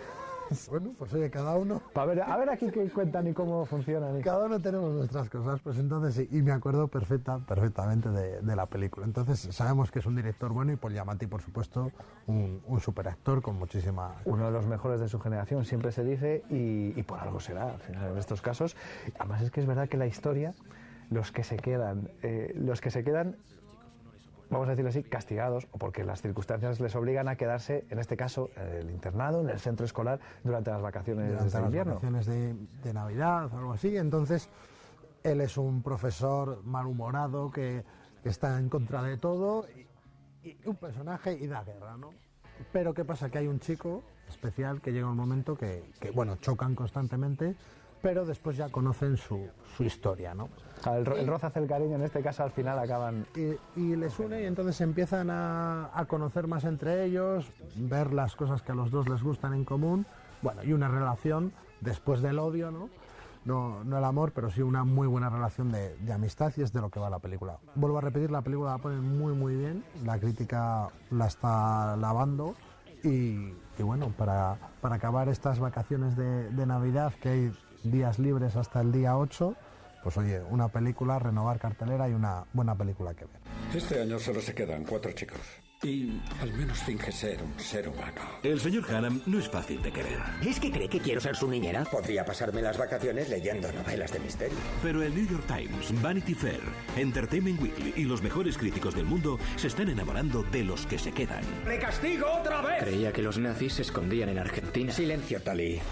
[0.70, 4.20] Bueno, pues oye, cada uno, ver, a ver aquí qué cuentan y cómo funcionan.
[4.22, 8.56] cada uno tenemos nuestras cosas, pues entonces sí, y me acuerdo perfecta, perfectamente de, de
[8.56, 9.06] la película.
[9.06, 11.90] Entonces sabemos que es un director bueno y Paul Giamatti, por supuesto,
[12.26, 14.16] un, un superactor con muchísima...
[14.24, 17.70] Uno de los mejores de su generación, siempre se dice, y, y por algo será,
[17.70, 18.76] al final, en estos casos.
[19.18, 20.54] Además es que es verdad que la historia,
[21.10, 23.36] los que se quedan, eh, los que se quedan,
[24.50, 28.16] vamos a decirlo así, castigados, o porque las circunstancias les obligan a quedarse, en este
[28.16, 31.94] caso, en el internado, en el centro escolar, durante las vacaciones durante de las invierno.
[31.94, 33.96] vacaciones de, de Navidad o algo así.
[33.96, 34.48] Entonces,
[35.22, 37.84] él es un profesor malhumorado que,
[38.22, 39.66] que está en contra de todo
[40.44, 42.10] y, y un personaje y da guerra, ¿no?
[42.72, 43.30] Pero ¿qué pasa?
[43.30, 47.56] Que hay un chico especial que llega un momento que, que, bueno, chocan constantemente,
[48.04, 49.48] pero después ya conocen su,
[49.78, 50.50] su historia, ¿no?
[50.84, 53.26] El, el roce hace el cariño, en este caso al final acaban...
[53.34, 58.36] Y, y les une y entonces empiezan a, a conocer más entre ellos, ver las
[58.36, 60.04] cosas que a los dos les gustan en común,
[60.42, 62.90] bueno, y una relación después del odio, ¿no?
[63.46, 66.74] No, no el amor, pero sí una muy buena relación de, de amistad y es
[66.74, 67.56] de lo que va la película.
[67.74, 72.54] Vuelvo a repetir, la película la ponen muy muy bien, la crítica la está lavando
[73.02, 77.52] y, y bueno, para, para acabar estas vacaciones de, de Navidad, que hay
[77.84, 79.54] días libres hasta el día 8,
[80.02, 83.40] pues oye, una película, renovar cartelera y una buena película que ver.
[83.74, 85.40] Este año solo se quedan cuatro chicos.
[85.82, 88.22] Y al menos finge ser un ser humano.
[88.42, 90.18] El señor Hannam no es fácil de querer.
[90.42, 91.84] ¿Es que cree que quiero ser su niñera?
[91.84, 94.56] Podría pasarme las vacaciones leyendo novelas de misterio.
[94.82, 96.62] Pero el New York Times, Vanity Fair,
[96.96, 101.12] Entertainment Weekly y los mejores críticos del mundo se están enamorando de los que se
[101.12, 101.44] quedan.
[101.66, 102.82] ¡Le castigo otra vez!
[102.82, 104.90] Creía que los nazis se escondían en Argentina.
[104.90, 105.82] Silencio, Tali.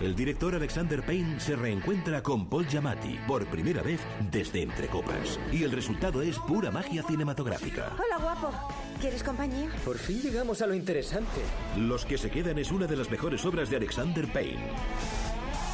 [0.00, 4.00] El director Alexander Payne se reencuentra con Paul Giamatti por primera vez
[4.30, 5.40] desde Entre Copas.
[5.50, 7.90] Y el resultado es pura magia cinematográfica.
[7.94, 8.52] Hola, guapo.
[9.00, 9.68] ¿Quieres compañía?
[9.84, 11.40] Por fin llegamos a lo interesante.
[11.76, 14.70] Los que se quedan es una de las mejores obras de Alexander Payne.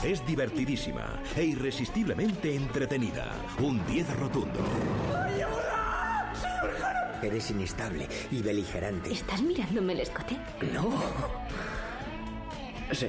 [0.03, 3.31] Es divertidísima e irresistiblemente entretenida.
[3.61, 4.61] Un 10 rotundo.
[7.23, 9.13] Eres inestable y beligerante.
[9.13, 10.39] ¿Estás mirándome el escote?
[10.73, 10.91] No.
[12.93, 13.09] Sí.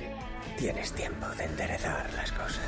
[0.57, 2.65] Tienes tiempo de enderezar las cosas.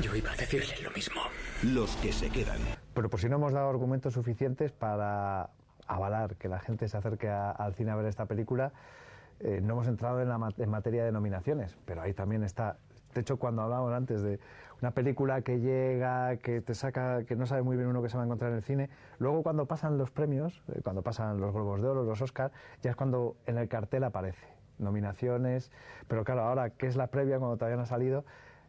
[0.00, 1.20] Yo iba a decirle lo mismo.
[1.62, 2.58] Los que se quedan.
[2.94, 5.50] Pero por si no hemos dado argumentos suficientes para
[5.86, 8.72] avalar que la gente se acerque a- al cine a ver esta película,
[9.40, 12.76] eh, no hemos entrado en, la en materia de nominaciones, pero ahí también está.
[13.14, 14.40] De hecho, cuando hablábamos antes de
[14.80, 18.16] una película que llega, que te saca, que no sabe muy bien uno que se
[18.16, 21.52] va a encontrar en el cine, luego cuando pasan los premios, eh, cuando pasan los
[21.52, 22.50] Globos de Oro, los Oscar,
[22.82, 24.46] ya es cuando en el cartel aparece
[24.82, 25.70] nominaciones,
[26.08, 28.24] pero claro, ahora que es la previa cuando todavía no ha salido,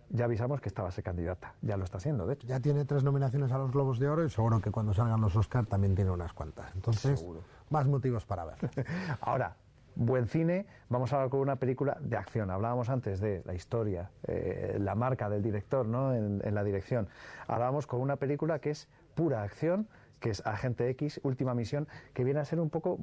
[0.10, 2.48] ya avisamos que estaba a ser candidata, ya lo está haciendo, de hecho.
[2.48, 5.36] Ya tiene tres nominaciones a los Globos de Oro y seguro que cuando salgan los
[5.36, 6.74] Oscar también tiene unas cuantas.
[6.76, 7.26] Entonces,
[7.70, 8.58] más motivos para ver.
[9.22, 9.56] Ahora,
[9.96, 12.52] buen cine, vamos a hablar con una película de acción.
[12.52, 16.14] Hablábamos antes de la historia, eh, la marca del director ¿no?
[16.14, 17.08] en, en la dirección.
[17.48, 19.88] Ahora vamos con una película que es pura acción,
[20.20, 23.00] que es Agente X, Última Misión, que viene a ser un poco,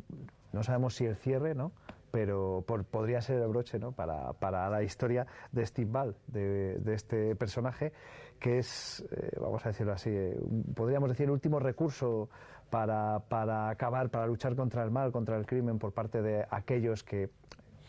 [0.53, 1.73] no sabemos si el cierre, ¿no?
[2.11, 3.93] Pero por- podría ser el broche ¿no?
[3.93, 7.93] para, para la historia de Steve Ball, de, este personaje,
[8.39, 10.39] que es, eh, vamos a decirlo así, eh,
[10.75, 12.29] podríamos decir el último recurso
[12.71, 17.03] para, para acabar, para luchar contra el mal, contra el crimen por parte de aquellos
[17.05, 17.31] que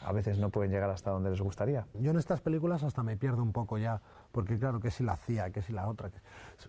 [0.03, 1.87] a veces no pueden llegar hasta donde les gustaría.
[1.93, 4.01] Yo en estas películas hasta me pierdo un poco ya,
[4.31, 6.19] porque claro, que si la CIA, que si la otra, que,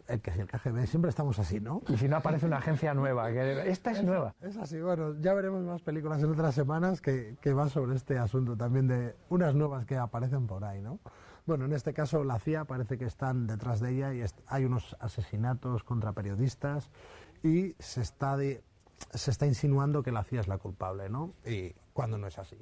[0.09, 1.83] el que si el KGB, siempre estamos así, ¿no?
[1.89, 4.35] Y si no aparece una agencia nueva, que esta es nueva.
[4.41, 8.19] Es así, bueno, ya veremos más películas en otras semanas que, que van sobre este
[8.19, 10.99] asunto también de unas nuevas que aparecen por ahí, ¿no?
[11.45, 14.97] Bueno, en este caso la CIA parece que están detrás de ella y hay unos
[15.01, 16.91] asesinatos contra periodistas
[17.43, 18.63] y se está, de-
[19.13, 21.33] se está insinuando que la CIA es la culpable, ¿no?
[21.45, 22.57] Y cuando no es así.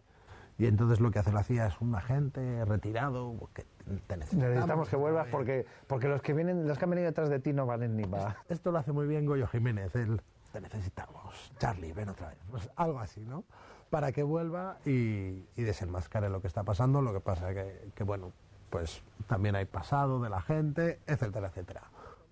[0.61, 3.65] Y entonces lo que hace la CIA es un agente retirado que
[4.07, 4.51] te necesitamos.
[4.51, 7.55] Necesitamos que vuelvas porque, porque los que vienen, los que han venido detrás de ti
[7.55, 8.37] no valen ni para.
[8.47, 10.20] Esto lo hace muy bien Goyo Jiménez, el
[10.53, 12.39] te necesitamos, Charlie, ven otra vez.
[12.51, 13.45] Pues algo así, ¿no?
[13.89, 18.05] Para que vuelva y, y desenmascare lo que está pasando, lo que pasa que, que,
[18.05, 18.32] bueno,
[18.69, 21.85] pues también hay pasado de la gente, etcétera, etcétera.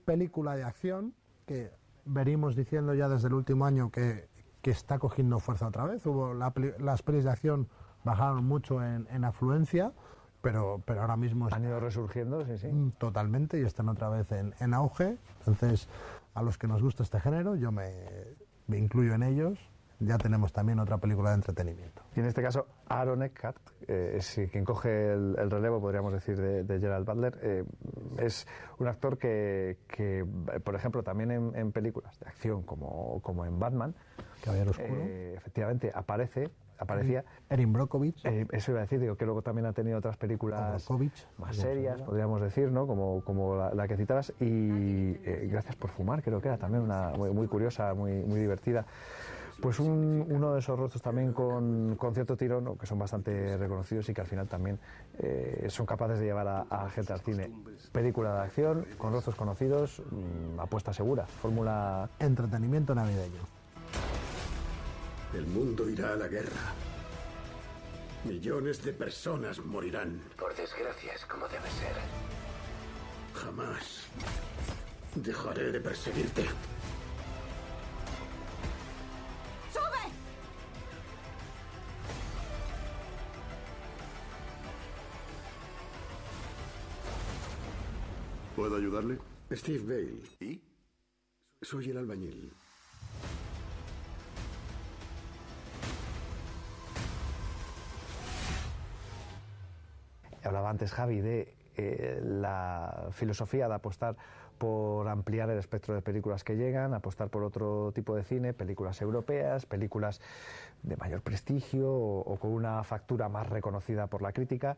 [0.05, 1.14] Película de acción
[1.46, 1.70] que
[2.05, 4.28] venimos diciendo ya desde el último año que,
[4.60, 6.05] que está cogiendo fuerza otra vez.
[6.05, 7.68] Hubo la las pelis de acción
[8.04, 9.92] bajaron mucho en, en afluencia,
[10.40, 12.68] pero, pero ahora mismo Han ido resurgiendo, sí, sí.
[12.68, 15.16] Mm, Totalmente, y están otra vez en, en auge.
[15.40, 15.88] Entonces,
[16.34, 17.90] a los que nos gusta este género, yo me,
[18.66, 19.58] me incluyo en ellos,
[20.00, 22.02] ya tenemos también otra película de entretenimiento.
[22.14, 23.58] Y en este caso, Aaron Eckhart
[23.88, 27.38] eh, es quien coge el, el, relevo, podríamos decir, de, de Gerald Butler.
[27.42, 27.64] Eh,
[28.18, 28.46] es
[28.78, 30.24] un actor que, que,
[30.62, 33.94] por ejemplo, también en, en, películas de acción como, como en Batman,
[34.44, 35.02] Caballero Oscuro.
[35.02, 37.24] Eh, efectivamente aparece aparecía.
[37.50, 38.24] Erin Brockovich.
[38.24, 40.88] Eh, eso iba a decir digo que luego también ha tenido otras películas
[41.38, 44.32] más serias podríamos decir no como, como la, la que citabas.
[44.40, 48.40] Y eh, gracias por fumar creo que era también una muy, muy curiosa muy, muy
[48.40, 48.86] divertida.
[49.60, 54.09] Pues un, uno de esos rostros también con, con, cierto tirón, que son bastante reconocidos
[54.09, 54.78] y que al final también
[55.18, 57.50] eh, son capaces de llevar a, a, gente al cine.
[57.90, 62.09] Película de acción, con rostros conocidos, mmm, apuesta segura, fórmula...
[62.20, 63.57] Entretenimiento navideño.
[65.34, 66.74] El mundo irá a la guerra.
[68.24, 70.20] Millones de personas morirán.
[70.36, 71.96] Por desgracia es como debe ser.
[73.34, 74.06] Jamás
[75.14, 76.46] dejaré de perseguirte.
[88.59, 89.18] ¿Puedo ayudarle?
[89.52, 90.20] Steve Bale.
[90.40, 90.60] ¿Y?
[91.62, 92.52] Soy el albañil.
[100.48, 104.16] Hablaba antes Javi de eh, la filosofía de apostar
[104.56, 109.00] por ampliar el espectro de películas que llegan, apostar por otro tipo de cine, películas
[109.00, 110.20] europeas, películas
[110.82, 114.76] de mayor prestigio o, o con una factura más reconocida por la crítica,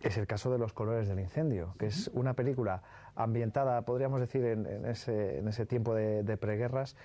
[0.00, 2.82] es el caso de Los colores del incendio, que es una película
[3.14, 6.96] ambientada, podríamos decir, en, en, ese, en ese, tiempo de, de, preguerras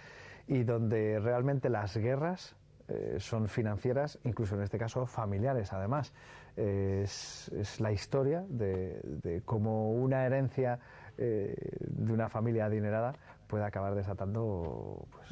[0.47, 2.55] y donde realmente las guerras
[2.87, 6.13] eh, son financieras, incluso en este caso familiares, además.
[6.57, 10.79] Es, la historia de, cómo una herencia
[11.17, 13.13] eh, de una familia adinerada
[13.47, 15.05] puede acabar desatando.
[15.11, 15.27] Pues...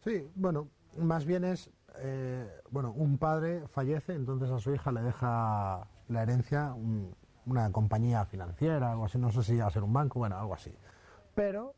[0.00, 1.70] Sí, bueno, más bien es.
[1.98, 7.14] Eh, bueno, un padre fallece, entonces a su hija le deja la herencia un,
[7.46, 10.54] una compañía financiera, algo así, no sé si va a ser un banco, bueno, algo
[10.54, 10.74] así.
[11.34, 11.74] Pero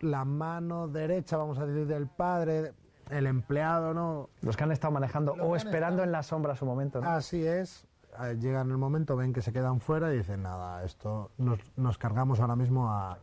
[0.00, 2.74] la mano derecha, vamos a decir, del padre,
[3.10, 4.30] el empleado, ¿no?
[4.42, 6.04] Los que han estado manejando Los o esperando estado...
[6.04, 7.08] en la sombra su momento, ¿no?
[7.08, 7.86] Así es.
[8.22, 11.98] Eh, llegan el momento, ven que se quedan fuera y dicen, nada, esto nos, nos
[11.98, 13.18] cargamos ahora mismo a,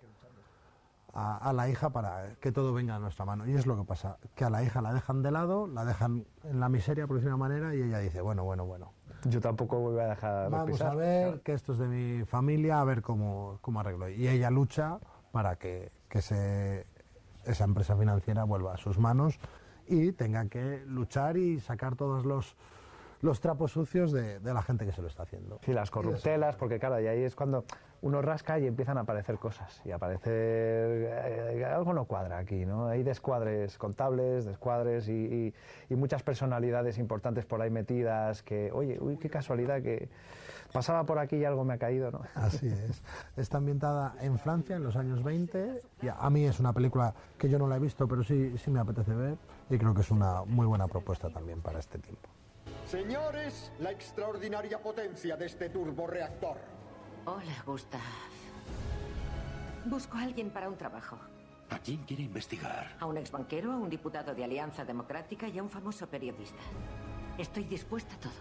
[1.13, 3.47] a, a, la hija para que todo venga a nuestra mano.
[3.47, 6.25] Y es lo que pasa, que a la hija la dejan de lado, la dejan
[6.43, 8.93] en la miseria, por decir una manera, y ella dice, bueno, bueno, bueno,
[9.25, 10.91] yo tampoco voy a dejar Vamos pisar.
[10.91, 11.43] a ver claro.
[11.43, 14.09] que esto es de mi familia, a ver cómo, cómo arreglo.
[14.09, 14.99] Y ella lucha
[15.31, 16.85] para que, que se,
[17.45, 19.39] esa empresa financiera vuelva a sus manos
[19.87, 22.55] y tenga que luchar y sacar todos los,
[23.21, 25.59] los trapos sucios de, de, la gente que se lo está haciendo.
[25.63, 27.65] Sí, las corruptelas, porque claro, y ahí es cuando
[28.03, 29.81] uno rasca y empiezan a aparecer cosas.
[29.85, 30.33] Y aparecer.
[30.33, 32.87] Eh, algo no cuadra aquí, ¿no?
[32.87, 35.53] Hay descuadres contables, descuadres y, y,
[35.89, 40.09] y, muchas personalidades importantes por ahí metidas que, oye, uy, qué casualidad que
[40.73, 42.21] pasaba por aquí y algo me ha caído, ¿no?
[42.35, 43.01] Así es.
[43.37, 45.81] Está ambientada en Francia en los años 20.
[46.01, 48.69] Y a mí es una película que yo no la he visto, pero sí, sí
[48.69, 49.37] me apetece ver.
[49.69, 52.27] Y creo que es una muy buena propuesta también para este tiempo.
[52.85, 56.57] Señores, la extraordinaria potencia de este turboreactor.
[57.25, 58.01] Hola, Gustav.
[59.85, 61.17] Busco a alguien para un trabajo.
[61.69, 62.95] ¿A quién quiere investigar?
[62.99, 66.61] A un exbanquero, a un diputado de Alianza Democrática y a un famoso periodista.
[67.37, 68.33] Estoy dispuesta a todo.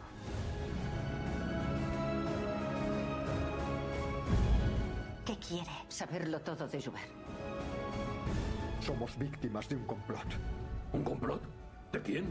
[5.47, 5.71] Quiere?
[5.89, 7.11] Saberlo todo de Joubert.
[8.81, 10.27] Somos víctimas de un complot.
[10.93, 11.43] ¿Un complot?
[11.93, 12.27] ¿De quién?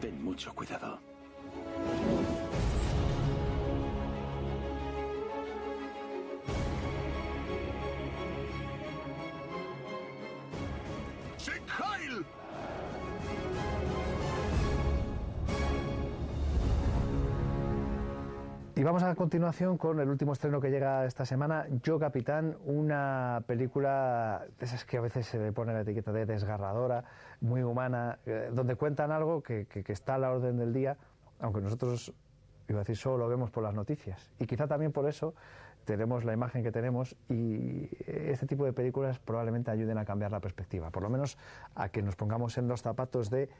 [0.00, 1.09] Ten mucho cuidado.
[18.80, 23.44] Y vamos a continuación con el último estreno que llega esta semana, Yo Capitán, una
[23.46, 27.04] película de esas que a veces se le pone la etiqueta de desgarradora,
[27.42, 30.96] muy humana, eh, donde cuentan algo que, que, que, está a la orden del día,
[31.40, 32.14] aunque nosotros,
[32.70, 34.30] iba a decir, solo lo vemos por las noticias.
[34.38, 35.34] Y quizá también por eso
[35.84, 40.40] tenemos la imagen que tenemos y este tipo de películas probablemente ayuden a cambiar la
[40.40, 41.36] perspectiva, por lo menos
[41.74, 43.50] a que nos pongamos en los zapatos de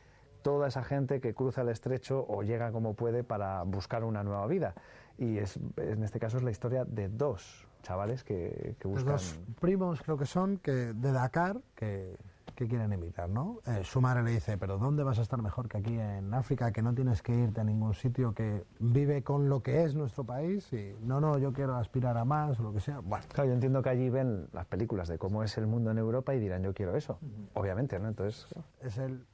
[0.43, 4.47] toda esa gente que cruza el estrecho o llega como puede para buscar una nueva
[4.47, 4.75] vida.
[5.21, 9.13] Y es, en este caso es la historia de dos chavales que, que buscan...
[9.13, 12.17] Dos primos creo que son, que de Dakar, que,
[12.55, 13.61] que quieren emigrar, ¿no?
[13.67, 16.73] Eh, su madre le dice, pero ¿dónde vas a estar mejor que aquí en África?
[16.73, 20.25] Que no tienes que irte a ningún sitio, que vive con lo que es nuestro
[20.25, 23.01] país y no, no, yo quiero aspirar a más o lo que sea.
[23.01, 25.99] Bueno, Claro, yo entiendo que allí ven las películas de cómo es el mundo en
[25.99, 27.19] Europa y dirán, yo quiero eso.
[27.55, 28.09] Obviamente, ¿no?
[28.09, 28.47] Entonces,
[28.81, 29.27] es el,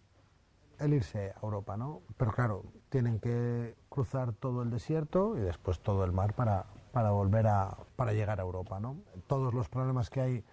[0.80, 2.00] el irse a Europa, ¿no?
[2.16, 7.10] Pero claro, tienen que cruzar todo el desierto y después todo el mar para, para
[7.10, 8.96] volver a para llegar a Europa, ¿no?
[9.26, 10.44] Todos los problemas que hay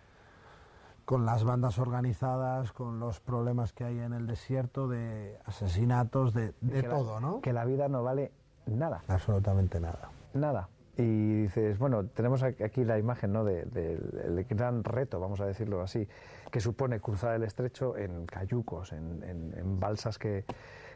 [1.05, 6.53] con las bandas organizadas, con los problemas que hay en el desierto de asesinatos, de,
[6.61, 7.41] de la- todo, ¿no?
[7.41, 8.31] Que la vida no vale
[8.65, 9.03] nada.
[9.09, 10.09] Absolutamente nada.
[10.33, 10.69] Nada.
[10.95, 13.43] Y dices, bueno, tenemos aquí la imagen ¿no?
[13.43, 16.07] de- del el gran reto, vamos a decirlo así,
[16.51, 20.45] que supone cruzar el estrecho en cayucos, en, en- en balsas que,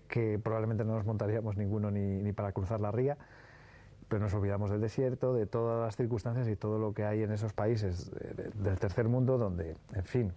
[0.07, 3.17] que probablemente no nos montaríamos ninguno ni, ni para cruzar la ría,
[4.07, 7.31] pero nos olvidamos del desierto, de todas las circunstancias y todo lo que hay en
[7.31, 10.31] esos países de- de- del tercer mundo donde, en fin,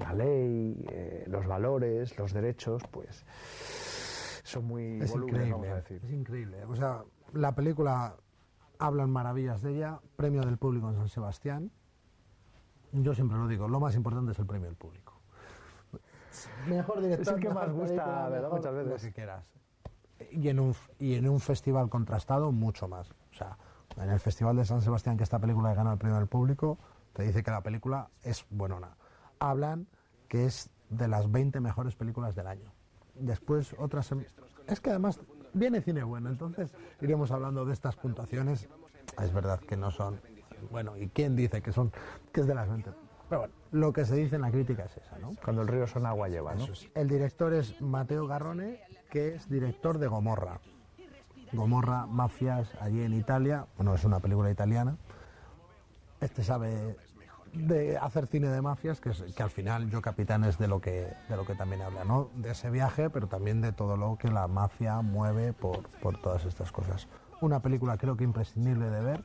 [0.00, 3.24] la ley, eh, los valores, los derechos, pues
[4.42, 6.00] son muy Es increíble, vamos a decir.
[6.04, 6.64] es increíble.
[6.64, 7.04] O sea,
[7.34, 8.16] la película
[8.80, 11.70] hablan maravillas de ella, premio del público en San Sebastián.
[12.92, 15.20] Yo siempre lo digo, lo más importante es el premio del público.
[16.68, 18.50] Mejor director, Es el que más gusta, ¿verdad?
[18.50, 19.02] Muchas Lo veces.
[19.02, 19.52] que quieras.
[20.30, 23.10] Y en, un, y en un festival contrastado, mucho más.
[23.10, 23.56] O sea,
[23.96, 26.78] en el Festival de San Sebastián, que esta película ganó el premio del público,
[27.12, 28.96] te dice que la película es buenona.
[29.38, 29.86] Hablan
[30.28, 32.72] que es de las 20 mejores películas del año.
[33.14, 34.10] Después otras...
[34.66, 35.20] Es que además
[35.52, 38.68] viene cine bueno, entonces iremos hablando de estas puntuaciones.
[39.22, 40.20] Es verdad que no son...
[40.70, 41.92] Bueno, ¿y quién dice que son
[42.32, 42.90] que es de las 20?
[43.28, 45.34] Pero bueno, lo que se dice en la crítica es esa, ¿no?
[45.42, 46.64] Cuando el río son agua lleva, ¿no?
[46.64, 46.88] Es.
[46.94, 50.60] El director es Mateo Garrone, que es director de Gomorra.
[51.52, 53.66] Gomorra, mafias, allí en Italia.
[53.76, 54.96] Bueno, es una película italiana.
[56.20, 56.96] Este sabe
[57.52, 60.80] de hacer cine de mafias, que, es- que al final Yo Capitán es de lo
[60.80, 62.30] que de lo que también habla, ¿no?
[62.36, 66.44] De ese viaje, pero también de todo lo que la mafia mueve por, por todas
[66.44, 67.08] estas cosas.
[67.40, 69.20] Una película creo que imprescindible de ver.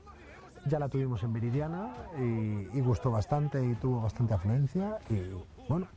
[0.67, 4.97] Ya la tuvimos en Viridiana y, y gustó bastante y tuvo bastante afluencia.
[5.09, 5.21] Y
[5.69, 5.87] bueno,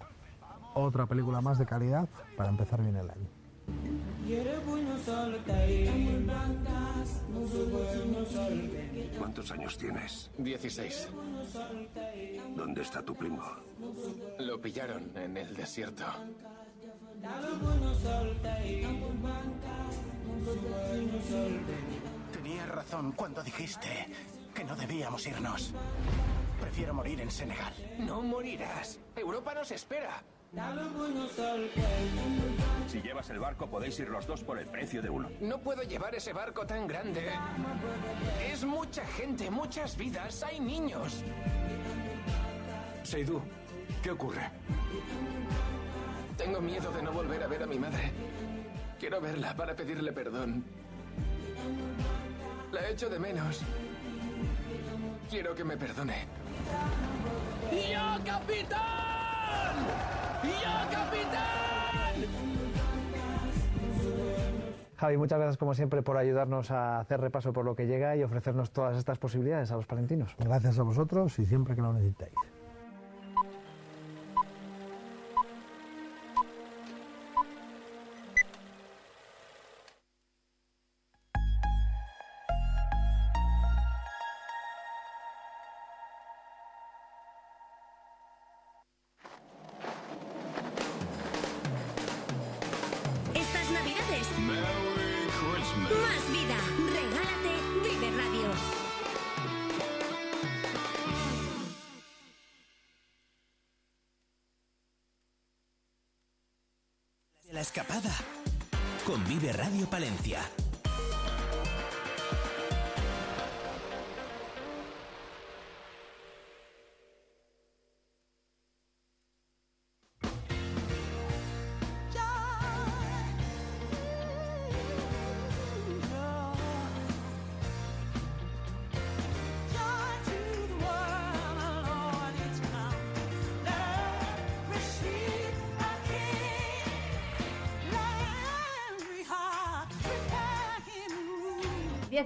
[0.74, 2.06] otra película más de calidad
[2.36, 3.28] para empezar bien el año.
[9.18, 10.30] ¿Cuántos años tienes?
[10.36, 11.08] 16.
[12.54, 13.42] ¿Dónde está tu primo?
[14.38, 16.04] Lo pillaron en el desierto.
[22.32, 24.08] Tenías razón cuando dijiste
[24.54, 25.72] que no debíamos irnos.
[26.60, 27.72] Prefiero morir en Senegal.
[28.00, 28.98] No morirás.
[29.16, 30.22] Europa nos espera.
[32.86, 35.28] Si llevas el barco podéis ir los dos por el precio de uno.
[35.40, 37.30] No puedo llevar ese barco tan grande.
[38.50, 40.42] Es mucha gente, muchas vidas.
[40.42, 41.22] Hay niños.
[43.02, 43.42] Seidú,
[44.02, 44.50] ¿qué ocurre?
[46.36, 48.10] Tengo miedo de no volver a ver a mi madre.
[48.98, 50.64] Quiero verla para pedirle perdón.
[52.72, 53.60] La echo de menos.
[55.28, 56.26] Quiero que me perdone.
[57.90, 60.27] ¡Ya, capitán!
[60.42, 62.28] ¡Ya, capitán!
[64.96, 68.22] Javi, muchas gracias como siempre por ayudarnos a hacer repaso por lo que llega y
[68.22, 70.34] ofrecernos todas estas posibilidades a los palentinos.
[70.38, 72.34] Gracias a vosotros y siempre que lo necesitéis.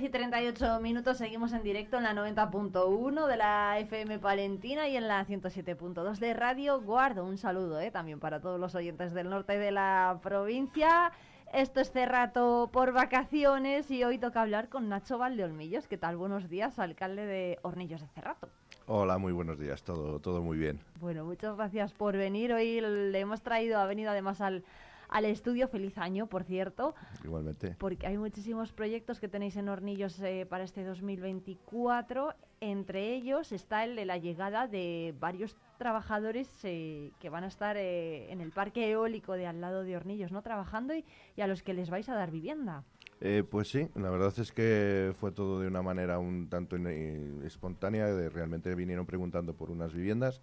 [0.03, 4.97] 10 y 38 minutos seguimos en directo en la 90.1 de la FM Palentina y
[4.97, 7.25] en la 107.2 de Radio Guardo.
[7.25, 11.13] Un saludo eh, también para todos los oyentes del norte de la provincia.
[11.53, 15.87] Esto es Cerrato por vacaciones y hoy toca hablar con Nacho Valdeolmillos.
[15.87, 16.17] ¿Qué tal?
[16.17, 18.49] Buenos días, alcalde de Hornillos de Cerrato.
[18.89, 20.81] Hola, muy buenos días, todo, todo muy bien.
[20.99, 22.53] Bueno, muchas gracias por venir.
[22.53, 24.65] Hoy le hemos traído, ha venido además al,
[25.13, 25.69] al estudio.
[25.69, 26.95] Feliz año, por cierto.
[27.25, 27.77] Igualmente.
[27.79, 32.35] Porque hay muchísimos proyectos que tenéis en Hornillos eh, para este 2024.
[32.61, 37.77] Entre ellos está el de la llegada de varios trabajadores eh, que van a estar
[37.77, 40.43] eh, en el parque eólico de al lado de Hornillos, ¿no?
[40.43, 41.05] Trabajando y,
[41.37, 42.85] y a los que les vais a dar vivienda.
[43.25, 48.07] Eh, pues sí, la verdad es que fue todo de una manera un tanto espontánea,
[48.07, 50.43] de realmente vinieron preguntando por unas viviendas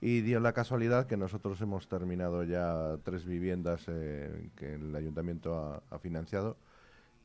[0.00, 5.54] y dio la casualidad que nosotros hemos terminado ya tres viviendas eh, que el ayuntamiento
[5.56, 6.56] ha, ha financiado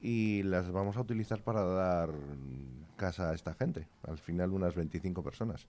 [0.01, 2.09] y las vamos a utilizar para dar
[2.97, 5.67] casa a esta gente, al final unas 25 personas.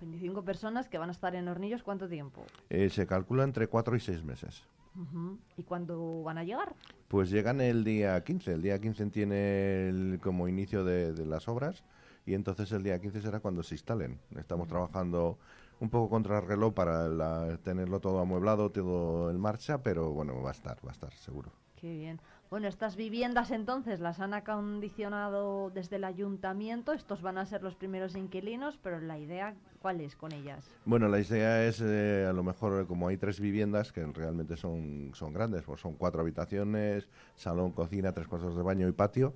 [0.00, 2.44] 25 personas que van a estar en Hornillos, ¿cuánto tiempo?
[2.70, 4.62] Eh, se calcula entre cuatro y seis meses.
[4.96, 5.38] Ujú.
[5.56, 6.74] ¿Y cuándo van a llegar?
[7.08, 8.52] Pues llegan el día 15.
[8.52, 11.82] El día 15 tiene el- como inicio de, de las obras
[12.26, 14.18] y entonces el día 15 será cuando se instalen.
[14.36, 15.38] Estamos trabajando
[15.80, 20.40] un poco contra el reloj para la- tenerlo todo amueblado, todo en marcha, pero bueno,
[20.42, 21.50] va a estar, va a estar seguro.
[21.76, 22.20] Qué bien.
[22.50, 26.92] Bueno, estas viviendas entonces las han acondicionado desde el ayuntamiento.
[26.92, 30.64] Estos van a ser los primeros inquilinos, pero la idea, ¿cuál es con ellas?
[30.84, 34.56] Bueno, la idea es, eh, a lo mejor, eh, como hay tres viviendas que realmente
[34.56, 39.34] son, son grandes, pues son cuatro habitaciones, salón, cocina, tres cuartos de baño y patio.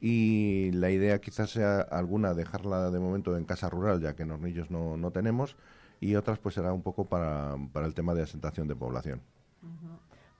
[0.00, 4.30] Y la idea quizás sea alguna dejarla de momento en casa rural, ya que en
[4.30, 5.56] Hornillos no, no tenemos,
[6.00, 9.20] y otras pues será un poco para, para el tema de asentación de población.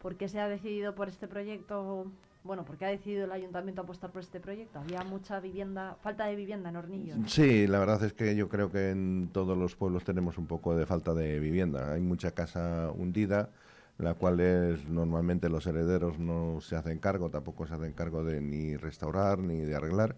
[0.00, 2.10] ¿Por qué se ha decidido por este proyecto?
[2.42, 4.78] Bueno, ¿por qué ha decidido el ayuntamiento apostar por este proyecto?
[4.78, 7.18] Había mucha vivienda, falta de vivienda en Hornillos.
[7.26, 10.74] Sí, la verdad es que yo creo que en todos los pueblos tenemos un poco
[10.74, 11.92] de falta de vivienda.
[11.92, 13.50] Hay mucha casa hundida,
[13.98, 18.40] la cual es normalmente los herederos no se hacen cargo, tampoco se hacen cargo de
[18.40, 20.16] ni restaurar ni de arreglar.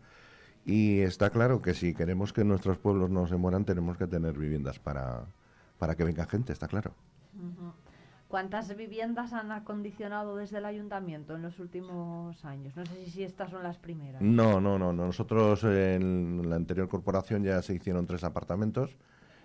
[0.64, 4.38] Y está claro que si queremos que nuestros pueblos no se mueran, tenemos que tener
[4.38, 5.24] viviendas para,
[5.78, 6.92] para que venga gente, está claro.
[8.28, 12.74] ¿Cuántas viviendas han acondicionado desde el ayuntamiento en los últimos años?
[12.76, 14.22] No sé si, estas son las primeras.
[14.22, 14.92] No, no, no.
[14.92, 18.96] Nosotros en la anterior corporación ya se hicieron tres apartamentos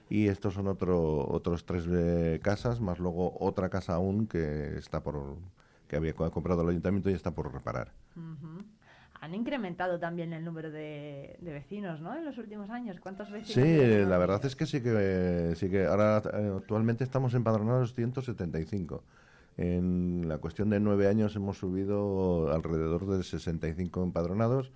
[0.09, 5.03] y estos son otro, otros tres eh, casas, más luego otra casa aún que está
[5.03, 5.35] por
[5.89, 7.91] que había co- comprado el ayuntamiento y está por reparar.
[8.15, 8.63] Ujú.
[9.19, 12.15] Han incrementado también el número de, de vecinos, ¿no?
[12.15, 12.99] En los últimos años.
[12.99, 13.53] ¿Cuántos vecinos?
[13.53, 19.03] Sí, la verdad es que sí que sí que ahora eh, actualmente estamos empadronados 175.
[19.57, 24.71] En la cuestión de nueve años hemos subido alrededor de 65 empadronados,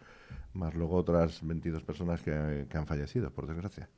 [0.53, 3.89] más luego otras 22 personas que, que han fallecido, por desgracia.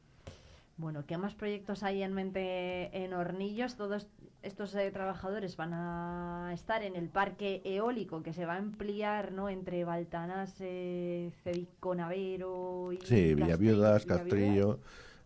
[0.78, 3.76] Bueno, ¿qué más proyectos hay en mente en Hornillos?
[3.76, 4.08] Todos
[4.42, 9.32] estos eh, trabajadores van a estar en el parque eólico que se va a ampliar,
[9.32, 9.50] ¿no?
[9.50, 14.78] Entre Baltanás, eh, Cedico Navero y Sí, Villaviudas, Castrillo.
[14.78, 14.80] Castrillo.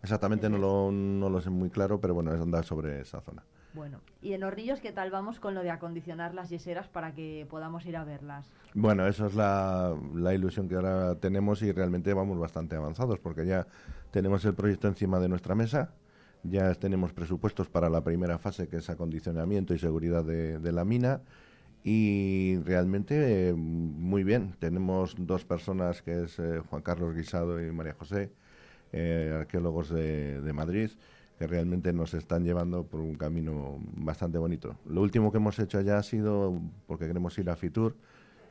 [0.03, 3.43] Exactamente no lo, no lo sé muy claro, pero bueno, es andar sobre esa zona.
[3.77, 7.45] Bueno, y en Hornillos, ¿qué tal vamos con lo de acondicionar las yeseras para que
[7.47, 8.51] podamos ir a verlas?
[8.73, 9.95] Bueno, esa es la,
[10.33, 13.67] ilusión que ahora tenemos y realmente vamos bastante avanzados porque ya
[14.09, 15.93] tenemos el proyecto encima de nuestra mesa,
[16.41, 20.83] ya tenemos presupuestos para la primera fase que es acondicionamiento y seguridad de, de la
[20.83, 21.21] mina
[21.83, 24.55] y realmente eh, muy bien.
[24.57, 28.31] Tenemos dos personas que es eh, Juan Carlos Guisado y María José,
[28.91, 30.89] eh, arqueólogos de, de Madrid
[31.37, 34.75] que realmente nos están llevando por un camino bastante bonito.
[34.85, 37.95] Lo último que hemos hecho allá ha sido, porque queremos ir a Fitur,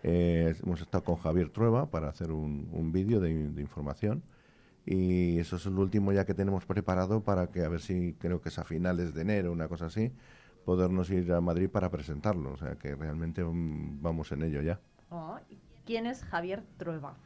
[0.02, 4.22] eh, hemos estado con Javier Trueba para hacer un, un vídeo de, de información
[4.86, 8.40] y eso es lo último ya que tenemos preparado para que a ver si creo
[8.40, 10.12] que es a finales de enero, una cosa así,
[10.64, 12.52] podernos ir a Madrid para presentarlo.
[12.52, 14.78] O sea que realmente mm, vamos en ello ya.
[15.10, 15.38] Oh,
[15.84, 17.16] ¿Quién es Javier Trueba?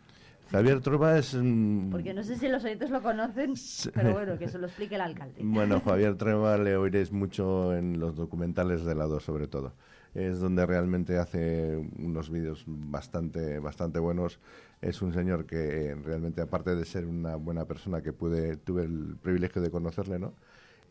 [0.50, 1.34] Javier Trueba es...
[1.34, 3.54] mm, Porque no sé si los oyentes lo conocen,
[3.94, 5.40] pero bueno, que se lo explique el alcalde.
[5.42, 9.74] Bueno, Javier Trueba le oiréis mucho en los documentales de la 2 sobre todo.
[10.12, 14.40] Es donde realmente hace unos vídeos bastante, bastante buenos.
[14.80, 19.16] Es un señor que realmente, aparte de ser una buena persona que pude, tuve el
[19.22, 20.34] privilegio de conocerle, ¿no?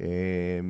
[0.02, 0.64] Eh,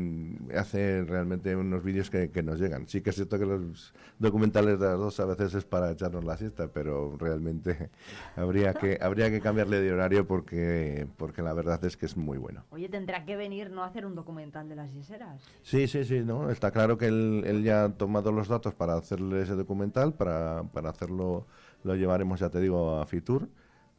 [0.55, 2.87] hace realmente unos vídeos que, que nos llegan.
[2.87, 6.23] Sí que es cierto que los documentales de las dos a veces es para echarnos
[6.23, 7.91] la siesta, pero realmente
[8.35, 12.39] habría que habría que cambiarle de horario porque porque la verdad es que es muy
[12.39, 12.65] bueno.
[12.71, 15.43] Oye, tendrá que venir no a hacer un documental de las yeseras.
[15.61, 18.95] Sí, sí, sí, no, está claro que él, él ya ha tomado los datos para
[18.95, 21.45] hacerle ese documental, para, para hacerlo
[21.83, 23.47] lo llevaremos, ya te digo, a Fitur.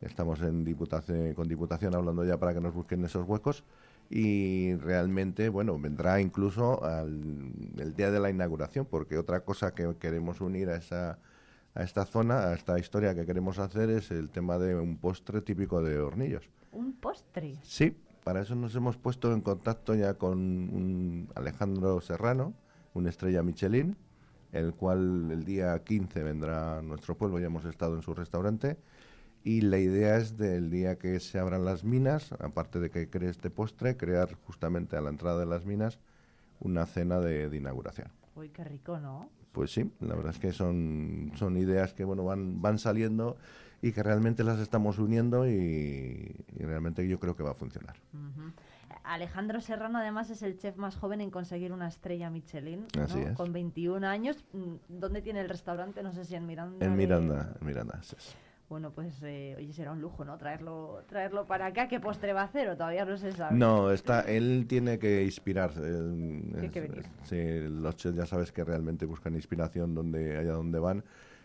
[0.00, 3.64] Estamos en diputación, con Diputación hablando ya para que nos busquen esos huecos
[4.10, 9.96] y realmente, bueno, vendrá incluso al, el día de la inauguración, porque otra cosa que
[9.98, 11.18] queremos unir a esa
[11.74, 15.40] a esta zona, a esta historia que queremos hacer es el tema de un postre
[15.40, 16.48] típico de hornillos.
[16.72, 17.58] ¿Un postre?
[17.62, 22.54] Sí, para eso nos hemos puesto en contacto ya con un Alejandro Serrano,
[22.94, 23.96] una estrella Michelin,
[24.52, 28.76] el cual el día 15 vendrá a nuestro pueblo, ya hemos estado en su restaurante,
[29.42, 33.30] y la idea es del día que se abran las minas, aparte de que cree
[33.30, 35.98] este postre, crear justamente a la entrada de las minas
[36.60, 38.08] una cena de, de inauguración.
[38.34, 39.30] Uy, qué rico, ¿no?
[39.52, 43.36] Pues sí, la verdad es que son, son ideas que bueno van, van saliendo
[43.82, 47.96] y que realmente las estamos uniendo y, y realmente yo creo que va a funcionar.
[49.04, 53.02] Alejandro Serrano además es el chef más joven en conseguir una estrella Michelin, ¿no?
[53.02, 53.32] Así es.
[53.32, 54.44] con 21 años.
[54.52, 56.02] Mm, ¿Dónde tiene el restaurante?
[56.02, 56.84] No sé si en Miranda.
[56.84, 58.34] En Miranda, en Miranda, sí, sí.
[58.70, 60.38] Bueno, pues eh, oye, será un lujo, ¿no?
[60.38, 61.88] Traerlo, traerlo para acá.
[61.88, 62.68] ¿Qué postre va a hacer?
[62.68, 63.58] O todavía no se sabe.
[63.58, 65.80] No, está, él tiene que inspirarse.
[65.80, 67.04] él- Tiene que venir.
[67.24, 67.36] sí,
[67.68, 71.02] los chefs ya sabes que realmente buscan inspiración donde allá donde van.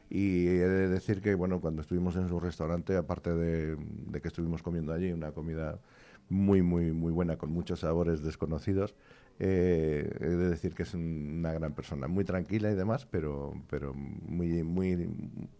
[0.07, 4.27] Y he de decir que, bueno, cuando estuvimos en su restaurante, aparte de, de que
[4.27, 5.79] estuvimos comiendo allí una comida
[6.29, 8.93] muy, muy, muy buena, con muchos sabores desconocidos,
[9.39, 13.53] eh, he de decir que es un- una gran persona, muy tranquila y demás, pero,
[13.69, 15.09] pero muy, muy,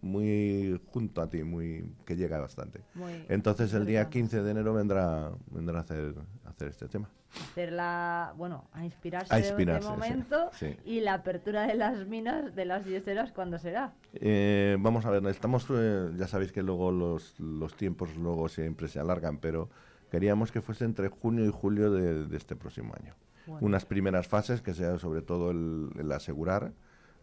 [0.00, 2.80] muy junto a ti, muy que llega bastante.
[2.94, 4.10] Muy Entonces el día cercano.
[4.12, 7.10] 15 de enero vendrá, vendrá a hacer, a hacer este tema.
[7.50, 10.50] Hacer la, bueno, a inspirarse, A inspirarse, de momento.
[10.52, 10.74] sí.
[10.86, 13.92] Y la apertura de las minas, de las yeseras, ¿cuándo será?
[14.14, 18.88] Eh, vamos a ver, estamos, eh, ya sabéis que luego los, los tiempos luego siempre
[18.88, 19.68] se alargan, pero
[20.10, 23.14] queríamos que fuese entre junio y julio de, de este próximo año.
[23.46, 23.66] Bueno.
[23.66, 26.72] Unas primeras fases que sea sobre todo el, el asegurar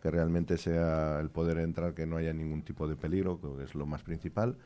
[0.02, 3.74] que realmente sea el poder entrar, que no haya ningún tipo de peligro, que es
[3.74, 4.58] lo más principal.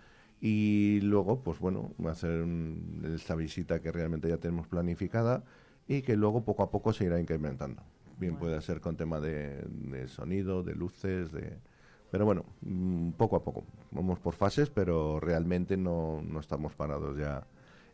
[0.41, 5.43] Y luego, pues bueno, hacer un- esta visita que realmente ya tenemos planificada
[5.87, 7.83] y que luego poco a poco se irá incrementando.
[8.19, 11.53] Bien puede ser con tema de, de sonido, de luces, de...
[12.09, 13.63] Pero bueno, mm, poco a poco.
[13.91, 17.45] Vamos por fases, pero realmente no, no estamos parados ya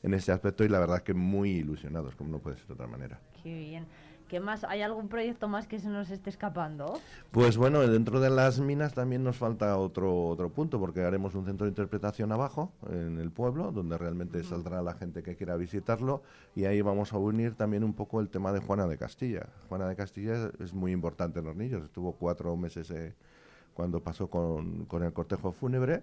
[0.01, 2.87] en ese aspecto y la verdad que muy ilusionados, como no puede ser de otra
[2.87, 3.19] manera.
[3.43, 3.85] Qué bien.
[4.29, 4.63] ¿Qué más?
[4.63, 6.99] ¿Hay algún proyecto más que se nos esté escapando?
[7.29, 11.45] Pues bueno, dentro de las minas también nos falta otro otro punto, porque haremos un
[11.45, 16.23] centro de interpretación abajo, en el pueblo, donde realmente saldrá la gente que quiera visitarlo,
[16.55, 19.49] y ahí vamos a unir también un poco el tema de Juana de Castilla.
[19.69, 23.13] Juana de Castilla es muy importante en Hornillos, estuvo cuatro meses eh,
[23.75, 26.01] cuando pasó con, con el cortejo fúnebre,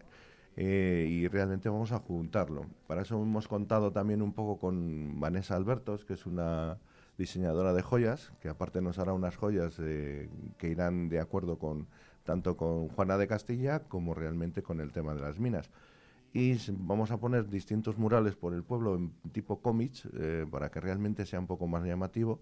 [0.57, 2.67] eh, y realmente vamos a juntarlo.
[2.87, 6.79] Para eso hemos contado también un poco con Vanessa Albertos, que es una
[7.21, 11.87] diseñadora de joyas, que aparte nos hará unas joyas eh, que irán de acuerdo con
[12.25, 15.71] tanto con Juana de Castilla como realmente con el tema de las minas.
[16.33, 20.81] Y vamos a poner distintos murales por el pueblo en tipo cómics eh, para que
[20.81, 22.41] realmente sea un poco más llamativo,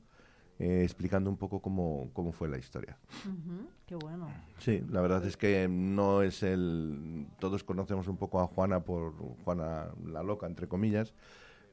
[0.58, 2.98] eh, explicando un poco cómo, cómo fue la historia.
[3.24, 4.28] Ujú, Qué bueno.
[4.58, 7.26] Sí, la verdad es que no es el...
[7.40, 9.14] Todos conocemos un poco a Juana por
[9.44, 11.14] Juana la loca, entre comillas,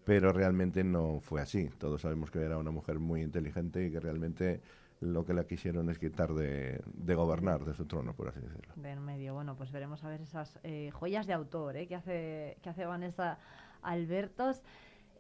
[0.06, 1.70] pero realmente no fue así.
[1.80, 4.62] Todos sabemos que era una mujer muy inteligente y que realmente
[5.02, 8.74] lo que la quisieron es quitar de, de gobernar de su trono, por así decirlo.
[8.76, 9.34] De en medio.
[9.34, 11.88] Bueno, pues veremos a ver esas eh, joyas de autor ¿eh?
[11.88, 13.40] que, hace, que hace Vanessa
[13.82, 14.62] Albertos.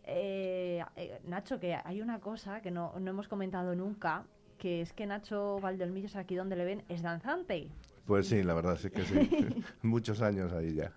[0.03, 4.23] Eh, eh, Nacho, que hay una cosa que no, no hemos comentado nunca,
[4.59, 7.69] que es que Nacho Valdelmillos, aquí donde le ven, es danzante.
[8.05, 9.63] Pues sí, la verdad es que sí.
[9.81, 10.91] Muchos años ahí ya.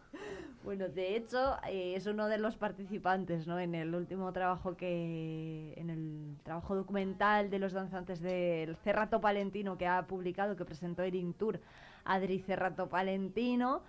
[0.64, 3.58] Bueno, de hecho, eh, es uno de los participantes, ¿no?
[3.58, 5.72] En el último trabajo que...
[5.76, 11.02] En el trabajo documental de los danzantes del Cerrato Palentino que ha publicado, que presentó
[11.02, 11.60] Erin Tour,
[12.04, 13.82] Adri Cerrato Palentino.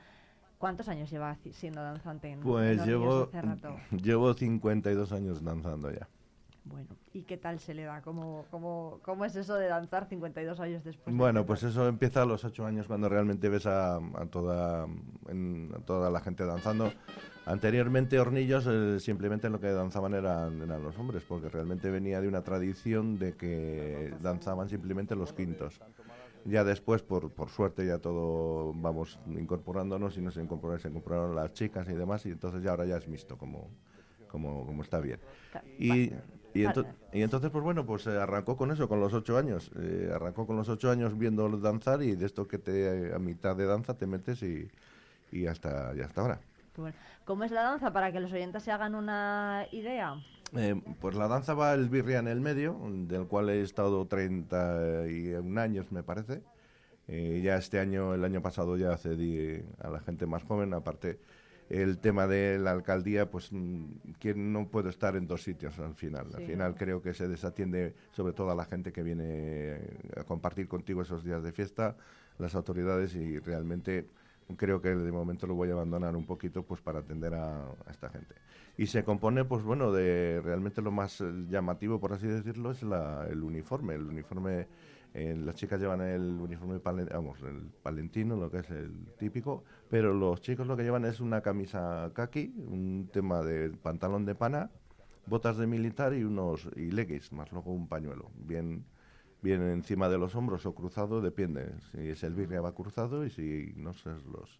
[0.57, 3.29] ¿Cuántos años lleva siendo danzante en, Pues llevo,
[3.91, 6.07] llevo 52 años danzando ya.
[6.65, 8.01] Bueno, ¿y qué tal se le da?
[8.01, 11.13] ¿Cómo, cómo, cómo es eso de danzar 52 años después?
[11.13, 14.87] de Bueno, pues eso empieza a los ocho años cuando realmente ves a, a toda,
[15.27, 16.93] en- a toda la gente danzando.
[17.45, 22.27] Anteriormente Hornillos eh, simplemente lo que danzaban eran, eran los hombres, porque realmente venía de
[22.27, 25.81] una tradición de que danzaban simplemente los quintos.
[26.45, 31.53] Ya después, por, por suerte, ya todo vamos incorporándonos y nos incorporaron, se incorporaron las
[31.53, 33.71] chicas y demás, y entonces ya ahora ya es mixto, como,
[34.27, 35.19] como, como está bien.
[35.77, 36.11] Y,
[36.53, 39.71] y, ento- y entonces, pues bueno, pues eh, arrancó con eso, con los ocho años.
[39.79, 43.55] Eh, arrancó con los ocho años viendo danzar y de esto que te a mitad
[43.55, 44.69] de danza te metes y,
[45.31, 46.39] y hasta, y hasta ahora.
[46.75, 46.95] Bueno.
[47.25, 47.91] ¿Cómo es la danza?
[47.91, 50.15] Para que los oyentes se hagan una idea.
[50.55, 55.57] Eh, pues la danza va el birria en el medio, del cual he estado 31
[55.61, 56.41] años, me parece.
[57.07, 61.19] Eh, ya este año, el año pasado ya cedí a la gente más joven, aparte
[61.69, 63.85] el tema de la alcaldía, pues mm,
[64.19, 66.27] quien no puede estar en dos sitios al final.
[66.35, 69.79] al final creo que se desatiende sobre todo a la gente que viene
[70.17, 71.95] a compartir contigo esos días de fiesta,
[72.39, 74.07] las autoridades y realmente
[74.57, 77.91] creo que de momento lo voy a abandonar un poquito pues para atender a, a
[77.91, 78.33] esta gente.
[78.77, 82.81] Y se compone, pues bueno, de realmente lo más eh, llamativo, por así decirlo, es
[82.81, 83.93] la, el uniforme.
[83.95, 84.67] El uniforme,
[85.13, 89.65] eh, las chicas llevan el uniforme, palen- vamos, el palentino, lo que es el típico,
[89.89, 94.35] pero los chicos lo que llevan es una camisa kaki, un tema de pantalón de
[94.35, 94.69] pana,
[95.25, 98.85] botas de militar y unos y leggings, más luego un pañuelo, bien
[99.41, 101.71] bien encima de los hombros o cruzado, depende.
[101.93, 104.59] Si es el birria va cruzado y si no sé, los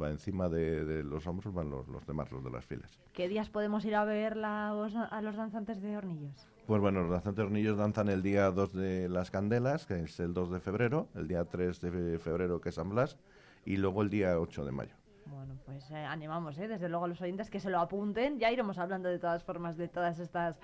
[0.00, 3.00] va encima de, de los hombros van los, los demás, los de las filas.
[3.14, 6.46] ¿Qué días podemos ir a ver la- a los danzantes de hornillos?
[6.66, 10.34] Pues bueno, los danzantes hornillos danzan el día 2 de las Candelas, que es el
[10.34, 13.16] 2 de febrero, el día 3 de febrero, que es San Blas,
[13.64, 14.94] y luego el día 8 de mayo.
[15.26, 16.68] Bueno, pues eh, animamos, ¿eh?
[16.68, 18.38] desde luego a los oyentes que se lo apunten.
[18.38, 20.58] Ya iremos hablando de todas formas de todas estas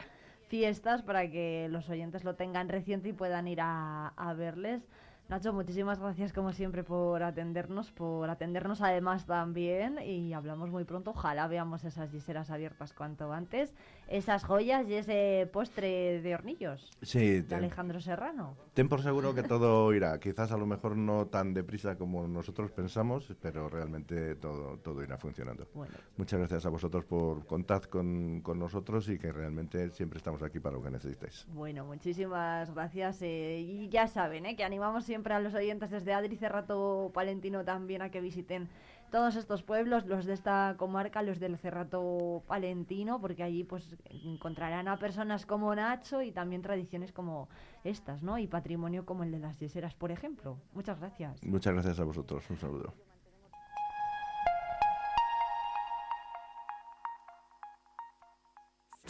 [0.49, 4.89] fiestas para que los oyentes lo tengan reciente y puedan ir a, a verles.
[5.29, 11.11] Nacho, muchísimas gracias como siempre por atendernos, por atendernos además también y hablamos muy pronto.
[11.11, 13.75] Ojalá veamos esas giseras abiertas cuanto antes,
[14.09, 18.57] esas joyas y ese postre de hornillos Sí, de ten, Alejandro Serrano.
[18.75, 20.19] ten por seguro que todo irá.
[20.19, 25.19] Quizás a lo mejor no tan deprisa como nosotros pensamos, pero realmente todo, todo irá
[25.19, 25.69] funcionando.
[25.75, 25.95] Bueno.
[26.17, 30.59] Muchas gracias a vosotros por contar con, con nosotros y que realmente siempre estamos aquí
[30.61, 31.47] para lo que necesitéis.
[31.53, 33.23] Bueno, muchísimas gracias.
[33.23, 37.65] eh, y ya saben, eh, que animamos siempre a los oyentes desde Adri Cerrato Palentino
[37.65, 38.69] también a que visiten
[39.11, 44.89] todos estos pueblos, los de esta comarca, los del Cerrato Palentino, porque allí pues encontrarán
[44.89, 47.49] a personas como Nacho y también tradiciones como
[47.85, 48.39] estas, ¿no?
[48.39, 50.59] Y patrimonio como el de las yeseras, por ejemplo.
[50.75, 51.43] Muchas gracias.
[51.45, 52.49] Muchas gracias a vosotros.
[52.51, 52.95] Un saludo.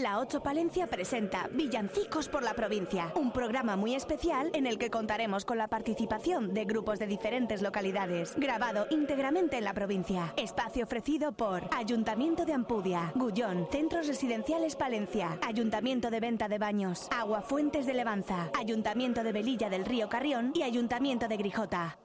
[0.00, 4.88] La 8 Palencia presenta Villancicos por la provincia, un programa muy especial en el que
[4.88, 10.32] contaremos con la participación de grupos de diferentes localidades, grabado íntegramente en la provincia.
[10.38, 17.06] Espacio ofrecido por Ayuntamiento de Ampudia, Gullón, Centros Residenciales Palencia, Ayuntamiento de Venta de Baños,
[17.10, 21.98] Agua Fuentes de Levanza, Ayuntamiento de Velilla del Río Carrión y Ayuntamiento de Grijota.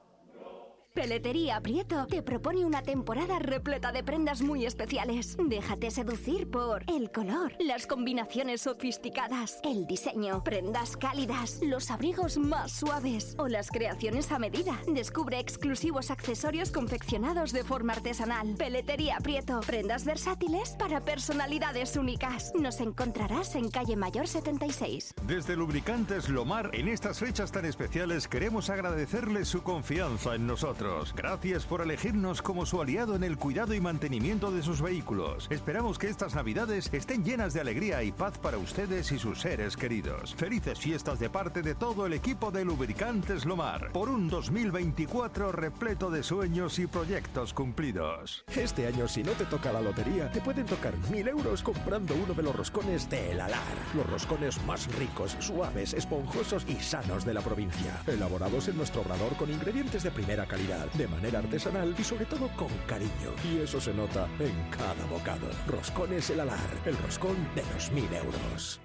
[0.95, 5.35] Peletería Prieto te propone una temporada repleta de prendas muy especiales.
[5.37, 12.71] Déjate seducir por el color, las combinaciones sofisticadas, el diseño, prendas cálidas, los abrigos más
[12.71, 14.79] suaves o las creaciones a medida.
[14.87, 18.55] Descubre exclusivos accesorios confeccionados de forma artesanal.
[18.57, 22.53] Peletería Prieto, prendas versátiles para personalidades únicas.
[22.55, 25.13] Nos encontrarás en calle Mayor 76.
[25.27, 30.84] Desde Lubricantes Lomar, en estas fechas tan especiales queremos agradecerles su confianza en nosotros.
[31.15, 35.47] Gracias por elegirnos como su aliado en el cuidado y mantenimiento de sus vehículos.
[35.49, 39.75] Esperamos que estas navidades estén llenas de alegría y paz para ustedes y sus seres
[39.77, 40.35] queridos.
[40.35, 46.09] Felices fiestas de parte de todo el equipo de Lubricantes Lomar, por un 2024 repleto
[46.09, 48.43] de sueños y proyectos cumplidos.
[48.55, 52.33] Este año, si no te toca la lotería, te pueden tocar mil euros comprando uno
[52.33, 53.61] de los roscones de El Alar.
[53.95, 58.01] Los roscones más ricos, suaves, esponjosos y sanos de la provincia.
[58.07, 62.49] Elaborados en nuestro obrador con ingredientes de primera calidad, de manera artesanal y sobre todo
[62.55, 63.31] con cariño.
[63.43, 65.47] Y eso se nota en cada bocado.
[65.67, 68.84] Roscones El Alar, el roscón de los mil euros.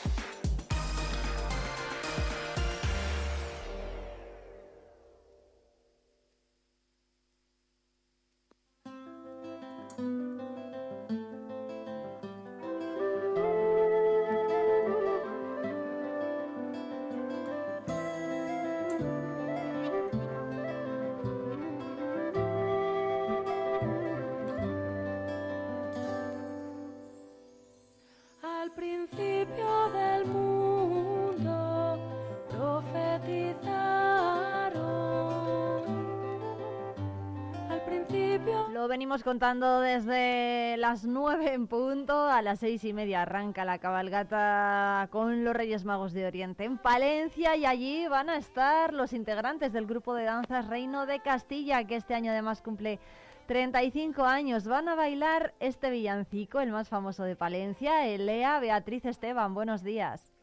[38.91, 42.27] Venimos contando desde las nueve en punto.
[42.27, 46.77] A las seis y media arranca la cabalgata con los Reyes Magos de Oriente en
[46.77, 51.85] Palencia y allí van a estar los integrantes del grupo de danzas Reino de Castilla,
[51.85, 52.99] que este año además cumple
[53.47, 54.67] 35 años.
[54.67, 59.53] Van a bailar este villancico, el más famoso de Palencia, Elea Beatriz Esteban.
[59.53, 60.33] Buenos días.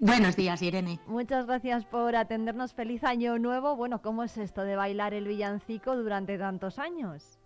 [0.00, 1.00] Buenos días, Irene.
[1.06, 2.72] Muchas gracias por atendernos.
[2.72, 3.76] Feliz año nuevo.
[3.76, 7.38] Bueno, ¿cómo es esto de bailar el villancico durante tantos años?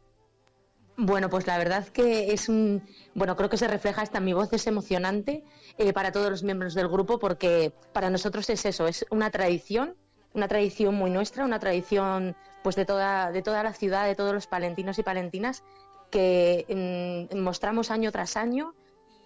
[0.99, 2.83] Bueno, pues la verdad que es un,
[3.15, 5.45] bueno, creo que se refleja hasta en mi voz, es emocionante
[5.77, 9.95] eh, para todos los miembros del grupo porque para nosotros es eso, es una tradición,
[10.33, 14.33] una tradición muy nuestra, una tradición pues de toda, de toda la ciudad, de todos
[14.33, 15.65] los palentinos y palentinas
[16.11, 18.75] que mm, mostramos año tras año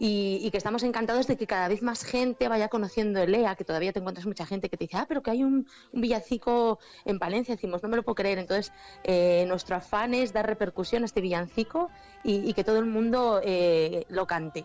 [0.02, 3.54] y, y que estamos encantados de que cada vez más gente vaya conociendo el EA,
[3.54, 6.00] que todavía te encuentras mucha gente que te dice, ah, pero que hay un, un
[6.00, 8.38] villancico en Palencia, decimos, no me lo puedo creer.
[8.38, 8.72] Entonces,
[9.04, 11.90] eh, nuestro afán es dar repercusión a este villancico
[12.24, 14.64] y, que todo el mundo eh, lo cante.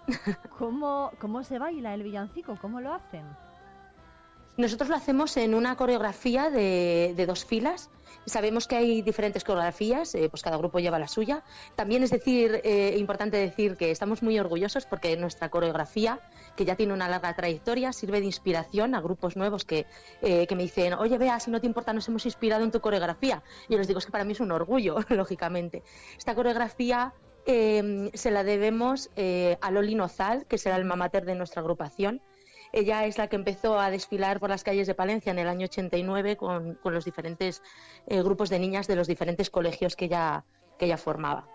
[0.58, 2.58] ¿Cómo, ¿Cómo se baila el villancico?
[2.62, 3.26] ¿Cómo lo hacen?
[4.58, 7.90] Nosotros lo hacemos en una coreografía de, dos filas.
[8.26, 11.44] Sabemos que hay diferentes coreografías, eh, pues cada grupo lleva la suya.
[11.76, 16.22] También es decir, eh, importante decir que estamos muy orgullosos porque nuestra coreografía,
[16.56, 19.88] que ya tiene una larga trayectoria, sirve de inspiración a grupos nuevos que,
[20.22, 22.80] eh, que me dicen, oye, vea, si no te importa, nos hemos inspirado en tu
[22.80, 23.44] coreografía.
[23.68, 25.84] Y yo les digo, es que para mí es un orgullo, lógicamente.
[26.18, 27.14] Esta coreografía
[27.46, 29.12] se la debemos
[29.62, 32.22] a Loli Nozal, que será el mamater de nuestra agrupación.
[32.76, 35.66] Ella es la que empezó a desfilar por las calles de Palencia en el año
[35.66, 37.64] 89 con, con los diferentes
[38.06, 40.44] eh, grupos de niñas de los diferentes colegios que ella,
[40.78, 41.48] que ella formaba.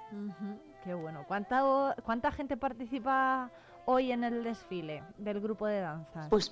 [0.82, 1.24] Qué bueno.
[1.28, 3.50] ¿Cuánta, ¿Cuánta gente participa
[3.84, 6.28] hoy en el desfile del grupo de danzas?
[6.30, 6.50] Pues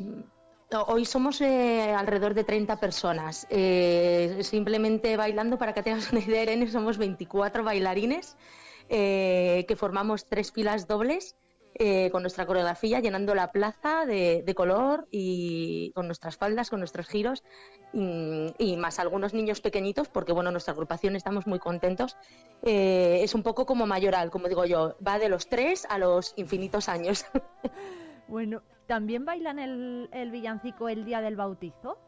[0.86, 3.46] hoy somos eh, alrededor de 30 personas.
[3.48, 8.36] Eh, simplemente bailando, para que tengas una idea, Irene, somos 24 bailarines
[8.90, 11.36] eh, que formamos tres filas dobles
[11.78, 17.06] eh, con nuestra coreografía, llenando la plaza de, color y con nuestras faldas, con nuestros
[17.06, 17.44] giros
[17.92, 22.16] y, y más algunos niños pequeñitos, porque bueno, nuestra agrupación estamos muy contentos.
[22.62, 26.34] Eh, es un poco como mayoral, como digo yo, va de los tres a los
[26.36, 27.24] infinitos años.
[28.28, 31.98] Bueno, ¿también bailan el, el villancico el día del bautizo?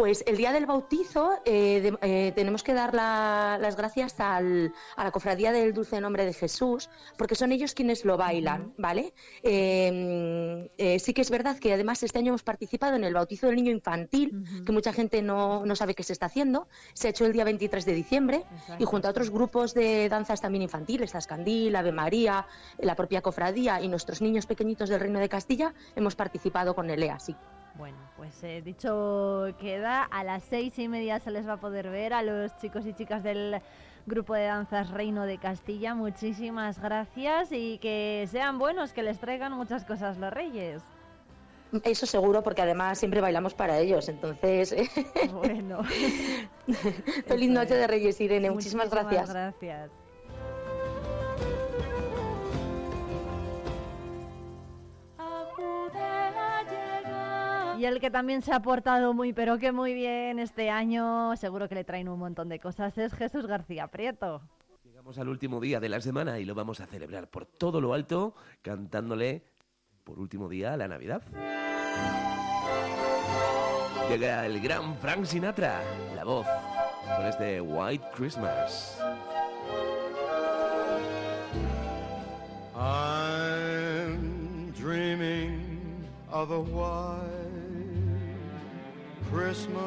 [0.00, 4.72] Pues el día del bautizo eh, de- eh, tenemos que dar la- las gracias al-
[4.96, 9.12] a la cofradía del Dulce Nombre de Jesús, porque son ellos quienes lo bailan, ¿vale?
[9.42, 13.56] Eh, sí que es verdad que además este año hemos participado en el bautizo del
[13.56, 16.66] niño infantil, que mucha gente no, no sabe qué se está haciendo.
[16.94, 18.44] Se ha hecho el día 23 de diciembre
[18.78, 22.46] y junto a otros grupos de danzas también infantiles, las Candil, Ave María,
[22.78, 27.02] la propia cofradía y nuestros niños pequeñitos del Reino de Castilla, hemos participado con el
[27.02, 27.36] EA, sí.
[27.74, 31.88] Bueno, pues eh, dicho queda, a las seis y media se les va a poder
[31.88, 33.60] ver a los chicos y chicas del
[34.06, 35.94] grupo de danzas Reino de Castilla.
[35.94, 40.82] Muchísimas gracias y que sean buenos, que les traigan muchas cosas los reyes.
[41.84, 44.08] Eso seguro, porque además siempre bailamos para ellos.
[44.08, 44.74] Entonces,
[45.32, 45.82] Bueno.
[47.26, 48.50] feliz noche de Reyes, Irene.
[48.50, 49.30] Muchísimas, gracias.
[49.30, 49.90] gracias.
[57.80, 61.66] Y el que también se ha portado muy, pero que muy bien este año, seguro
[61.66, 64.42] que le traen un montón de cosas, es Jesús García Prieto.
[64.84, 67.94] Llegamos al último día de la semana y lo vamos a celebrar por todo lo
[67.94, 69.46] alto, cantándole
[70.04, 71.22] por último día la Navidad.
[74.10, 75.80] Llega el gran Frank Sinatra,
[76.14, 76.46] la voz,
[77.16, 79.00] con este White Christmas.
[82.76, 87.49] I'm dreaming of a white
[89.32, 89.84] Christmas,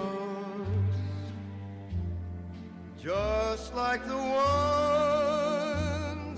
[3.04, 4.32] just like the ones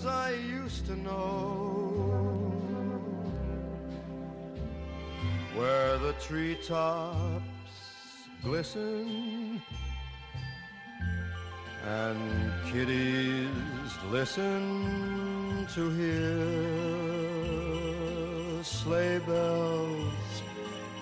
[0.07, 2.51] I used to know,
[5.55, 7.43] where the treetops
[8.41, 9.61] glisten
[11.85, 16.63] and kiddies listen to hear
[18.63, 20.24] sleigh bells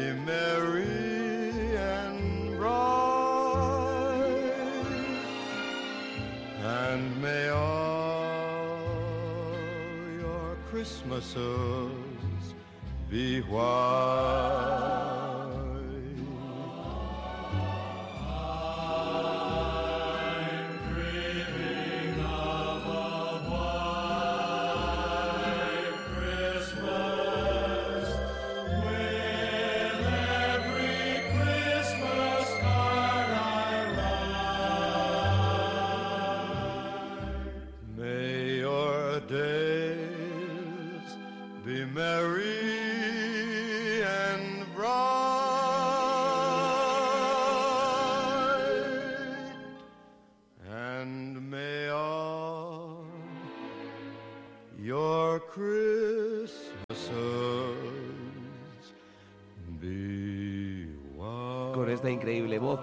[0.00, 2.72] be merry and bright,
[6.62, 8.78] and may all
[10.18, 12.54] your Christmases
[13.10, 15.09] be white.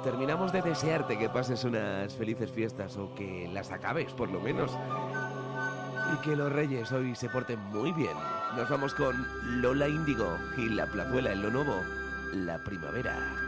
[0.08, 4.72] Terminamos de desearte que pases unas felices fiestas o que las acabes por lo menos.
[6.14, 8.16] Y que los reyes hoy se porten muy bien.
[8.56, 9.28] Nos vamos con
[9.62, 11.82] Lola Índigo y la plazuela en lo nuevo,
[12.34, 13.47] la primavera.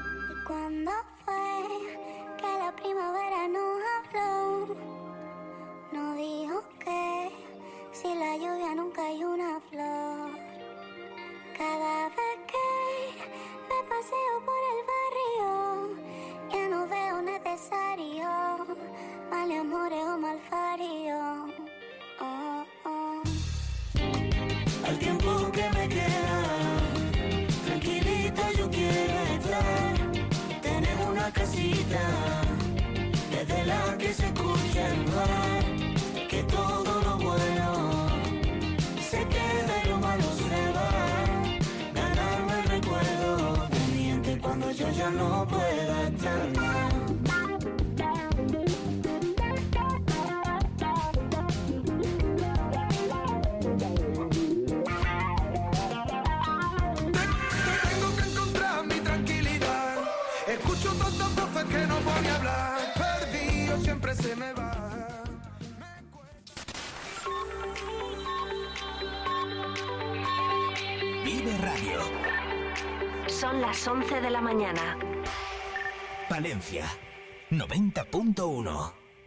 [78.34, 78.99] 11